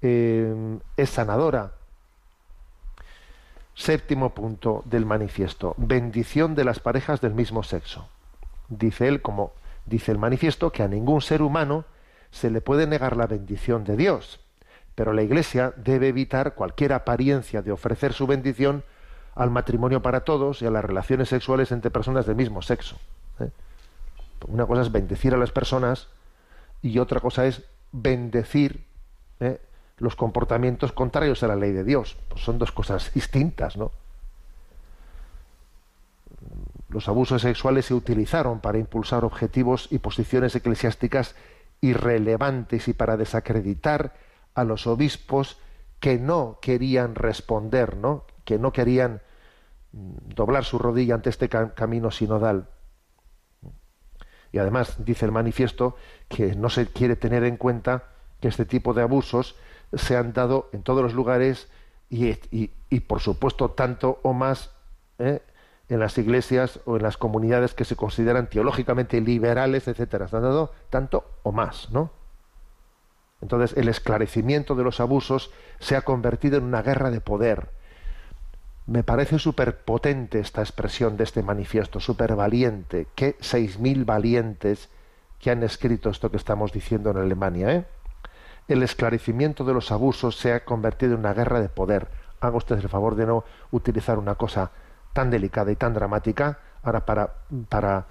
es 0.00 1.10
sanadora. 1.10 1.74
Séptimo 3.74 4.34
punto 4.34 4.82
del 4.84 5.06
manifiesto, 5.06 5.74
bendición 5.78 6.54
de 6.54 6.64
las 6.64 6.78
parejas 6.78 7.20
del 7.20 7.34
mismo 7.34 7.62
sexo. 7.62 8.08
Dice 8.68 9.08
él, 9.08 9.22
como 9.22 9.52
dice 9.86 10.12
el 10.12 10.18
manifiesto, 10.18 10.72
que 10.72 10.82
a 10.82 10.88
ningún 10.88 11.22
ser 11.22 11.42
humano 11.42 11.84
se 12.30 12.50
le 12.50 12.60
puede 12.60 12.86
negar 12.86 13.16
la 13.16 13.26
bendición 13.26 13.84
de 13.84 13.96
Dios, 13.96 14.40
pero 14.94 15.12
la 15.12 15.22
Iglesia 15.22 15.72
debe 15.76 16.08
evitar 16.08 16.54
cualquier 16.54 16.92
apariencia 16.92 17.62
de 17.62 17.72
ofrecer 17.72 18.12
su 18.12 18.26
bendición 18.26 18.84
al 19.34 19.50
matrimonio 19.50 20.02
para 20.02 20.20
todos 20.20 20.60
y 20.60 20.66
a 20.66 20.70
las 20.70 20.84
relaciones 20.84 21.28
sexuales 21.30 21.72
entre 21.72 21.90
personas 21.90 22.26
del 22.26 22.36
mismo 22.36 22.60
sexo. 22.60 22.96
¿eh? 23.40 23.50
Una 24.48 24.66
cosa 24.66 24.82
es 24.82 24.92
bendecir 24.92 25.32
a 25.34 25.38
las 25.38 25.50
personas 25.50 26.08
y 26.82 26.98
otra 26.98 27.20
cosa 27.20 27.46
es 27.46 27.62
bendecir 27.92 28.84
¿eh? 29.40 29.60
Los 30.02 30.16
comportamientos 30.16 30.90
contrarios 30.90 31.44
a 31.44 31.46
la 31.46 31.54
ley 31.54 31.70
de 31.70 31.84
Dios. 31.84 32.16
Pues 32.28 32.42
son 32.42 32.58
dos 32.58 32.72
cosas 32.72 33.12
distintas, 33.14 33.76
¿no? 33.76 33.92
Los 36.88 37.08
abusos 37.08 37.42
sexuales 37.42 37.86
se 37.86 37.94
utilizaron 37.94 38.60
para 38.60 38.78
impulsar 38.78 39.24
objetivos 39.24 39.86
y 39.90 39.98
posiciones 39.98 40.56
eclesiásticas 40.56 41.36
irrelevantes 41.80 42.88
y 42.88 42.92
para 42.92 43.16
desacreditar 43.16 44.14
a 44.54 44.64
los 44.64 44.88
obispos 44.88 45.58
que 46.00 46.18
no 46.18 46.58
querían 46.60 47.14
responder, 47.14 47.96
¿no? 47.96 48.24
que 48.44 48.58
no 48.58 48.72
querían 48.72 49.22
mm, 49.92 50.34
doblar 50.34 50.64
su 50.64 50.80
rodilla 50.80 51.14
ante 51.14 51.30
este 51.30 51.48
camino 51.48 52.10
sinodal. 52.10 52.68
Y 54.50 54.58
además 54.58 54.96
dice 55.04 55.26
el 55.26 55.32
manifiesto 55.32 55.96
que 56.28 56.56
no 56.56 56.68
se 56.70 56.88
quiere 56.88 57.14
tener 57.14 57.44
en 57.44 57.56
cuenta 57.56 58.08
que 58.40 58.48
este 58.48 58.66
tipo 58.66 58.92
de 58.92 59.02
abusos 59.02 59.54
se 59.92 60.16
han 60.16 60.32
dado 60.32 60.68
en 60.72 60.82
todos 60.82 61.02
los 61.02 61.14
lugares 61.14 61.68
y, 62.10 62.36
y, 62.50 63.00
por 63.00 63.20
supuesto 63.20 63.70
tanto 63.70 64.20
o 64.22 64.32
más 64.32 64.70
¿eh? 65.18 65.40
en 65.88 65.98
las 65.98 66.18
iglesias 66.18 66.80
o 66.84 66.96
en 66.96 67.02
las 67.02 67.16
comunidades 67.16 67.74
que 67.74 67.84
se 67.84 67.96
consideran 67.96 68.48
teológicamente 68.48 69.20
liberales, 69.20 69.88
etcétera. 69.88 70.28
Se 70.28 70.36
han 70.36 70.42
dado 70.42 70.72
tanto 70.90 71.24
o 71.42 71.52
más, 71.52 71.90
¿no? 71.90 72.10
Entonces 73.40 73.76
el 73.76 73.88
esclarecimiento 73.88 74.74
de 74.74 74.84
los 74.84 75.00
abusos 75.00 75.50
se 75.80 75.96
ha 75.96 76.02
convertido 76.02 76.58
en 76.58 76.64
una 76.64 76.82
guerra 76.82 77.10
de 77.10 77.20
poder 77.20 77.70
me 78.86 79.04
parece 79.04 79.38
súper 79.38 79.78
potente 79.78 80.40
esta 80.40 80.60
expresión 80.60 81.16
de 81.16 81.24
este 81.24 81.42
manifiesto, 81.42 82.00
súper 82.00 82.34
valiente. 82.34 83.06
Seis 83.40 83.78
mil 83.78 84.04
valientes 84.04 84.88
que 85.38 85.50
han 85.50 85.62
escrito 85.62 86.10
esto 86.10 86.30
que 86.30 86.36
estamos 86.36 86.72
diciendo 86.72 87.10
en 87.10 87.18
Alemania. 87.18 87.72
¿eh? 87.72 87.84
El 88.68 88.82
esclarecimiento 88.82 89.64
de 89.64 89.74
los 89.74 89.90
abusos 89.92 90.36
se 90.36 90.52
ha 90.52 90.64
convertido 90.64 91.14
en 91.14 91.20
una 91.20 91.34
guerra 91.34 91.60
de 91.60 91.68
poder. 91.68 92.08
Haga 92.40 92.56
usted 92.56 92.78
el 92.78 92.88
favor 92.88 93.14
de 93.16 93.26
no 93.26 93.44
utilizar 93.70 94.18
una 94.18 94.34
cosa 94.34 94.70
tan 95.12 95.30
delicada 95.30 95.70
y 95.72 95.76
tan 95.76 95.94
dramática 95.94 96.58
ahora 96.82 97.04
para, 97.04 97.34
para 97.68 98.06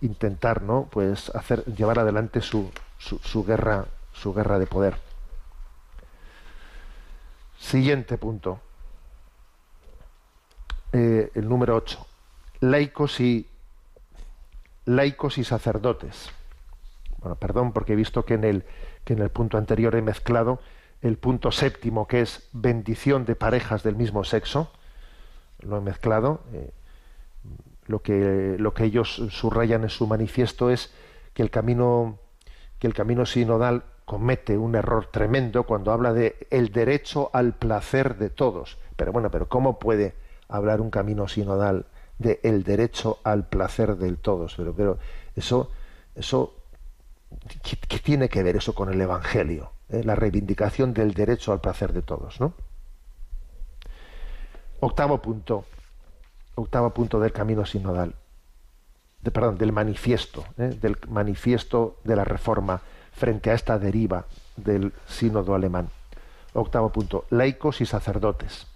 intentar 0.00 0.62
¿no? 0.62 0.88
pues 0.90 1.30
hacer, 1.34 1.64
llevar 1.64 1.98
adelante 1.98 2.40
su, 2.40 2.70
su, 2.98 3.44
guerra, 3.44 3.86
su 4.12 4.34
guerra 4.34 4.58
de 4.58 4.66
poder. 4.66 4.96
Siguiente 7.58 8.18
punto. 8.18 8.60
Eh, 10.92 11.30
el 11.34 11.48
número 11.48 11.74
8, 11.74 12.06
laicos 12.60 13.18
y 13.18 13.48
laicos 14.84 15.38
y 15.38 15.44
sacerdotes. 15.44 16.30
Bueno, 17.18 17.36
perdón 17.36 17.72
porque 17.72 17.94
he 17.94 17.96
visto 17.96 18.24
que 18.24 18.34
en 18.34 18.44
el 18.44 18.64
que 19.04 19.12
en 19.12 19.20
el 19.20 19.30
punto 19.30 19.58
anterior 19.58 19.94
he 19.94 20.02
mezclado 20.02 20.60
el 21.02 21.18
punto 21.18 21.50
séptimo 21.50 22.08
que 22.08 22.22
es 22.22 22.48
bendición 22.52 23.24
de 23.26 23.36
parejas 23.36 23.82
del 23.82 23.96
mismo 23.96 24.24
sexo. 24.24 24.70
Lo 25.60 25.78
he 25.78 25.80
mezclado. 25.80 26.40
Eh, 26.52 26.70
lo 27.86 28.00
que 28.00 28.56
lo 28.58 28.72
que 28.72 28.84
ellos 28.84 29.22
subrayan 29.30 29.82
en 29.82 29.90
su 29.90 30.06
manifiesto 30.06 30.70
es 30.70 30.92
que 31.34 31.42
el 31.42 31.50
camino 31.50 32.18
que 32.78 32.86
el 32.86 32.94
camino 32.94 33.26
sinodal 33.26 33.84
comete 34.06 34.56
un 34.56 34.74
error 34.74 35.06
tremendo 35.10 35.64
cuando 35.64 35.92
habla 35.92 36.12
de 36.12 36.46
el 36.50 36.72
derecho 36.72 37.30
al 37.32 37.54
placer 37.54 38.16
de 38.16 38.30
todos. 38.30 38.78
Pero 38.96 39.12
bueno, 39.12 39.30
pero 39.30 39.48
¿cómo 39.48 39.78
puede 39.78 40.14
hablar 40.48 40.80
un 40.80 40.90
camino 40.90 41.28
sinodal 41.28 41.86
de 42.18 42.40
el 42.42 42.62
derecho 42.62 43.18
al 43.24 43.46
placer 43.46 43.96
del 43.96 44.18
todos, 44.18 44.54
pero, 44.56 44.74
pero 44.74 44.98
eso, 45.34 45.70
eso, 46.14 46.54
¿qué, 47.62 47.98
tiene 47.98 48.28
que 48.28 48.42
ver 48.42 48.56
eso 48.56 48.74
con 48.74 48.92
el 48.92 49.00
Evangelio? 49.00 49.72
Eh? 49.88 50.02
La 50.04 50.14
reivindicación 50.14 50.94
del 50.94 51.14
derecho 51.14 51.52
al 51.52 51.60
placer 51.60 51.92
de 51.92 52.02
todos, 52.02 52.40
¿no? 52.40 52.54
Octavo 54.80 55.22
punto, 55.22 55.64
octavo 56.54 56.90
punto 56.90 57.20
del 57.20 57.32
camino 57.32 57.64
sinodal, 57.64 58.14
de, 59.22 59.30
perdón, 59.30 59.56
del 59.56 59.72
manifiesto, 59.72 60.44
¿eh? 60.58 60.76
del 60.80 60.98
manifiesto 61.08 61.98
de 62.04 62.16
la 62.16 62.24
reforma 62.24 62.80
frente 63.12 63.50
a 63.50 63.54
esta 63.54 63.78
deriva 63.78 64.26
del 64.56 64.92
sínodo 65.06 65.54
alemán. 65.54 65.88
Octavo 66.52 66.90
punto, 66.90 67.24
laicos 67.30 67.80
y 67.80 67.86
sacerdotes 67.86 68.66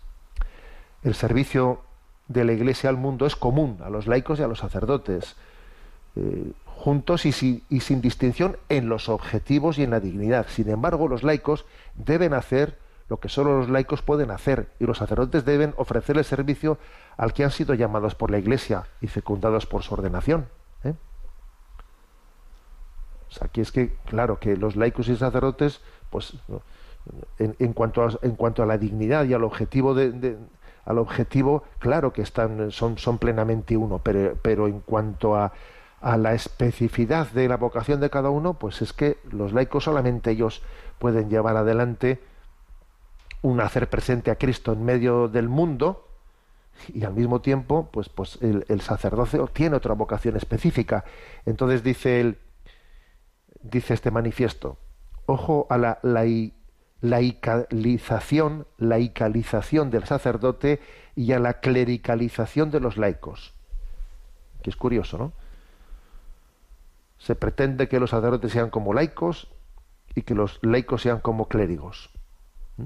el 1.02 1.14
servicio 1.14 1.80
de 2.26 2.44
la 2.44 2.52
Iglesia 2.52 2.90
al 2.90 2.96
mundo 2.96 3.26
es 3.26 3.36
común 3.36 3.78
a 3.82 3.90
los 3.90 4.06
laicos 4.06 4.38
y 4.38 4.42
a 4.42 4.48
los 4.48 4.58
sacerdotes, 4.58 5.36
eh, 6.16 6.52
juntos 6.78 7.26
y 7.26 7.32
sin, 7.32 8.00
distinción 8.00 8.56
en 8.68 8.88
los 8.88 9.08
objetivos 9.08 9.78
y 9.78 9.82
en 9.82 9.90
la 9.90 9.98
dignidad. 9.98 10.46
Sin 10.48 10.70
embargo, 10.70 11.08
los 11.08 11.24
laicos 11.24 11.66
deben 11.96 12.34
hacer 12.34 12.78
lo 13.08 13.18
que 13.18 13.28
solo 13.28 13.58
los 13.58 13.68
laicos 13.68 14.00
pueden 14.02 14.30
hacer 14.30 14.68
y 14.78 14.84
los 14.84 14.98
sacerdotes 14.98 15.44
deben 15.44 15.74
ofrecerle 15.76 16.22
servicio 16.22 16.78
al 17.16 17.32
que 17.32 17.42
han 17.42 17.50
sido 17.50 17.74
llamados 17.74 18.14
por 18.14 18.30
la 18.30 18.38
Iglesia 18.38 18.84
y 19.00 19.08
fecundados 19.08 19.66
por 19.66 19.82
su 19.82 19.94
ordenación. 19.94 20.46
¿eh? 20.84 20.94
aquí 23.40 23.60
es 23.60 23.72
que, 23.72 23.96
claro, 24.06 24.38
que 24.38 24.56
los 24.56 24.76
laicos 24.76 25.08
y 25.08 25.16
sacerdotes, 25.16 25.80
pues, 26.10 26.34
en, 27.38 27.72
cuanto, 27.72 28.04
a, 28.04 28.10
en 28.22 28.36
cuanto 28.36 28.62
a 28.62 28.66
la 28.66 28.78
dignidad 28.78 29.24
y 29.24 29.34
al 29.34 29.42
objetivo 29.42 29.94
de 29.94 30.36
al 30.84 30.96
objetivo, 30.96 31.64
claro 31.80 32.14
que 32.14 32.22
están, 32.22 32.70
son, 32.70 32.96
plenamente 33.18 33.76
uno, 33.76 34.00
pero 34.02 34.68
en 34.68 34.80
cuanto 34.80 35.36
a, 35.36 35.52
a 36.00 36.16
la 36.16 36.34
especificidad 36.34 37.30
de 37.32 37.48
la 37.48 37.56
vocación 37.56 38.00
de 38.00 38.10
cada 38.10 38.30
uno, 38.30 38.54
pues 38.54 38.82
es 38.82 38.92
que 38.92 39.18
los 39.30 39.52
laicos 39.52 39.84
solamente 39.84 40.30
ellos 40.30 40.62
pueden 40.98 41.28
llevar 41.28 41.56
adelante 41.56 42.20
un 43.42 43.60
hacer 43.60 43.88
presente 43.88 44.30
a 44.30 44.36
Cristo 44.36 44.72
en 44.72 44.84
medio 44.84 45.28
del 45.28 45.48
mundo 45.48 46.08
y 46.92 47.04
al 47.04 47.14
mismo 47.14 47.40
tiempo, 47.40 47.88
pues, 47.92 48.08
pues 48.08 48.38
el, 48.40 48.64
el 48.68 48.80
sacerdocio 48.80 49.48
tiene 49.48 49.76
otra 49.76 49.94
vocación 49.94 50.36
específica. 50.36 51.04
Entonces 51.44 51.82
dice 51.82 52.20
el, 52.20 52.38
dice 53.62 53.94
este 53.94 54.10
manifiesto, 54.10 54.78
ojo 55.26 55.66
a 55.70 55.78
la, 55.78 55.98
la, 56.02 56.24
laicalización, 57.00 58.66
laicalización 58.76 59.90
del 59.90 60.04
sacerdote 60.04 60.80
y 61.14 61.32
a 61.32 61.38
la 61.38 61.60
clericalización 61.60 62.70
de 62.70 62.80
los 62.80 62.96
laicos. 62.96 63.54
Que 64.62 64.70
es 64.70 64.76
curioso, 64.76 65.18
¿no? 65.18 65.32
Se 67.18 67.34
pretende 67.34 67.88
que 67.88 68.00
los 68.00 68.10
sacerdotes 68.10 68.52
sean 68.52 68.70
como 68.70 68.94
laicos 68.94 69.48
y 70.14 70.22
que 70.22 70.34
los 70.34 70.58
laicos 70.62 71.02
sean 71.02 71.20
como 71.20 71.48
clérigos. 71.48 72.10
¿Mm? 72.76 72.84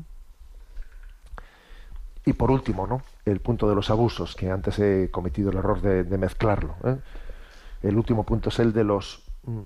Y 2.26 2.32
por 2.32 2.50
último, 2.50 2.86
¿no? 2.86 3.02
El 3.24 3.40
punto 3.40 3.68
de 3.68 3.74
los 3.74 3.90
abusos, 3.90 4.34
que 4.34 4.50
antes 4.50 4.78
he 4.78 5.10
cometido 5.10 5.50
el 5.50 5.58
error 5.58 5.80
de, 5.80 6.18
mezclarlo. 6.18 6.74
¿eh? 6.84 6.96
El 7.82 7.96
último 7.96 8.24
punto 8.24 8.48
es 8.48 8.58
el 8.58 8.72
de 8.72 8.84
los 8.84 9.24
mm, 9.44 9.60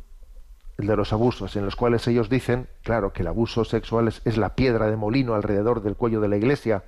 el 0.78 0.86
de 0.86 0.96
los 0.96 1.12
abusos, 1.12 1.56
en 1.56 1.64
los 1.64 1.76
cuales 1.76 2.06
ellos 2.06 2.28
dicen, 2.28 2.68
claro, 2.82 3.12
que 3.12 3.22
el 3.22 3.28
abuso 3.28 3.64
sexual 3.64 4.08
es, 4.08 4.36
la 4.36 4.54
piedra 4.54 4.86
de 4.90 4.96
molino 4.96 5.34
alrededor 5.34 5.82
del 5.82 5.96
cuello 5.96 6.20
de 6.20 6.28
la 6.28 6.36
iglesia, 6.36 6.84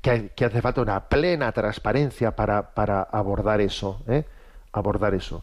que, 0.00 0.30
hace 0.44 0.62
falta 0.62 0.82
una 0.82 1.08
plena 1.08 1.50
transparencia 1.52 2.36
para, 2.36 2.74
para 2.74 3.02
abordar 3.02 3.60
eso, 3.60 4.02
¿eh? 4.06 4.24
abordar 4.72 5.14
eso. 5.14 5.42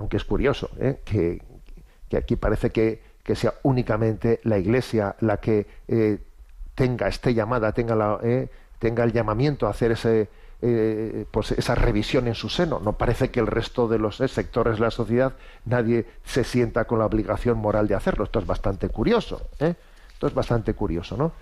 Aunque 0.00 0.16
es 0.16 0.24
curioso 0.24 0.70
¿eh? 0.78 1.00
que, 1.04 1.40
aquí 2.16 2.34
parece 2.34 2.70
que, 2.70 3.08
sea 3.34 3.54
únicamente 3.62 4.40
la 4.42 4.58
iglesia 4.58 5.14
la 5.20 5.36
que 5.36 5.64
eh, 5.86 6.18
tenga, 6.74 7.06
esté 7.06 7.32
llamada, 7.32 7.70
tenga, 7.70 7.94
la, 7.94 8.18
tenga 8.80 9.04
el 9.04 9.12
llamamiento 9.12 9.68
a 9.68 9.70
hacer 9.70 9.92
ese, 9.92 10.28
eh, 10.62 11.24
pues 11.30 11.52
esa 11.52 11.74
revisión 11.74 12.28
en 12.28 12.34
su 12.34 12.50
seno. 12.50 12.80
No 12.80 12.92
parece 12.92 13.30
que 13.30 13.40
el 13.40 13.46
resto 13.46 13.88
de 13.88 13.98
los 13.98 14.20
eh, 14.20 14.28
sectores 14.28 14.74
de 14.74 14.80
la 14.80 14.90
sociedad 14.90 15.32
nadie 15.64 16.06
se 16.24 16.44
sienta 16.44 16.84
con 16.84 16.98
la 16.98 17.06
obligación 17.06 17.56
moral 17.56 17.88
de 17.88 17.94
hacerlo. 17.94 18.24
Esto 18.24 18.40
es 18.40 18.46
bastante 18.46 18.90
curioso. 18.90 19.40
¿eh? 19.58 19.74
Esto 20.12 20.26
es 20.26 20.34
bastante 20.34 20.74
curioso, 20.74 21.16
¿no? 21.16 21.32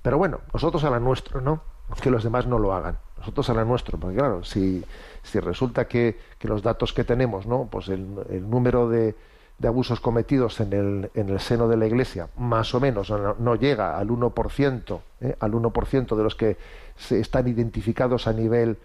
Pero 0.00 0.16
bueno, 0.16 0.40
nosotros 0.54 0.82
a 0.84 0.90
la 0.90 0.98
nuestra, 0.98 1.42
¿no? 1.42 1.62
Que 2.00 2.10
los 2.10 2.24
demás 2.24 2.46
no 2.46 2.58
lo 2.58 2.72
hagan. 2.72 2.98
Nosotros 3.26 3.50
a 3.50 3.54
la 3.54 3.64
nuestro, 3.64 3.98
porque 3.98 4.16
claro, 4.16 4.44
si, 4.44 4.84
si 5.24 5.40
resulta 5.40 5.88
que, 5.88 6.16
que 6.38 6.46
los 6.46 6.62
datos 6.62 6.92
que 6.92 7.02
tenemos, 7.02 7.44
¿no? 7.44 7.66
Pues 7.68 7.88
el, 7.88 8.06
el 8.30 8.48
número 8.48 8.88
de, 8.88 9.16
de 9.58 9.68
abusos 9.68 9.98
cometidos 9.98 10.60
en 10.60 10.72
el, 10.72 11.10
en 11.14 11.28
el 11.28 11.40
seno 11.40 11.66
de 11.66 11.76
la 11.76 11.86
Iglesia, 11.86 12.28
más 12.36 12.72
o 12.74 12.80
menos, 12.80 13.10
no, 13.10 13.34
no 13.36 13.56
llega 13.56 13.98
al 13.98 14.08
1%, 14.08 15.00
¿eh? 15.22 15.36
al 15.40 15.52
1% 15.52 16.16
de 16.16 16.22
los 16.22 16.36
que 16.36 16.56
se 16.94 17.18
están 17.18 17.48
identificados 17.48 18.28
a 18.28 18.32
nivel, 18.32 18.78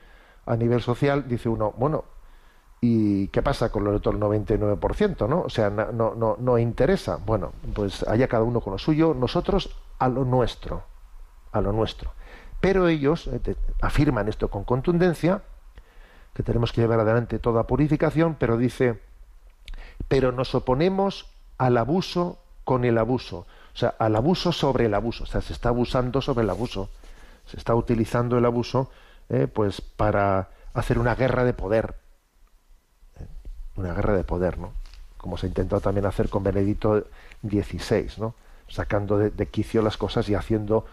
a 0.47 0.55
nivel 0.55 0.81
social, 0.81 1.27
dice 1.27 1.47
uno, 1.47 1.71
bueno, 1.77 2.03
¿y 2.79 3.27
qué 3.27 3.43
pasa 3.43 3.71
con 3.71 3.85
el 3.85 3.93
otro 3.93 4.13
99%? 4.13 5.29
¿no? 5.29 5.41
O 5.41 5.49
sea, 5.49 5.69
no, 5.69 6.15
no, 6.15 6.35
no 6.39 6.57
interesa. 6.57 7.19
Bueno, 7.23 7.51
pues 7.75 8.01
allá 8.07 8.27
cada 8.27 8.43
uno 8.43 8.59
con 8.59 8.73
lo 8.73 8.79
suyo, 8.79 9.13
nosotros 9.13 9.75
a 9.99 10.09
lo 10.09 10.25
nuestro, 10.25 10.81
a 11.51 11.61
lo 11.61 11.71
nuestro. 11.71 12.11
Pero 12.62 12.88
ellos 12.88 13.28
eh, 13.28 13.55
afirman 13.82 14.30
esto 14.30 14.49
con 14.49 14.64
contundencia, 14.64 15.41
que 16.34 16.43
tenemos 16.43 16.72
que 16.72 16.82
llevar 16.82 16.99
adelante 16.99 17.39
toda 17.39 17.68
purificación, 17.68 18.36
pero 18.39 18.57
dice, 18.57 19.01
pero 20.07 20.32
nos 20.32 20.55
oponemos 20.55 21.28
al 21.57 21.78
abuso 21.78 22.38
con 22.64 22.86
el 22.86 22.97
abuso, 22.97 23.47
o 23.74 23.78
sea, 23.78 23.95
al 23.99 24.16
abuso 24.16 24.51
sobre 24.51 24.86
el 24.86 24.93
abuso, 24.93 25.24
o 25.24 25.28
sea, 25.28 25.41
se 25.41 25.53
está 25.53 25.70
abusando 25.70 26.22
sobre 26.22 26.43
el 26.43 26.49
abuso, 26.49 26.89
se 27.47 27.57
está 27.57 27.76
utilizando 27.76 28.38
el 28.38 28.45
abuso 28.45 28.89
eh, 29.30 29.47
pues 29.47 29.82
para 29.82 30.49
hacer 30.74 30.99
una 30.99 31.16
guerra 31.16 31.43
de 31.43 31.53
poder, 31.53 31.95
Eh, 33.20 33.26
una 33.76 33.93
guerra 33.93 34.14
de 34.14 34.24
poder, 34.24 34.57
¿no? 34.57 34.74
Como 35.18 35.38
se 35.38 35.47
ha 35.47 35.49
intentado 35.49 35.82
también 35.82 36.05
hacer 36.05 36.30
con 36.30 36.43
Benedicto 36.43 37.05
XVI, 37.41 38.09
¿no? 38.18 38.36
Sacando 38.68 39.18
de 39.18 39.45
quicio 39.47 39.82
las 39.82 39.97
cosas 39.97 40.30
y 40.30 40.36
haciendo 40.36 40.86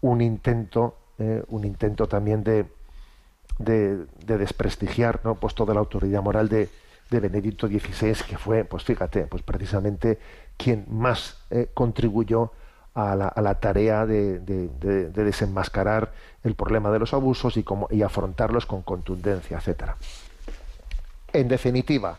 un 0.00 0.20
intento, 0.20 0.96
eh, 1.18 1.42
un 1.48 1.64
intento 1.64 2.06
también 2.08 2.44
de, 2.44 2.66
de, 3.58 4.06
de 4.24 4.38
desprestigiar 4.38 5.20
¿no? 5.24 5.34
pues 5.34 5.54
toda 5.54 5.74
la 5.74 5.80
autoridad 5.80 6.22
moral 6.22 6.48
de, 6.48 6.68
de 7.10 7.20
Benedicto 7.20 7.66
XVI, 7.66 8.14
que 8.28 8.38
fue, 8.38 8.64
pues 8.64 8.84
fíjate, 8.84 9.26
pues 9.26 9.42
precisamente 9.42 10.18
quien 10.56 10.86
más 10.88 11.38
eh, 11.50 11.68
contribuyó 11.74 12.52
a 12.94 13.14
la, 13.14 13.54
tarea 13.60 14.06
de, 14.06 14.40
de- 14.40 14.68
de- 14.80 15.10
de 15.10 15.24
desenmascarar 15.24 16.12
el 16.42 16.54
problema 16.56 16.90
de 16.90 16.98
los 16.98 17.14
abusos 17.14 17.56
y, 17.56 17.62
como, 17.62 17.86
y 17.92 18.02
afrontarlos 18.02 18.66
con 18.66 18.82
contundencia, 18.82 19.58
etcétera. 19.58 19.96
En 21.32 21.46
definitiva, 21.46 22.18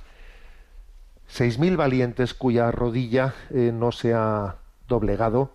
6.000 1.30 1.76
valientes 1.76 2.34
cuya 2.34 2.72
rodilla 2.72 3.34
eh, 3.50 3.72
no 3.74 3.92
se 3.92 4.14
ha 4.14 4.56
doblegado 4.88 5.52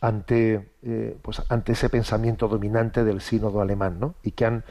ante, 0.00 0.68
eh, 0.82 1.16
pues, 1.22 1.42
ante 1.48 1.72
ese 1.72 1.88
pensamiento 1.88 2.48
dominante 2.48 3.04
del 3.04 3.20
sínodo 3.20 3.60
alemán, 3.60 3.98
¿no? 4.00 4.14
y 4.22 4.32
que 4.32 4.44
han 4.46 4.64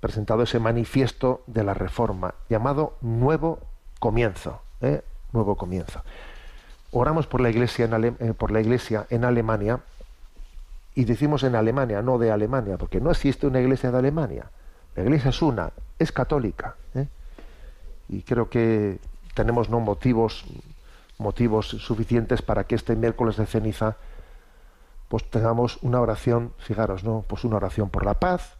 presentado 0.00 0.42
ese 0.42 0.58
manifiesto 0.58 1.42
de 1.46 1.64
la 1.64 1.74
reforma 1.74 2.34
llamado 2.48 2.96
Nuevo 3.00 3.58
Comienzo. 3.98 4.60
¿eh? 4.80 5.02
Nuevo 5.32 5.56
Comienzo. 5.56 6.02
Oramos 6.90 7.26
por 7.26 7.40
la 7.40 7.50
iglesia 7.50 7.84
en, 7.84 7.94
Ale- 7.94 8.14
eh, 8.18 8.34
por 8.36 8.50
la 8.50 8.60
iglesia 8.60 9.06
en 9.10 9.24
Alemania 9.24 9.80
y 10.94 11.04
decimos 11.04 11.42
en 11.44 11.54
Alemania, 11.54 12.02
no 12.02 12.18
de 12.18 12.30
Alemania, 12.30 12.76
porque 12.76 13.00
no 13.00 13.10
existe 13.10 13.46
una 13.46 13.60
iglesia 13.60 13.90
de 13.90 13.98
Alemania. 13.98 14.50
La 14.96 15.04
iglesia 15.04 15.30
es 15.30 15.40
una, 15.40 15.70
es 15.98 16.10
católica. 16.12 16.74
Y 18.08 18.22
creo 18.22 18.50
que 18.50 18.98
tenemos 19.34 19.70
no 19.70 19.78
motivos 19.78 20.44
motivos 21.18 21.68
suficientes 21.68 22.42
para 22.42 22.64
que 22.64 22.74
este 22.74 22.96
miércoles 22.96 23.36
de 23.36 23.46
ceniza 23.46 23.96
pues 25.10 25.28
tengamos 25.28 25.78
una 25.82 26.00
oración, 26.00 26.52
fijaros, 26.58 27.02
¿no? 27.04 27.24
Pues 27.28 27.42
una 27.44 27.56
oración 27.56 27.90
por 27.90 28.06
la 28.06 28.14
paz 28.14 28.56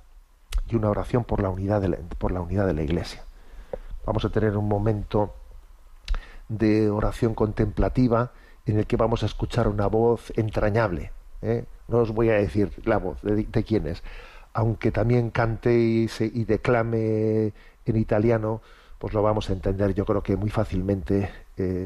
y 0.69 0.75
una 0.75 0.91
oración 0.91 1.23
por 1.25 1.41
la 1.41 1.49
unidad 1.49 1.81
de 1.81 1.89
la, 1.91 1.97
por 2.19 2.33
la 2.33 2.41
unidad 2.43 2.67
de 2.67 2.75
la 2.75 2.83
iglesia. 2.83 3.23
Vamos 4.05 4.25
a 4.25 4.31
tener 4.31 4.57
un 4.57 4.69
momento 4.69 5.33
de 6.49 6.91
oración 6.91 7.35
contemplativa 7.35 8.33
en 8.67 8.79
el 8.79 8.87
que 8.87 8.97
vamos 8.97 9.23
a 9.23 9.27
escuchar 9.27 9.69
una 9.69 9.87
voz 9.87 10.33
entrañable. 10.37 11.13
¿eh? 11.41 11.65
No 11.87 11.99
os 11.99 12.11
voy 12.11 12.31
a 12.31 12.35
decir 12.35 12.73
la 12.85 12.99
voz 12.99 13.23
de, 13.23 13.45
de 13.45 13.63
quién 13.65 13.87
es, 13.87 14.03
aunque 14.53 14.91
también 14.91 15.31
cante 15.31 15.73
y, 15.79 16.09
se- 16.09 16.27
y 16.35 16.45
declame 16.45 17.53
en 17.87 17.97
italiano, 17.97 18.61
pues 18.99 19.15
lo 19.15 19.23
vamos 19.23 19.49
a 19.51 19.53
entender 19.53 19.95
yo 19.95 20.05
creo 20.05 20.23
que 20.25 20.37
muy 20.37 20.51
fácilmente 20.51 21.31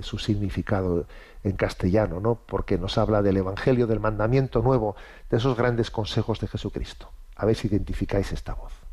su 0.03 0.18
significado 0.18 1.07
en 1.43 1.57
castellano, 1.57 2.20
¿no? 2.20 2.37
Porque 2.47 2.79
nos 2.79 2.99
habla 2.99 3.22
del 3.22 3.37
Evangelio, 3.37 3.87
del 3.87 4.01
mandamiento 4.01 4.62
nuevo, 4.62 4.97
de 5.31 5.37
esos 5.37 5.57
grandes 5.57 5.91
consejos 5.91 6.41
de 6.41 6.49
Jesucristo. 6.49 7.11
A 7.37 7.47
ver 7.47 7.57
si 7.57 7.68
identificáis 7.68 8.33
esta 8.33 8.55
voz. 8.55 8.84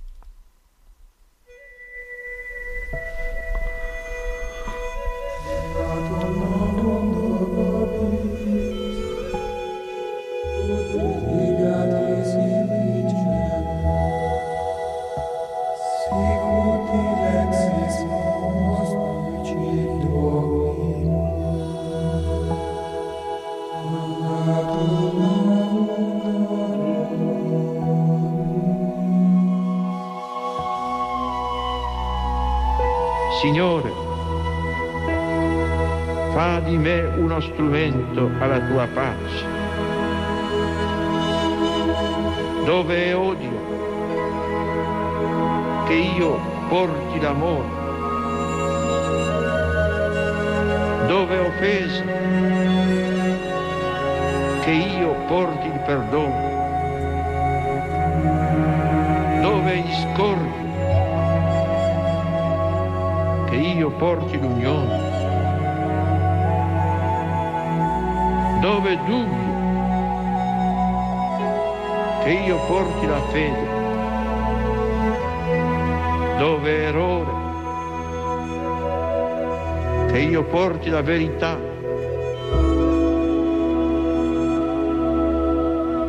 Strumento 37.41 38.29
alla 38.39 38.59
tua 38.59 38.87
pace. 38.93 39.45
Dove 42.65 43.05
è 43.05 43.15
odio, 43.15 43.49
che 45.87 45.93
io 45.93 46.39
porti 46.69 47.19
l'amore. 47.19 47.79
Dove 51.07 51.35
è 51.35 51.39
offesa, 51.45 52.03
che 54.61 54.71
io 54.71 55.15
porti 55.27 55.67
il 55.67 55.79
perdono. 55.85 56.49
Dove 59.41 59.73
è 59.73 59.81
discordia, 59.81 60.69
che 63.49 63.55
io 63.55 63.89
porti 63.91 64.39
l'unione. 64.39 65.10
Dove 68.61 68.97
dubbio, 69.05 69.59
che 72.23 72.29
io 72.29 72.57
porti 72.67 73.05
la 73.07 73.21
fede. 73.31 73.79
Dove 76.37 76.83
errore, 76.83 77.31
che 80.11 80.19
io 80.19 80.43
porti 80.43 80.89
la 80.89 81.01
verità. 81.01 81.57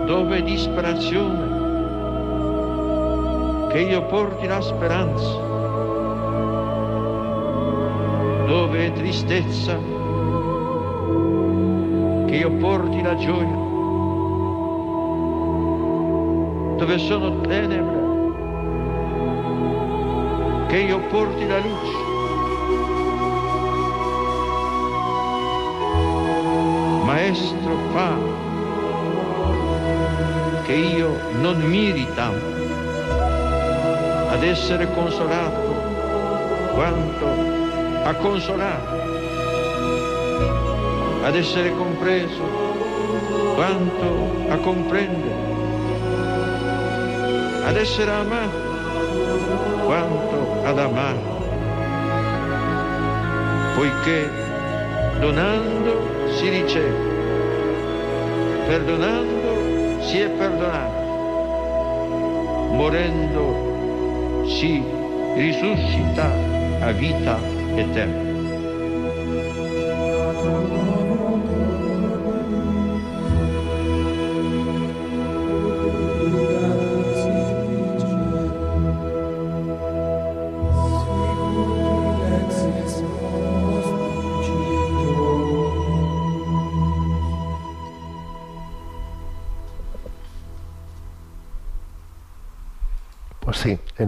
Dove 0.05 0.43
disperazione, 0.43 1.61
che 3.71 3.81
io 3.81 4.05
porti 4.05 4.47
la 4.47 4.61
speranza 4.61 5.51
dove 8.47 8.93
tristezza, 8.93 9.79
che 12.33 12.39
io 12.39 12.51
porti 12.53 13.03
la 13.03 13.15
gioia, 13.15 13.57
dove 16.79 16.97
sono 16.97 17.43
tenebre, 17.43 18.01
che 20.69 20.79
io 20.79 20.99
porti 21.11 21.47
la 21.47 21.59
luce. 21.59 21.97
Maestro 27.05 27.77
fa 27.93 28.17
che 30.63 30.73
io 30.73 31.11
non 31.39 31.61
miri 31.61 32.07
tanto 32.15 32.47
ad 34.31 34.43
essere 34.43 34.91
consolato 34.95 35.75
quanto 36.73 37.27
a 38.05 38.15
consolare, 38.15 39.02
ad 41.23 41.37
essere 41.37 41.71
compreso 41.77 42.43
quanto 43.55 44.45
a 44.49 44.57
comprendere, 44.57 45.35
ad 47.65 47.77
essere 47.77 48.11
amato 48.11 48.71
quanto 49.85 50.63
ad 50.65 50.79
amare, 50.79 51.19
poiché 53.75 54.31
donando 55.21 56.31
si 56.35 56.49
riceve, 56.49 57.11
perdonando 58.67 60.01
si 60.03 60.19
è 60.19 60.29
perdonato, 60.29 61.01
morendo, 62.73 64.45
si 64.49 64.83
risuscita 65.37 66.31
a 66.81 66.91
vita 66.91 67.39
eterna. 67.77 68.32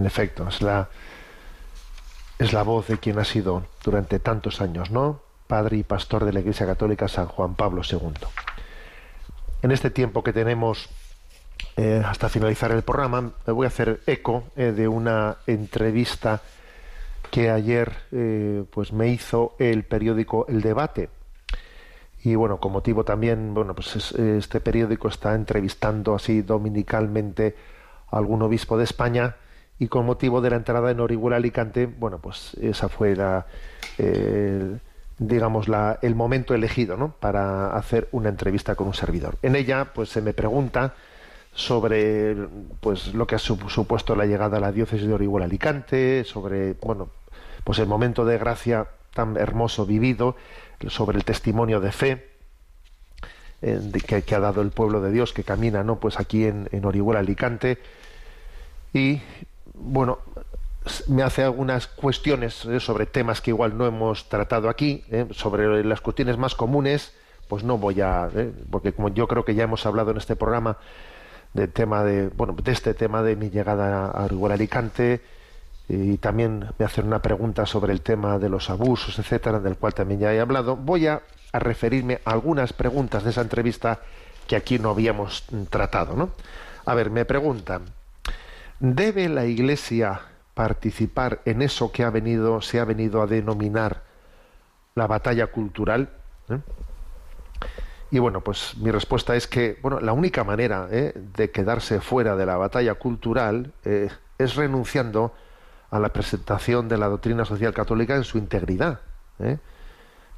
Efecto, 0.05 0.47
es 0.47 0.61
la, 0.61 0.89
es 2.39 2.53
la 2.53 2.63
voz 2.63 2.87
de 2.87 2.97
quien 2.97 3.19
ha 3.19 3.23
sido 3.25 3.65
durante 3.83 4.19
tantos 4.19 4.61
años, 4.61 4.91
¿no? 4.91 5.21
Padre 5.47 5.77
y 5.77 5.83
pastor 5.83 6.25
de 6.25 6.33
la 6.33 6.39
Iglesia 6.39 6.65
Católica 6.65 7.07
San 7.07 7.27
Juan 7.27 7.55
Pablo 7.55 7.81
II. 7.89 8.11
En 9.61 9.71
este 9.71 9.89
tiempo 9.89 10.23
que 10.23 10.33
tenemos 10.33 10.89
eh, 11.77 12.01
hasta 12.05 12.29
finalizar 12.29 12.71
el 12.71 12.81
programa, 12.83 13.31
voy 13.47 13.65
a 13.65 13.67
hacer 13.67 14.01
eco 14.07 14.43
eh, 14.55 14.71
de 14.71 14.87
una 14.87 15.37
entrevista 15.47 16.41
que 17.31 17.49
ayer 17.49 17.91
eh, 18.11 18.63
pues 18.71 18.93
me 18.93 19.07
hizo 19.09 19.55
el 19.59 19.83
periódico 19.83 20.45
El 20.47 20.61
Debate. 20.61 21.09
Y 22.23 22.35
bueno, 22.35 22.59
con 22.59 22.71
motivo 22.71 23.03
también, 23.03 23.53
bueno, 23.53 23.75
pues 23.75 23.95
es- 23.95 24.11
este 24.13 24.59
periódico 24.59 25.07
está 25.07 25.35
entrevistando 25.35 26.15
así 26.15 26.41
dominicalmente 26.41 27.55
a 28.09 28.17
algún 28.17 28.41
obispo 28.41 28.77
de 28.77 28.83
España 28.83 29.35
y 29.79 29.87
con 29.87 30.05
motivo 30.05 30.41
de 30.41 30.49
la 30.49 30.55
entrada 30.55 30.91
en 30.91 30.99
Orihuela 30.99 31.37
Alicante, 31.37 31.85
bueno, 31.85 32.19
pues 32.19 32.53
esa 32.61 32.87
fue 32.87 33.15
la, 33.15 33.45
eh, 33.97 34.77
digamos, 35.19 35.67
la, 35.67 35.99
el 36.01 36.15
momento 36.15 36.53
elegido, 36.53 36.95
¿no? 36.97 37.11
Para 37.19 37.75
hacer 37.75 38.07
una 38.11 38.29
entrevista 38.29 38.75
con 38.75 38.87
un 38.87 38.93
servidor. 38.93 39.37
En 39.41 39.55
ella, 39.55 39.91
pues 39.93 40.09
se 40.09 40.21
me 40.21 40.33
pregunta 40.33 40.93
sobre 41.53 42.35
pues 42.81 43.13
lo 43.13 43.27
que 43.27 43.35
ha 43.35 43.37
sup- 43.39 43.69
supuesto 43.69 44.15
la 44.15 44.25
llegada 44.25 44.57
a 44.57 44.59
la 44.59 44.71
diócesis 44.71 45.07
de 45.07 45.13
Orihuela 45.13 45.45
Alicante, 45.45 46.23
sobre 46.25 46.73
bueno, 46.73 47.09
pues 47.63 47.79
el 47.79 47.87
momento 47.87 48.25
de 48.25 48.37
gracia 48.37 48.87
tan 49.13 49.37
hermoso 49.37 49.85
vivido, 49.85 50.35
sobre 50.87 51.17
el 51.17 51.23
testimonio 51.23 51.79
de 51.79 51.91
fe 51.93 52.29
eh, 53.61 53.79
que, 54.05 54.21
que 54.23 54.35
ha 54.35 54.39
dado 54.39 54.61
el 54.61 54.71
pueblo 54.71 55.01
de 55.01 55.11
Dios 55.11 55.31
que 55.31 55.43
camina, 55.43 55.83
¿no? 55.83 55.97
Pues 55.99 56.19
aquí 56.19 56.45
en, 56.45 56.67
en 56.71 56.85
Orihuela 56.85 57.21
Alicante 57.21 57.77
y 58.93 59.21
bueno 59.77 60.19
me 61.07 61.23
hace 61.23 61.43
algunas 61.43 61.87
cuestiones 61.87 62.65
eh, 62.65 62.79
sobre 62.79 63.05
temas 63.05 63.41
que 63.41 63.51
igual 63.51 63.77
no 63.77 63.85
hemos 63.85 64.29
tratado 64.29 64.69
aquí, 64.69 65.03
eh, 65.09 65.27
sobre 65.31 65.83
las 65.83 66.01
cuestiones 66.01 66.37
más 66.37 66.55
comunes, 66.55 67.13
pues 67.47 67.63
no 67.63 67.77
voy 67.77 68.01
a, 68.01 68.29
eh, 68.35 68.51
porque 68.69 68.93
como 68.93 69.09
yo 69.09 69.27
creo 69.27 69.45
que 69.45 69.55
ya 69.55 69.63
hemos 69.63 69.85
hablado 69.85 70.11
en 70.11 70.17
este 70.17 70.35
programa 70.35 70.77
del 71.53 71.71
tema 71.71 72.03
de, 72.03 72.29
bueno, 72.29 72.55
de 72.61 72.71
este 72.71 72.93
tema 72.93 73.23
de 73.23 73.35
mi 73.35 73.49
llegada 73.49 74.07
a 74.07 74.25
Orihuela 74.25 74.55
Alicante 74.55 75.21
y 75.87 76.17
también 76.17 76.67
me 76.77 76.85
hacen 76.85 77.07
una 77.07 77.21
pregunta 77.21 77.65
sobre 77.65 77.93
el 77.93 78.01
tema 78.01 78.39
de 78.39 78.49
los 78.49 78.69
abusos, 78.69 79.17
etcétera, 79.19 79.59
del 79.59 79.77
cual 79.77 79.93
también 79.93 80.19
ya 80.19 80.33
he 80.33 80.39
hablado. 80.39 80.75
Voy 80.75 81.07
a, 81.07 81.21
a 81.51 81.59
referirme 81.59 82.19
a 82.25 82.31
algunas 82.31 82.73
preguntas 82.73 83.23
de 83.23 83.29
esa 83.29 83.41
entrevista 83.41 83.99
que 84.47 84.55
aquí 84.55 84.79
no 84.79 84.89
habíamos 84.89 85.45
mm, 85.51 85.63
tratado, 85.63 86.15
¿no? 86.15 86.31
A 86.85 86.93
ver, 86.93 87.09
me 87.09 87.25
preguntan, 87.25 87.83
¿debe 88.79 89.29
la 89.29 89.45
Iglesia 89.45 90.21
participar 90.53 91.41
en 91.45 91.61
eso 91.61 91.91
que 91.91 92.03
ha 92.03 92.09
venido, 92.09 92.61
se 92.61 92.79
ha 92.79 92.85
venido 92.85 93.21
a 93.21 93.27
denominar 93.27 94.03
la 94.95 95.07
batalla 95.07 95.47
cultural? 95.47 96.09
¿Eh? 96.49 96.59
Y 98.11 98.19
bueno, 98.19 98.41
pues 98.41 98.77
mi 98.77 98.91
respuesta 98.91 99.35
es 99.35 99.47
que 99.47 99.77
bueno, 99.81 99.99
la 99.99 100.13
única 100.13 100.43
manera 100.43 100.87
¿eh? 100.91 101.13
de 101.15 101.51
quedarse 101.51 101.99
fuera 101.99 102.35
de 102.35 102.45
la 102.45 102.57
batalla 102.57 102.93
cultural 102.93 103.73
eh, 103.83 104.09
es 104.37 104.55
renunciando 104.55 105.33
a 105.91 105.99
la 105.99 106.09
presentación 106.09 106.87
de 106.87 106.97
la 106.97 107.07
doctrina 107.07 107.45
social 107.45 107.73
católica 107.73 108.15
en 108.15 108.23
su 108.23 108.37
integridad. 108.37 109.01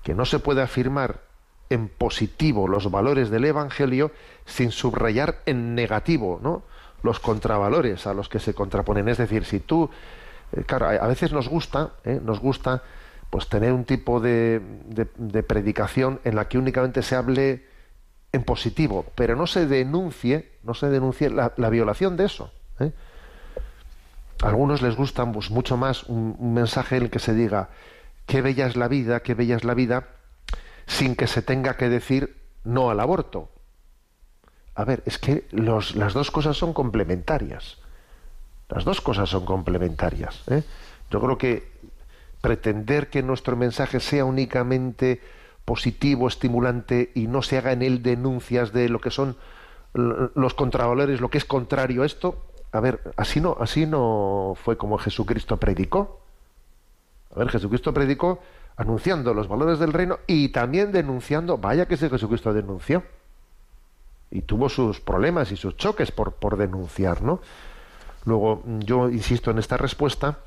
Que 0.04 0.16
no 0.16 0.26
se 0.26 0.40
puede 0.40 0.62
afirmar 0.62 1.22
en 1.70 1.88
positivo 1.88 2.68
los 2.68 2.90
valores 2.90 3.30
del 3.30 3.46
Evangelio 3.46 4.12
sin 4.46 4.72
subrayar 4.72 5.42
en 5.46 5.76
negativo 5.76 6.40
¿no? 6.42 6.64
Los 7.04 7.20
contravalores 7.20 8.08
a 8.08 8.14
los 8.14 8.30
que 8.30 8.40
se 8.40 8.54
contraponen. 8.54 9.08
Es 9.10 9.18
decir, 9.18 9.46
si 9.46 9.60
tú, 9.60 9.90
eh, 10.54 10.64
claro, 10.66 10.88
a 10.88 11.08
veces 11.08 11.32
nos 11.32 11.48
gusta, 11.50 11.92
¿eh? 12.04 12.20
nos 12.24 12.40
gusta 12.40 12.84
pues 13.30 13.48
tener 13.50 13.74
un 13.74 13.84
tipo 13.84 14.20
de, 14.20 14.62
de- 15.18 15.44
predicación 15.44 16.20
en 16.24 16.36
la 16.36 16.48
que 16.48 16.58
únicamente 16.58 17.02
se 17.02 17.16
hable 17.16 17.66
en 18.32 18.44
positivo, 18.44 19.06
pero 19.16 19.36
no 19.36 19.48
se 19.48 19.68
denuncie, 19.68 20.54
no 20.64 20.74
se 20.74 20.88
denuncie 20.88 21.30
la, 21.30 21.54
la 21.58 21.70
violación 21.70 22.16
de 22.18 22.26
eso. 22.26 22.52
¿eh? 22.80 22.92
A 24.44 24.48
algunos 24.48 24.82
les 24.82 24.96
gusta 24.96 25.30
pues, 25.32 25.50
mucho 25.52 25.78
más 25.78 26.04
un, 26.04 26.36
un 26.40 26.54
mensaje 26.54 26.98
en 26.98 27.04
el 27.04 27.10
que 27.10 27.20
se 27.20 27.34
diga 27.34 27.70
qué 28.26 28.42
bella 28.42 28.68
es 28.68 28.76
la 28.76 28.88
vida, 28.88 29.22
qué 29.22 29.34
bella 29.34 29.56
es 29.56 29.64
la 29.64 29.74
vida, 29.74 30.08
sin 30.86 31.16
que 31.16 31.28
se 31.28 31.42
tenga 31.42 31.76
que 31.76 31.90
decir 31.90 32.38
no 32.64 32.90
al 32.90 33.00
aborto. 33.00 33.50
A 34.78 34.86
ver, 34.86 35.02
es 35.08 35.18
que 35.18 35.48
las 35.52 36.14
dos 36.14 36.30
cosas 36.30 36.56
son 36.56 36.72
complementarias. 36.72 37.80
Las 38.70 38.86
dos 38.86 39.02
cosas 39.02 39.28
son 39.28 39.44
complementarias. 39.44 40.44
¿eh? 40.52 40.62
Yo 41.10 41.20
creo 41.20 41.36
que 41.40 41.72
pretender 42.42 43.10
que 43.10 43.24
nuestro 43.24 43.56
mensaje 43.56 44.00
sea 44.00 44.24
únicamente 44.24 45.20
positivo, 45.66 46.28
estimulante 46.28 47.12
y 47.16 47.26
no 47.26 47.42
se 47.42 47.58
haga 47.58 47.72
en 47.72 47.82
él 47.82 48.04
denuncias 48.04 48.72
de 48.72 48.88
lo 48.88 49.02
que 49.02 49.10
son 49.10 49.36
los 49.96 50.54
contravalores, 50.54 51.22
lo 51.22 51.30
que 51.30 51.40
es 51.40 51.46
contrario 51.46 52.04
a 52.04 52.06
esto, 52.06 52.46
a 52.72 52.80
ver, 52.80 53.02
así 53.16 53.42
no, 53.42 53.58
así 53.60 53.88
no 53.88 54.54
fue 54.64 54.78
como 54.78 55.00
Jesucristo 55.00 55.58
predicó. 55.58 56.22
A 57.36 57.40
ver, 57.40 57.50
Jesucristo 57.50 57.96
predicó 57.96 58.44
anunciando 58.76 59.34
los 59.34 59.48
valores 59.48 59.80
del 59.80 59.92
reino 59.92 60.20
y 60.28 60.50
también 60.50 60.92
denunciando, 60.92 61.58
vaya 61.58 61.88
que 61.88 61.96
ese 61.96 62.12
Jesucristo 62.12 62.54
denunció. 62.54 63.02
Y 64.30 64.42
tuvo 64.42 64.70
sus 64.70 65.00
problemas 65.00 65.52
y 65.52 65.58
sus 65.58 65.78
choques 65.78 66.12
por, 66.12 66.34
por 66.34 66.58
denunciar, 66.58 67.22
¿no? 67.22 67.40
Luego, 68.26 68.62
yo 68.66 69.10
insisto 69.10 69.52
en 69.52 69.58
esta 69.58 69.78
respuesta, 69.78 70.40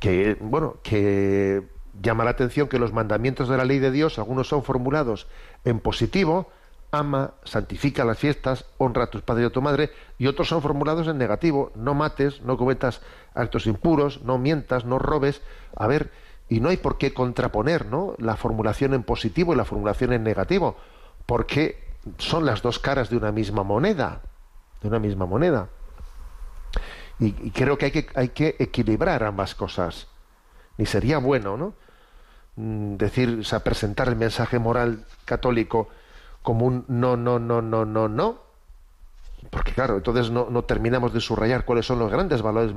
que 0.00 0.36
bueno 0.40 0.76
que 0.82 1.62
llama 2.00 2.24
la 2.24 2.30
atención 2.30 2.68
que 2.68 2.78
los 2.78 2.92
mandamientos 2.92 3.48
de 3.48 3.56
la 3.56 3.64
ley 3.64 3.78
de 3.78 3.90
Dios 3.90 4.18
algunos 4.18 4.48
son 4.48 4.64
formulados 4.64 5.28
en 5.64 5.78
positivo 5.78 6.48
ama 6.90 7.34
santifica 7.44 8.04
las 8.04 8.18
fiestas 8.18 8.64
honra 8.78 9.04
a 9.04 9.10
tus 9.10 9.22
padres 9.22 9.44
y 9.44 9.46
a 9.46 9.52
tu 9.52 9.62
madre 9.62 9.90
y 10.18 10.26
otros 10.26 10.48
son 10.48 10.62
formulados 10.62 11.06
en 11.06 11.18
negativo 11.18 11.70
no 11.74 11.94
mates 11.94 12.40
no 12.42 12.56
cometas 12.56 13.02
actos 13.34 13.66
impuros 13.66 14.22
no 14.22 14.38
mientas 14.38 14.84
no 14.84 14.98
robes 14.98 15.42
a 15.76 15.86
ver 15.86 16.10
y 16.48 16.60
no 16.60 16.70
hay 16.70 16.78
por 16.78 16.98
qué 16.98 17.12
contraponer 17.12 17.86
no 17.86 18.14
la 18.18 18.36
formulación 18.36 18.94
en 18.94 19.02
positivo 19.02 19.52
y 19.52 19.56
la 19.56 19.64
formulación 19.64 20.12
en 20.12 20.24
negativo 20.24 20.76
porque 21.26 21.89
son 22.18 22.46
las 22.46 22.62
dos 22.62 22.78
caras 22.78 23.10
de 23.10 23.16
una 23.16 23.32
misma 23.32 23.62
moneda 23.62 24.22
de 24.82 24.88
una 24.88 24.98
misma 24.98 25.26
moneda 25.26 25.68
y, 27.20 27.50
creo 27.50 27.76
que 27.76 27.86
hay, 27.86 27.90
que 27.90 28.06
hay 28.14 28.28
que 28.30 28.56
equilibrar 28.58 29.22
ambas 29.24 29.54
cosas. 29.54 30.06
Ni 30.78 30.86
sería 30.86 31.18
bueno, 31.18 31.58
¿no? 31.58 31.74
Mm, 32.56 32.96
Decir, 32.96 33.38
o 33.40 33.44
sea, 33.44 33.60
presentar 33.60 34.08
el 34.08 34.16
mensaje 34.16 34.58
moral 34.58 35.04
católico 35.26 35.88
como 36.42 36.64
un 36.64 36.84
no, 36.88 37.18
no, 37.18 37.38
no, 37.38 37.60
no, 37.60 37.84
no, 37.84 38.08
no. 38.08 38.38
Porque 39.50 39.72
claro, 39.72 39.96
entonces 39.96 40.30
no, 40.30 40.48
no 40.50 40.64
terminamos 40.64 41.12
de 41.12 41.20
subrayar 41.20 41.64
cuáles 41.64 41.86
son 41.86 41.98
los 41.98 42.10
grandes 42.10 42.40
valores 42.40 42.74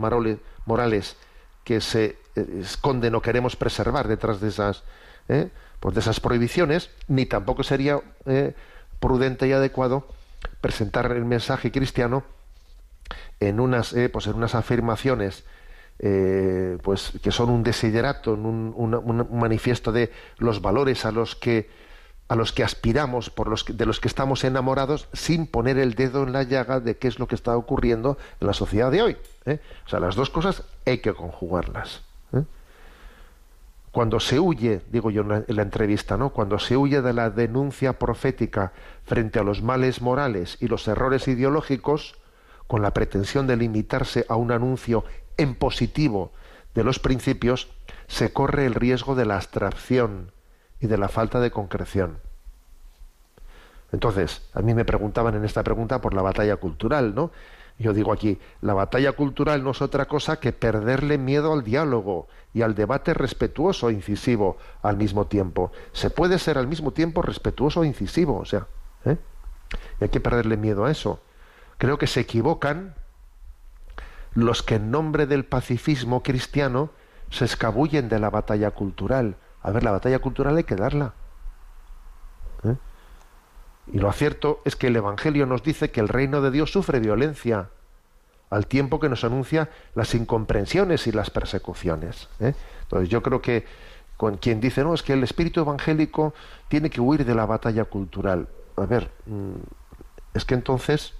morales 0.65 1.15
que 1.63 1.79
se 1.79 2.17
eh, 2.35 2.59
esconden 2.61 3.15
o 3.15 3.21
queremos 3.21 3.55
preservar 3.55 4.07
detrás 4.07 4.41
de 4.41 4.49
esas, 4.49 4.83
¿eh? 5.29 5.49
pues 5.79 5.95
de 5.95 6.01
esas 6.01 6.19
prohibiciones, 6.19 6.89
ni 7.07 7.25
tampoco 7.25 7.63
sería 7.63 8.01
eh, 8.25 8.55
prudente 9.07 9.47
y 9.47 9.51
adecuado 9.51 10.07
presentar 10.61 11.11
el 11.11 11.25
mensaje 11.25 11.71
cristiano 11.73 12.23
en 13.41 13.59
unas 13.59 13.91
eh, 13.93 14.07
pues 14.07 14.27
en 14.27 14.35
unas 14.35 14.55
afirmaciones 14.55 15.43
eh, 15.99 16.77
pues 16.81 17.11
que 17.21 17.31
son 17.31 17.49
un 17.49 17.63
desiderato 17.63 18.33
un, 18.33 18.73
un- 18.75 18.93
un 18.95 19.39
manifiesto 19.39 19.91
de 19.91 20.09
los 20.37 20.61
valores 20.61 21.05
a 21.05 21.11
los 21.11 21.35
que 21.35 21.69
a 22.29 22.35
los 22.35 22.53
que 22.53 22.63
aspiramos 22.63 23.29
por 23.29 23.47
los 23.49 23.63
que- 23.65 23.73
de 23.73 23.85
los 23.85 23.99
que 23.99 24.07
estamos 24.07 24.43
enamorados 24.45 25.09
sin 25.11 25.47
poner 25.47 25.77
el 25.77 25.93
dedo 25.95 26.23
en 26.23 26.31
la 26.31 26.43
llaga 26.43 26.79
de 26.79 26.95
qué 26.97 27.09
es 27.09 27.19
lo 27.19 27.27
que 27.27 27.35
está 27.35 27.57
ocurriendo 27.57 28.17
en 28.39 28.47
la 28.47 28.53
sociedad 28.53 28.89
de 28.89 29.01
hoy 29.01 29.17
¿eh? 29.45 29.59
o 29.85 29.89
sea 29.89 29.99
las 29.99 30.15
dos 30.15 30.29
cosas 30.29 30.63
hay 30.85 30.99
que 30.99 31.13
conjugarlas. 31.13 32.01
Cuando 33.93 34.19
se 34.19 34.39
huye, 34.39 34.81
digo 34.89 35.11
yo 35.11 35.21
en 35.21 35.27
la, 35.29 35.43
en 35.47 35.55
la 35.55 35.61
entrevista, 35.61 36.17
¿no? 36.17 36.31
Cuando 36.31 36.57
se 36.57 36.75
huye 36.75 37.03
de 37.03 37.13
la 37.13 37.29
denuncia 37.29 37.99
profética 37.99 38.73
frente 39.03 39.37
a 39.37 39.43
los 39.43 39.61
males 39.61 40.01
morales 40.01 40.57
y 40.59 40.67
los 40.67 40.87
errores 40.87 41.27
ideológicos, 41.27 42.15
con 42.65 42.81
la 42.81 42.91
pretensión 42.91 43.45
de 43.45 43.55
limitarse 43.55 44.25
a 44.29 44.35
un 44.35 44.51
anuncio 44.51 45.05
en 45.37 45.53
positivo 45.53 46.31
de 46.73 46.83
los 46.83 46.97
principios, 46.97 47.69
se 48.07 48.33
corre 48.33 48.65
el 48.65 48.73
riesgo 48.73 49.13
de 49.13 49.25
la 49.25 49.35
abstracción 49.35 50.31
y 50.79 50.87
de 50.87 50.97
la 50.97 51.07
falta 51.07 51.39
de 51.39 51.51
concreción. 51.51 52.17
Entonces, 53.91 54.41
a 54.53 54.63
mí 54.63 54.73
me 54.73 54.85
preguntaban 54.85 55.35
en 55.35 55.45
esta 55.45 55.61
pregunta 55.63 56.01
por 56.01 56.15
la 56.15 56.23
batalla 56.23 56.55
cultural, 56.55 57.13
¿no? 57.13 57.29
Yo 57.79 57.93
digo 57.93 58.13
aquí, 58.13 58.39
la 58.61 58.73
batalla 58.73 59.13
cultural 59.13 59.63
no 59.63 59.71
es 59.71 59.81
otra 59.81 60.05
cosa 60.05 60.39
que 60.39 60.53
perderle 60.53 61.17
miedo 61.17 61.53
al 61.53 61.63
diálogo 61.63 62.27
y 62.53 62.61
al 62.61 62.75
debate 62.75 63.13
respetuoso 63.13 63.89
e 63.89 63.93
incisivo 63.93 64.57
al 64.81 64.97
mismo 64.97 65.25
tiempo. 65.25 65.71
Se 65.91 66.09
puede 66.09 66.37
ser 66.37 66.57
al 66.57 66.67
mismo 66.67 66.91
tiempo 66.91 67.21
respetuoso 67.21 67.83
e 67.83 67.87
incisivo, 67.87 68.37
o 68.37 68.45
sea, 68.45 68.67
¿eh? 69.05 69.17
y 69.99 70.03
hay 70.03 70.09
que 70.09 70.19
perderle 70.19 70.55
miedo 70.55 70.85
a 70.85 70.91
eso. 70.91 71.19
Creo 71.77 71.97
que 71.97 72.07
se 72.07 72.19
equivocan 72.19 72.93
los 74.35 74.63
que 74.63 74.75
en 74.75 74.91
nombre 74.91 75.25
del 75.25 75.45
pacifismo 75.45 76.23
cristiano 76.23 76.91
se 77.29 77.45
escabullen 77.45 78.09
de 78.09 78.19
la 78.19 78.29
batalla 78.29 78.71
cultural. 78.71 79.35
A 79.61 79.71
ver, 79.71 79.83
la 79.83 79.91
batalla 79.91 80.19
cultural 80.19 80.55
hay 80.57 80.63
que 80.63 80.75
darla. 80.75 81.13
¿eh? 82.63 82.75
Y 83.91 83.99
lo 83.99 84.11
cierto 84.13 84.61
es 84.65 84.75
que 84.75 84.87
el 84.87 84.95
Evangelio 84.95 85.45
nos 85.45 85.63
dice 85.63 85.91
que 85.91 85.99
el 85.99 86.07
reino 86.07 86.41
de 86.41 86.51
Dios 86.51 86.71
sufre 86.71 86.99
violencia, 86.99 87.69
al 88.49 88.67
tiempo 88.67 88.99
que 88.99 89.09
nos 89.09 89.23
anuncia 89.23 89.69
las 89.95 90.13
incomprensiones 90.13 91.07
y 91.07 91.11
las 91.11 91.31
persecuciones. 91.31 92.29
¿eh? 92.39 92.53
Entonces 92.83 93.09
yo 93.09 93.23
creo 93.23 93.41
que 93.41 93.65
con 94.15 94.37
quien 94.37 94.61
dice, 94.61 94.83
no, 94.83 94.93
es 94.93 95.01
que 95.01 95.13
el 95.13 95.23
espíritu 95.23 95.59
evangélico 95.61 96.33
tiene 96.67 96.89
que 96.89 97.01
huir 97.01 97.25
de 97.25 97.33
la 97.33 97.45
batalla 97.45 97.85
cultural. 97.85 98.47
A 98.77 98.85
ver, 98.85 99.09
mm, 99.25 99.55
es 100.35 100.45
que 100.45 100.53
entonces, 100.53 101.13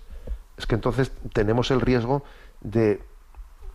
es 0.58 0.68
que 0.68 0.76
entonces 0.76 1.12
tenemos 1.34 1.72
el 1.72 1.82
riesgo 1.82 2.24
de, 2.62 3.02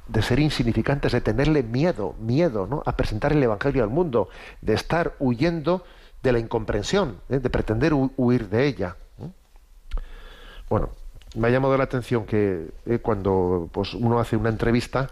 de 0.07 0.22
ser 0.22 0.39
insignificantes, 0.39 1.12
de 1.12 1.20
tenerle 1.20 1.62
miedo, 1.62 2.14
miedo, 2.20 2.66
¿no? 2.66 2.82
a 2.86 2.97
presentar 2.97 3.32
el 3.32 3.43
Evangelio 3.43 3.82
al 3.82 3.91
mundo, 3.91 4.28
de 4.62 4.74
estar 4.74 5.14
huyendo 5.18 5.84
de 6.22 6.32
la 6.32 6.38
incomprensión, 6.38 7.20
¿eh? 7.28 7.38
de 7.38 7.50
pretender 7.50 7.92
huir 7.94 8.48
de 8.48 8.66
ella. 8.66 8.96
Bueno, 10.68 10.90
me 11.36 11.48
ha 11.48 11.50
llamado 11.50 11.76
la 11.76 11.84
atención 11.84 12.26
que 12.26 12.68
eh, 12.86 12.98
cuando 12.98 13.68
pues, 13.72 13.94
uno 13.94 14.18
hace 14.18 14.36
una 14.36 14.50
entrevista, 14.50 15.08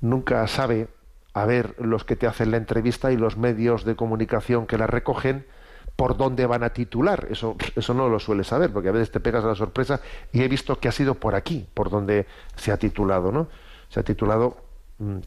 nunca 0.00 0.46
sabe 0.46 0.88
a 1.32 1.44
ver 1.44 1.74
los 1.78 2.04
que 2.04 2.16
te 2.16 2.26
hacen 2.26 2.50
la 2.50 2.56
entrevista 2.56 3.12
y 3.12 3.16
los 3.16 3.36
medios 3.36 3.84
de 3.84 3.94
comunicación 3.94 4.66
que 4.66 4.78
la 4.78 4.86
recogen 4.86 5.46
por 5.94 6.16
dónde 6.16 6.46
van 6.46 6.64
a 6.64 6.70
titular. 6.70 7.28
Eso, 7.30 7.56
eso 7.76 7.94
no 7.94 8.08
lo 8.08 8.18
suele 8.18 8.42
saber, 8.42 8.72
porque 8.72 8.88
a 8.88 8.92
veces 8.92 9.10
te 9.10 9.20
pegas 9.20 9.44
a 9.44 9.48
la 9.48 9.54
sorpresa 9.54 10.00
y 10.32 10.42
he 10.42 10.48
visto 10.48 10.80
que 10.80 10.88
ha 10.88 10.92
sido 10.92 11.14
por 11.14 11.34
aquí, 11.34 11.68
por 11.74 11.90
donde 11.90 12.26
se 12.56 12.72
ha 12.72 12.78
titulado, 12.78 13.30
¿no? 13.30 13.48
Se 13.90 14.00
ha 14.00 14.02
titulado 14.02 14.56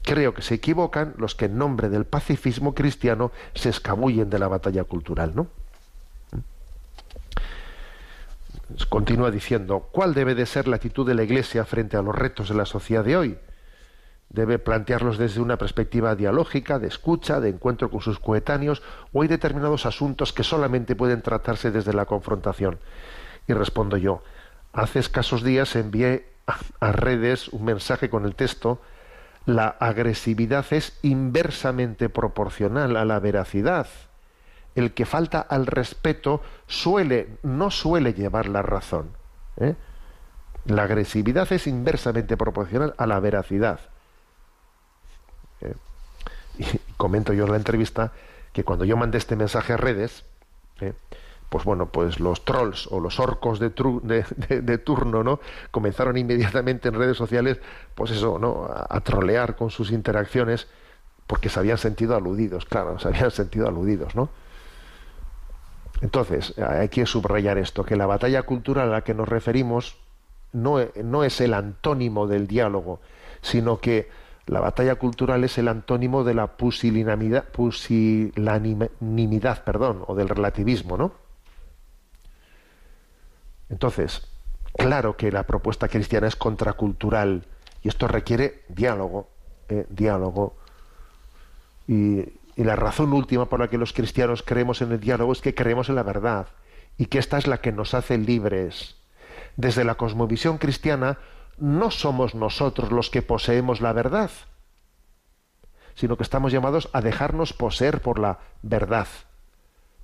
creo 0.03 0.33
que 0.33 0.41
se 0.41 0.55
equivocan 0.55 1.15
los 1.17 1.35
que 1.35 1.45
en 1.45 1.57
nombre 1.57 1.89
del 1.89 2.05
pacifismo 2.05 2.75
cristiano 2.75 3.31
se 3.55 3.69
escabullen 3.69 4.29
de 4.29 4.39
la 4.39 4.47
batalla 4.47 4.83
cultural, 4.83 5.33
¿no? 5.35 5.47
Continúa 8.89 9.31
diciendo, 9.31 9.89
¿cuál 9.91 10.13
debe 10.13 10.35
de 10.35 10.45
ser 10.45 10.67
la 10.67 10.77
actitud 10.77 11.05
de 11.07 11.15
la 11.15 11.23
Iglesia 11.23 11.65
frente 11.65 11.97
a 11.97 12.01
los 12.01 12.15
retos 12.15 12.49
de 12.49 12.55
la 12.55 12.65
sociedad 12.65 13.03
de 13.03 13.17
hoy? 13.17 13.37
Debe 14.29 14.57
plantearlos 14.57 15.17
desde 15.17 15.41
una 15.41 15.57
perspectiva 15.57 16.15
dialógica, 16.15 16.79
de 16.79 16.87
escucha, 16.87 17.39
de 17.39 17.49
encuentro 17.49 17.91
con 17.91 18.01
sus 18.01 18.19
coetáneos, 18.19 18.81
o 19.11 19.21
hay 19.21 19.27
determinados 19.27 19.85
asuntos 19.85 20.33
que 20.33 20.43
solamente 20.43 20.95
pueden 20.95 21.21
tratarse 21.21 21.71
desde 21.71 21.93
la 21.93 22.05
confrontación. 22.05 22.79
Y 23.47 23.53
respondo 23.53 23.97
yo, 23.97 24.23
hace 24.71 24.99
escasos 24.99 25.43
días 25.43 25.75
envié 25.75 26.27
a 26.79 26.91
redes 26.91 27.47
un 27.49 27.65
mensaje 27.65 28.09
con 28.09 28.25
el 28.25 28.35
texto, 28.35 28.81
la 29.45 29.67
agresividad 29.67 30.65
es 30.71 30.97
inversamente 31.01 32.09
proporcional 32.09 32.95
a 32.95 33.05
la 33.05 33.19
veracidad 33.19 33.87
el 34.75 34.93
que 34.93 35.05
falta 35.05 35.39
al 35.39 35.67
respeto 35.67 36.41
suele, 36.67 37.37
no 37.43 37.71
suele 37.71 38.13
llevar 38.13 38.47
la 38.47 38.61
razón. 38.61 39.09
¿eh? 39.57 39.75
La 40.65 40.83
agresividad 40.83 41.51
es 41.51 41.67
inversamente 41.67 42.37
proporcional 42.37 42.95
a 42.97 43.05
la 43.05 43.19
veracidad. 43.19 43.79
¿eh? 45.61 45.75
Y 46.57 46.65
comento 46.97 47.33
yo 47.33 47.45
en 47.45 47.51
la 47.51 47.57
entrevista 47.57 48.11
que 48.51 48.63
cuando 48.63 48.85
yo 48.85 48.97
mandé 48.97 49.17
este 49.17 49.35
mensaje 49.35 49.73
a 49.73 49.77
redes. 49.77 50.25
Pues 51.53 51.65
bueno, 51.65 51.85
pues 51.85 52.19
los 52.19 52.45
trolls 52.45 52.87
o 52.87 52.99
los 52.99 53.19
orcos 53.19 53.59
de, 53.59 53.69
de, 53.69 54.77
turno, 54.79 55.23
¿no? 55.23 55.39
Comenzaron 55.69 56.17
inmediatamente 56.17 56.87
en 56.87 56.95
redes 56.95 57.15
sociales, 57.15 57.59
pues 57.93 58.09
eso, 58.09 58.39
¿no? 58.39 58.67
A, 58.67 58.99
trolear 59.01 59.55
con 59.55 59.69
sus 59.69 59.91
interacciones 59.91 60.67
porque 61.27 61.49
se 61.49 61.59
habían 61.59 61.77
sentido 61.77 62.15
aludidos, 62.15 62.65
claro, 62.65 62.97
se 62.97 63.07
habían 63.07 63.29
sentido 63.31 63.67
aludidos, 63.67 64.15
¿no? 64.15 64.29
Entonces, 66.01 66.57
hay 66.57 66.89
que 66.89 67.05
subrayar 67.05 67.59
esto, 67.59 67.83
que 67.83 67.97
la 67.97 68.07
batalla 68.07 68.41
cultural 68.41 68.89
a 68.89 68.91
la 68.91 69.03
que 69.03 69.13
nos 69.13 69.29
referimos 69.29 69.97
no, 70.53 70.79
no 71.03 71.23
es 71.23 71.39
el 71.39 71.53
antónimo 71.53 72.25
del 72.25 72.47
diálogo, 72.47 72.99
sino 73.43 73.79
que 73.79 74.09
la 74.47 74.59
batalla 74.59 74.95
cultural 74.95 75.43
es 75.43 75.59
el 75.59 75.67
antónimo 75.67 76.23
de 76.23 76.33
la 76.33 76.57
pusilanimidad, 76.57 77.43
pusilanimidad 77.49 79.63
perdón, 79.63 80.03
o 80.07 80.15
del 80.15 80.29
relativismo, 80.29 80.97
¿no? 80.97 81.21
Entonces, 83.73 84.21
claro 84.77 85.17
que 85.17 85.31
la 85.31 85.47
propuesta 85.47 85.87
cristiana 85.87 86.27
es 86.27 86.35
contracultural 86.35 87.47
y 87.81 87.87
esto 87.87 88.07
requiere 88.07 88.61
diálogo, 88.67 89.31
eh, 89.67 89.87
diálogo. 89.89 90.55
Y, 91.87 92.19
y 92.55 92.63
la 92.63 92.75
razón 92.75 93.11
última 93.13 93.49
por 93.49 93.59
la 93.59 93.69
que 93.69 93.79
los 93.79 93.91
cristianos 93.91 94.43
creemos 94.43 94.83
en 94.83 94.91
el 94.91 94.99
diálogo 94.99 95.33
es 95.33 95.41
que 95.41 95.55
creemos 95.55 95.89
en 95.89 95.95
la 95.95 96.03
verdad 96.03 96.49
y 96.99 97.07
que 97.07 97.17
esta 97.17 97.39
es 97.39 97.47
la 97.47 97.61
que 97.61 97.71
nos 97.71 97.95
hace 97.95 98.15
libres. 98.19 98.95
Desde 99.57 99.83
la 99.83 99.95
cosmovisión 99.95 100.59
cristiana 100.59 101.17
no 101.57 101.89
somos 101.89 102.35
nosotros 102.35 102.91
los 102.91 103.09
que 103.09 103.23
poseemos 103.23 103.81
la 103.81 103.91
verdad, 103.91 104.29
sino 105.95 106.15
que 106.15 106.23
estamos 106.23 106.51
llamados 106.51 106.91
a 106.93 107.01
dejarnos 107.01 107.53
poseer 107.53 108.03
por 108.03 108.19
la 108.19 108.37
verdad, 108.61 109.07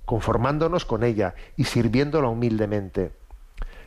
conformándonos 0.06 0.84
con 0.84 1.04
ella 1.04 1.36
y 1.56 1.66
sirviéndola 1.66 2.26
humildemente. 2.26 3.19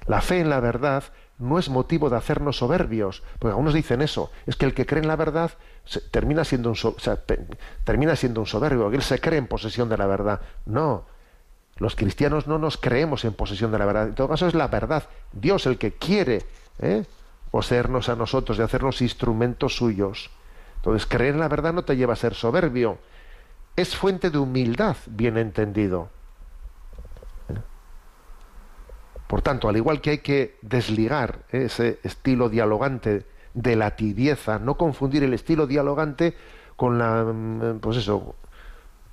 La 0.06 0.22
fe 0.22 0.40
en 0.40 0.50
la 0.50 0.60
verdad 0.60 1.04
no 1.40 1.60
es 1.60 1.70
motivo 1.70 2.10
de 2.10 2.18
hacernos 2.18 2.58
soberbios, 2.58 3.24
porque 3.40 3.52
algunos 3.52 3.74
dicen 3.74 4.02
eso, 4.02 4.32
es 4.46 4.56
que 4.56 4.66
el 4.66 4.74
que 4.74 4.86
cree 4.86 5.02
en 5.02 5.08
la 5.08 5.16
verdad 5.16 5.52
termina, 6.12 6.46
siendo 6.46 6.70
un 6.70 6.76
soberbio, 8.46 8.92
él 8.92 9.02
se 9.02 9.20
cree 9.20 9.40
en 9.40 9.48
posesión 9.48 9.90
de 9.90 9.98
la 9.98 10.08
verdad. 10.08 10.42
No, 10.66 11.06
los 11.78 11.96
cristianos 11.96 12.48
no 12.48 12.60
nos 12.60 12.78
creemos 12.78 13.26
en 13.26 13.34
posesión 13.34 13.72
de 13.72 13.80
la 13.80 13.86
verdad, 13.86 14.08
en 14.08 14.16
todo 14.16 14.30
caso 14.30 14.48
es 14.48 14.54
la 14.54 14.68
verdad, 14.68 15.04
Dios 15.32 15.66
el 15.66 15.78
que 15.78 15.94
quiere 15.94 16.46
¿eh? 16.80 17.06
poseernos 17.52 18.10
a 18.10 18.16
nosotros 18.16 18.58
y 18.58 18.62
hacernos 18.62 19.02
instrumentos 19.02 19.76
suyos. 19.76 20.30
Entonces, 20.78 21.06
creer 21.06 21.36
en 21.36 21.40
la 21.40 21.48
verdad 21.48 21.74
no 21.74 21.84
te 21.84 21.96
lleva 21.96 22.14
a 22.14 22.18
ser 22.18 22.34
soberbio, 22.34 22.98
es 23.76 23.96
fuente 23.96 24.30
de 24.30 24.38
humildad, 24.38 24.98
bien 25.08 25.38
entendido. 25.38 26.10
Por 29.34 29.42
tanto, 29.42 29.68
al 29.68 29.76
igual 29.76 30.00
que 30.00 30.12
hay 30.12 30.18
que 30.20 30.60
desligar 30.62 31.40
ese 31.50 31.98
estilo 32.04 32.50
dialogante 32.50 33.26
de 33.56 33.76
la 33.76 33.96
tibieza, 33.96 34.60
no 34.60 34.78
confundir 34.78 35.24
el 35.24 35.34
estilo 35.34 35.66
dialogante 35.66 36.36
con 36.76 37.00
la, 37.00 37.24
mm, 37.24 37.80
pues 37.80 37.98
eso, 37.98 38.36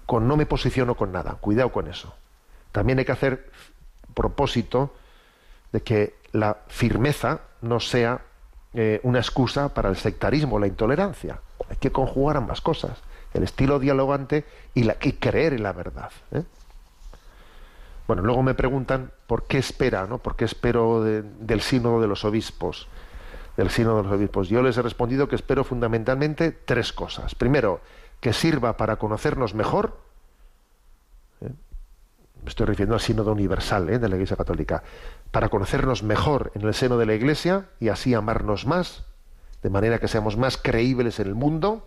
con 0.05 0.29
no 0.29 0.37
me 0.37 0.45
posiciono 0.45 0.95
con 0.95 1.11
nada. 1.11 1.39
Cuidado 1.41 1.73
con 1.73 1.89
eso. 1.89 2.15
También 2.71 2.99
hay 2.99 3.07
que 3.07 3.13
hacer 3.13 3.51
propósito 4.13 4.93
de 5.73 5.81
que 5.81 6.17
la 6.33 6.59
firmeza 6.69 7.41
no 7.63 7.81
sea 7.81 8.21
eh, 8.75 9.01
una 9.05 9.21
excusa 9.21 9.73
para 9.73 9.89
el 9.89 9.97
sectarismo, 9.97 10.59
la 10.59 10.67
intolerancia. 10.67 11.41
Hay 11.71 11.77
que 11.77 11.93
conjugar 11.93 12.37
ambas 12.37 12.61
cosas, 12.61 12.99
el 13.33 13.43
estilo 13.43 13.79
dialogante 13.79 14.45
y, 14.75 14.83
la, 14.83 14.99
y 15.01 15.13
creer 15.13 15.55
en 15.55 15.63
la 15.63 15.73
verdad. 15.73 16.11
¿eh? 16.33 16.43
Bueno, 18.11 18.25
luego 18.25 18.43
me 18.43 18.55
preguntan 18.55 19.13
por 19.29 19.45
qué 19.45 19.59
espera, 19.59 20.09
¿no? 20.09 20.19
¿Por 20.19 20.35
qué 20.35 20.45
espero 20.45 21.05
del 21.05 21.61
sínodo 21.61 22.01
de 22.01 22.09
los 22.09 22.25
obispos? 22.25 22.89
Del 23.57 23.71
sínodo 23.71 23.99
de 23.99 24.03
los 24.03 24.13
obispos. 24.13 24.49
Yo 24.49 24.63
les 24.63 24.77
he 24.77 24.83
respondido 24.83 25.29
que 25.29 25.37
espero 25.37 25.63
fundamentalmente 25.63 26.51
tres 26.51 26.93
cosas. 26.93 27.37
Primero, 27.37 27.81
que 28.19 28.33
sirva 28.33 28.77
para 28.77 28.97
conocernos 28.97 29.55
mejor. 29.55 29.97
¿eh? 31.41 31.53
Me 32.43 32.49
estoy 32.49 32.67
refiriendo 32.67 32.97
al 32.97 33.01
sínodo 33.01 33.31
universal 33.31 33.89
¿eh? 33.89 34.01
de 34.01 34.09
la 34.09 34.17
Iglesia 34.17 34.37
Católica. 34.37 34.83
Para 35.31 35.49
conocernos 35.49 36.03
mejor 36.03 36.51
en 36.57 36.63
el 36.63 36.75
seno 36.75 36.99
de 36.99 37.07
la 37.07 37.15
Iglesia 37.15 37.67
y 37.79 37.91
así 37.91 38.13
amarnos 38.15 38.67
más, 38.67 39.05
de 39.63 39.71
manera 39.71 40.01
que 40.01 40.09
seamos 40.09 40.37
más 40.37 40.57
creíbles 40.57 41.21
en 41.21 41.29
el 41.29 41.37
mundo 41.37 41.87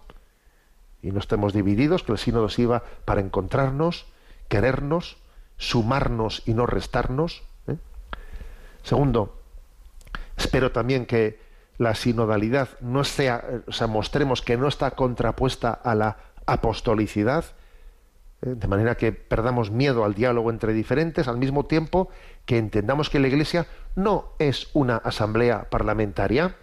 y 1.01 1.11
no 1.11 1.19
estemos 1.19 1.51
divididos, 1.51 2.01
que 2.01 2.13
el 2.13 2.17
sínodo 2.17 2.47
sirva 2.47 2.83
para 3.03 3.19
encontrarnos, 3.19 4.05
querernos 4.47 5.17
sumarnos 5.63 6.43
y 6.45 6.53
no 6.53 6.65
restarnos. 6.65 7.43
¿eh? 7.67 7.77
Segundo, 8.83 9.39
espero 10.37 10.71
también 10.71 11.05
que 11.05 11.39
la 11.77 11.95
sinodalidad 11.95 12.69
no 12.81 13.03
sea, 13.03 13.43
o 13.67 13.71
sea, 13.71 13.87
mostremos 13.87 14.41
que 14.41 14.57
no 14.57 14.67
está 14.67 14.91
contrapuesta 14.91 15.71
a 15.71 15.95
la 15.95 16.17
apostolicidad, 16.45 17.45
eh, 18.41 18.55
de 18.55 18.67
manera 18.67 18.95
que 18.95 19.11
perdamos 19.11 19.71
miedo 19.71 20.03
al 20.03 20.13
diálogo 20.13 20.49
entre 20.49 20.73
diferentes, 20.73 21.27
al 21.27 21.37
mismo 21.37 21.65
tiempo 21.65 22.09
que 22.45 22.57
entendamos 22.57 23.09
que 23.09 23.19
la 23.19 23.29
Iglesia 23.29 23.65
no 23.95 24.33
es 24.39 24.69
una 24.73 24.97
asamblea 24.97 25.69
parlamentaria, 25.69 26.55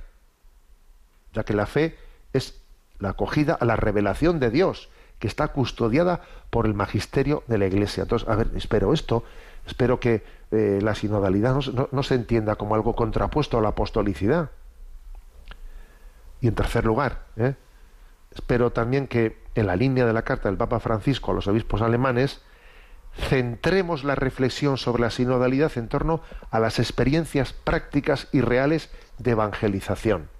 ya 1.33 1.45
que 1.45 1.55
la 1.55 1.67
fe 1.67 1.97
es 2.33 2.61
la 2.99 3.11
acogida 3.11 3.55
a 3.55 3.65
la 3.65 3.77
revelación 3.77 4.41
de 4.41 4.51
Dios, 4.51 4.91
que 5.21 5.29
está 5.29 5.49
custodiada 5.49 6.23
por 6.49 6.67
el 6.67 6.75
magisterio 6.75 7.45
de 7.47 7.59
la 7.59 7.67
Iglesia. 7.67 8.03
Entonces, 8.03 8.29
a 8.29 8.35
ver, 8.35 8.51
espero 8.57 8.93
esto, 8.93 9.23
espero 9.67 10.01
que 10.01 10.25
eh, 10.51 10.81
la 10.83 10.97
sinodalidad 10.97 11.55
no, 11.93 12.03
se 12.03 12.15
entienda 12.15 12.57
como 12.57 12.75
algo 12.75 12.97
contrapuesto 12.97 13.59
a 13.59 13.61
la 13.61 13.69
apostolicidad. 13.69 14.51
Y 16.41 16.49
en 16.49 16.55
tercer 16.55 16.87
lugar, 16.87 17.27
¿eh? 17.37 17.55
espero 18.35 18.73
también 18.73 19.07
que 19.07 19.39
en 19.55 19.67
la 19.67 19.77
línea 19.77 20.07
de 20.07 20.15
la 20.15 20.23
carta 20.23 20.49
del 20.49 20.57
Papa 20.57 20.81
Francisco 20.81 21.31
a 21.31 21.35
los 21.35 21.47
obispos 21.47 21.83
alemanes, 21.83 22.41
centremos 23.15 24.05
la 24.05 24.15
reflexión 24.15 24.79
sobre 24.79 25.03
la 25.03 25.11
sinodalidad 25.11 25.77
en 25.77 25.89
torno 25.89 26.23
a 26.51 26.61
las 26.61 26.79
experiencias 26.79 27.53
prácticas 27.53 28.29
y 28.33 28.41
reales 28.41 28.91
de 29.19 29.33
evangelización. 29.33 30.31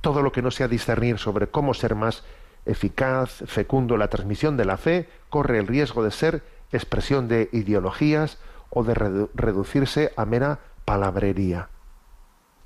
Todo 0.00 0.22
lo 0.22 0.32
que 0.32 0.42
no 0.42 0.50
sea 0.50 0.66
discernir 0.66 1.18
sobre 1.18 1.46
cómo 1.46 1.72
ser 1.72 1.94
más 1.94 2.24
eficaz, 2.66 3.42
fecundo 3.46 3.96
la 3.96 4.08
transmisión 4.08 4.56
de 4.56 4.64
la 4.64 4.76
fe, 4.76 5.08
corre 5.30 5.58
el 5.58 5.66
riesgo 5.66 6.02
de 6.04 6.10
ser 6.10 6.42
expresión 6.72 7.28
de 7.28 7.48
ideologías 7.52 8.38
o 8.70 8.84
de 8.84 8.94
reducirse 8.94 10.12
a 10.16 10.26
mera 10.26 10.58
palabrería. 10.84 11.68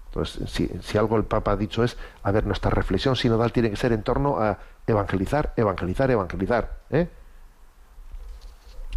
Entonces, 0.06 0.50
si, 0.82 0.98
algo 0.98 1.16
el 1.16 1.24
Papa 1.24 1.52
ha 1.52 1.56
dicho 1.56 1.84
es, 1.84 1.96
a 2.24 2.32
ver, 2.32 2.44
nuestra 2.44 2.70
reflexión 2.70 3.14
sinodal 3.14 3.52
tiene 3.52 3.70
que 3.70 3.76
ser 3.76 3.92
en 3.92 4.02
torno 4.02 4.40
a 4.40 4.58
evangelizar, 4.86 5.52
evangelizar, 5.56 6.10
evangelizar. 6.10 6.80
¿eh? 6.90 7.08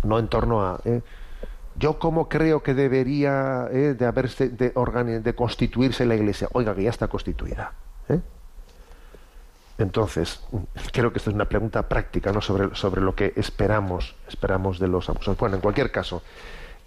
No 0.04 0.18
en 0.18 0.28
torno 0.28 0.64
a... 0.66 0.80
¿eh? 0.86 1.01
Yo 1.76 1.99
como 1.99 2.30
creo 2.30 2.64
que 2.64 2.74
debería 2.74 3.68
¿eh? 3.72 3.95
de 3.97 4.06
haberse 4.06 4.49
de, 4.49 4.72
de 4.72 5.36
constituirse 5.36 6.06
la 6.06 6.16
Iglesia. 6.16 6.47
Oiga, 6.54 6.74
que 6.74 6.84
ya 6.84 6.89
está 6.89 7.08
constituida. 7.08 7.74
¿eh? 8.10 8.20
Entonces, 9.78 10.41
creo 10.91 11.11
que 11.11 11.17
esta 11.17 11.32
es 11.32 11.36
una 11.36 11.45
pregunta 11.45 11.88
práctica 11.89 12.32
¿no? 12.32 12.41
sobre, 12.41 12.76
sobre 12.76 13.01
lo 13.01 13.15
que 13.15 13.34
esperamos, 13.36 14.15
esperamos 14.28 14.80
de 14.80 14.88
los 14.88 15.09
abusos. 15.09 15.36
Bueno, 15.38 15.55
en 15.55 15.61
cualquier 15.61 15.91
caso, 15.91 16.21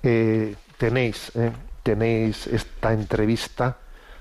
eh, 0.03 0.55
tenéis, 0.79 1.35
eh, 1.35 1.51
tenéis 1.83 2.47
esta 2.47 2.93
entrevista, 2.93 3.79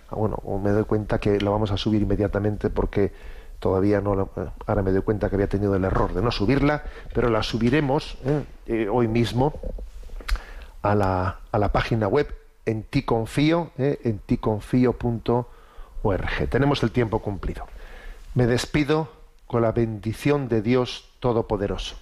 ah, 0.10 0.16
bueno, 0.16 0.42
me 0.64 0.72
doy 0.72 0.86
cuenta 0.86 1.20
que 1.20 1.40
la 1.40 1.52
vamos 1.52 1.70
a 1.72 1.78
subir 1.78 2.02
inmediatamente 2.02 2.72
porque 2.72 3.12
todavía 3.60 4.02
no, 4.02 4.32
eh, 4.36 4.48
ahora 4.66 4.82
me 4.82 4.92
doy 4.92 5.04
cuenta 5.04 5.30
que 5.30 5.36
había 5.36 5.48
tenido 5.48 5.76
el 5.76 5.84
error 5.84 6.14
de 6.14 6.24
no 6.24 6.32
subirla, 6.32 6.84
pero 7.14 7.30
la 7.30 7.44
subiremos 7.44 8.18
hoy 8.92 9.08
mismo 9.08 9.54
a 10.82 10.96
la, 10.96 11.40
a 11.52 11.60
la 11.60 11.72
página 11.72 12.08
web 12.08 12.34
en 12.66 12.82
ti 12.82 13.04
confío, 13.04 13.70
en 13.78 14.18
ticonfío.org. 14.26 15.46
Tenemos 16.50 16.82
el 16.82 16.90
tiempo 16.90 17.20
cumplido. 17.20 17.68
Me 18.36 18.48
despido 18.48 19.08
con 19.48 19.62
la 19.62 19.72
bendición 19.72 20.50
de 20.50 20.62
Dios 20.62 21.10
Todopoderoso, 21.22 21.96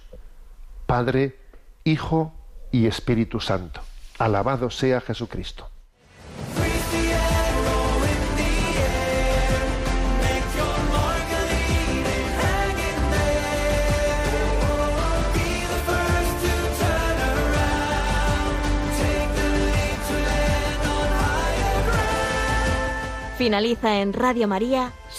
Padre, 0.84 1.38
Hijo 1.84 2.32
y 2.72 2.86
Espíritu 2.86 3.38
Santo. 3.38 3.80
Alabado 4.18 4.68
sea 4.68 5.00
Jesucristo. 5.00 5.70
Finaliza 23.38 24.00
en 24.00 24.12
Radio 24.12 24.48
María, 24.48 24.90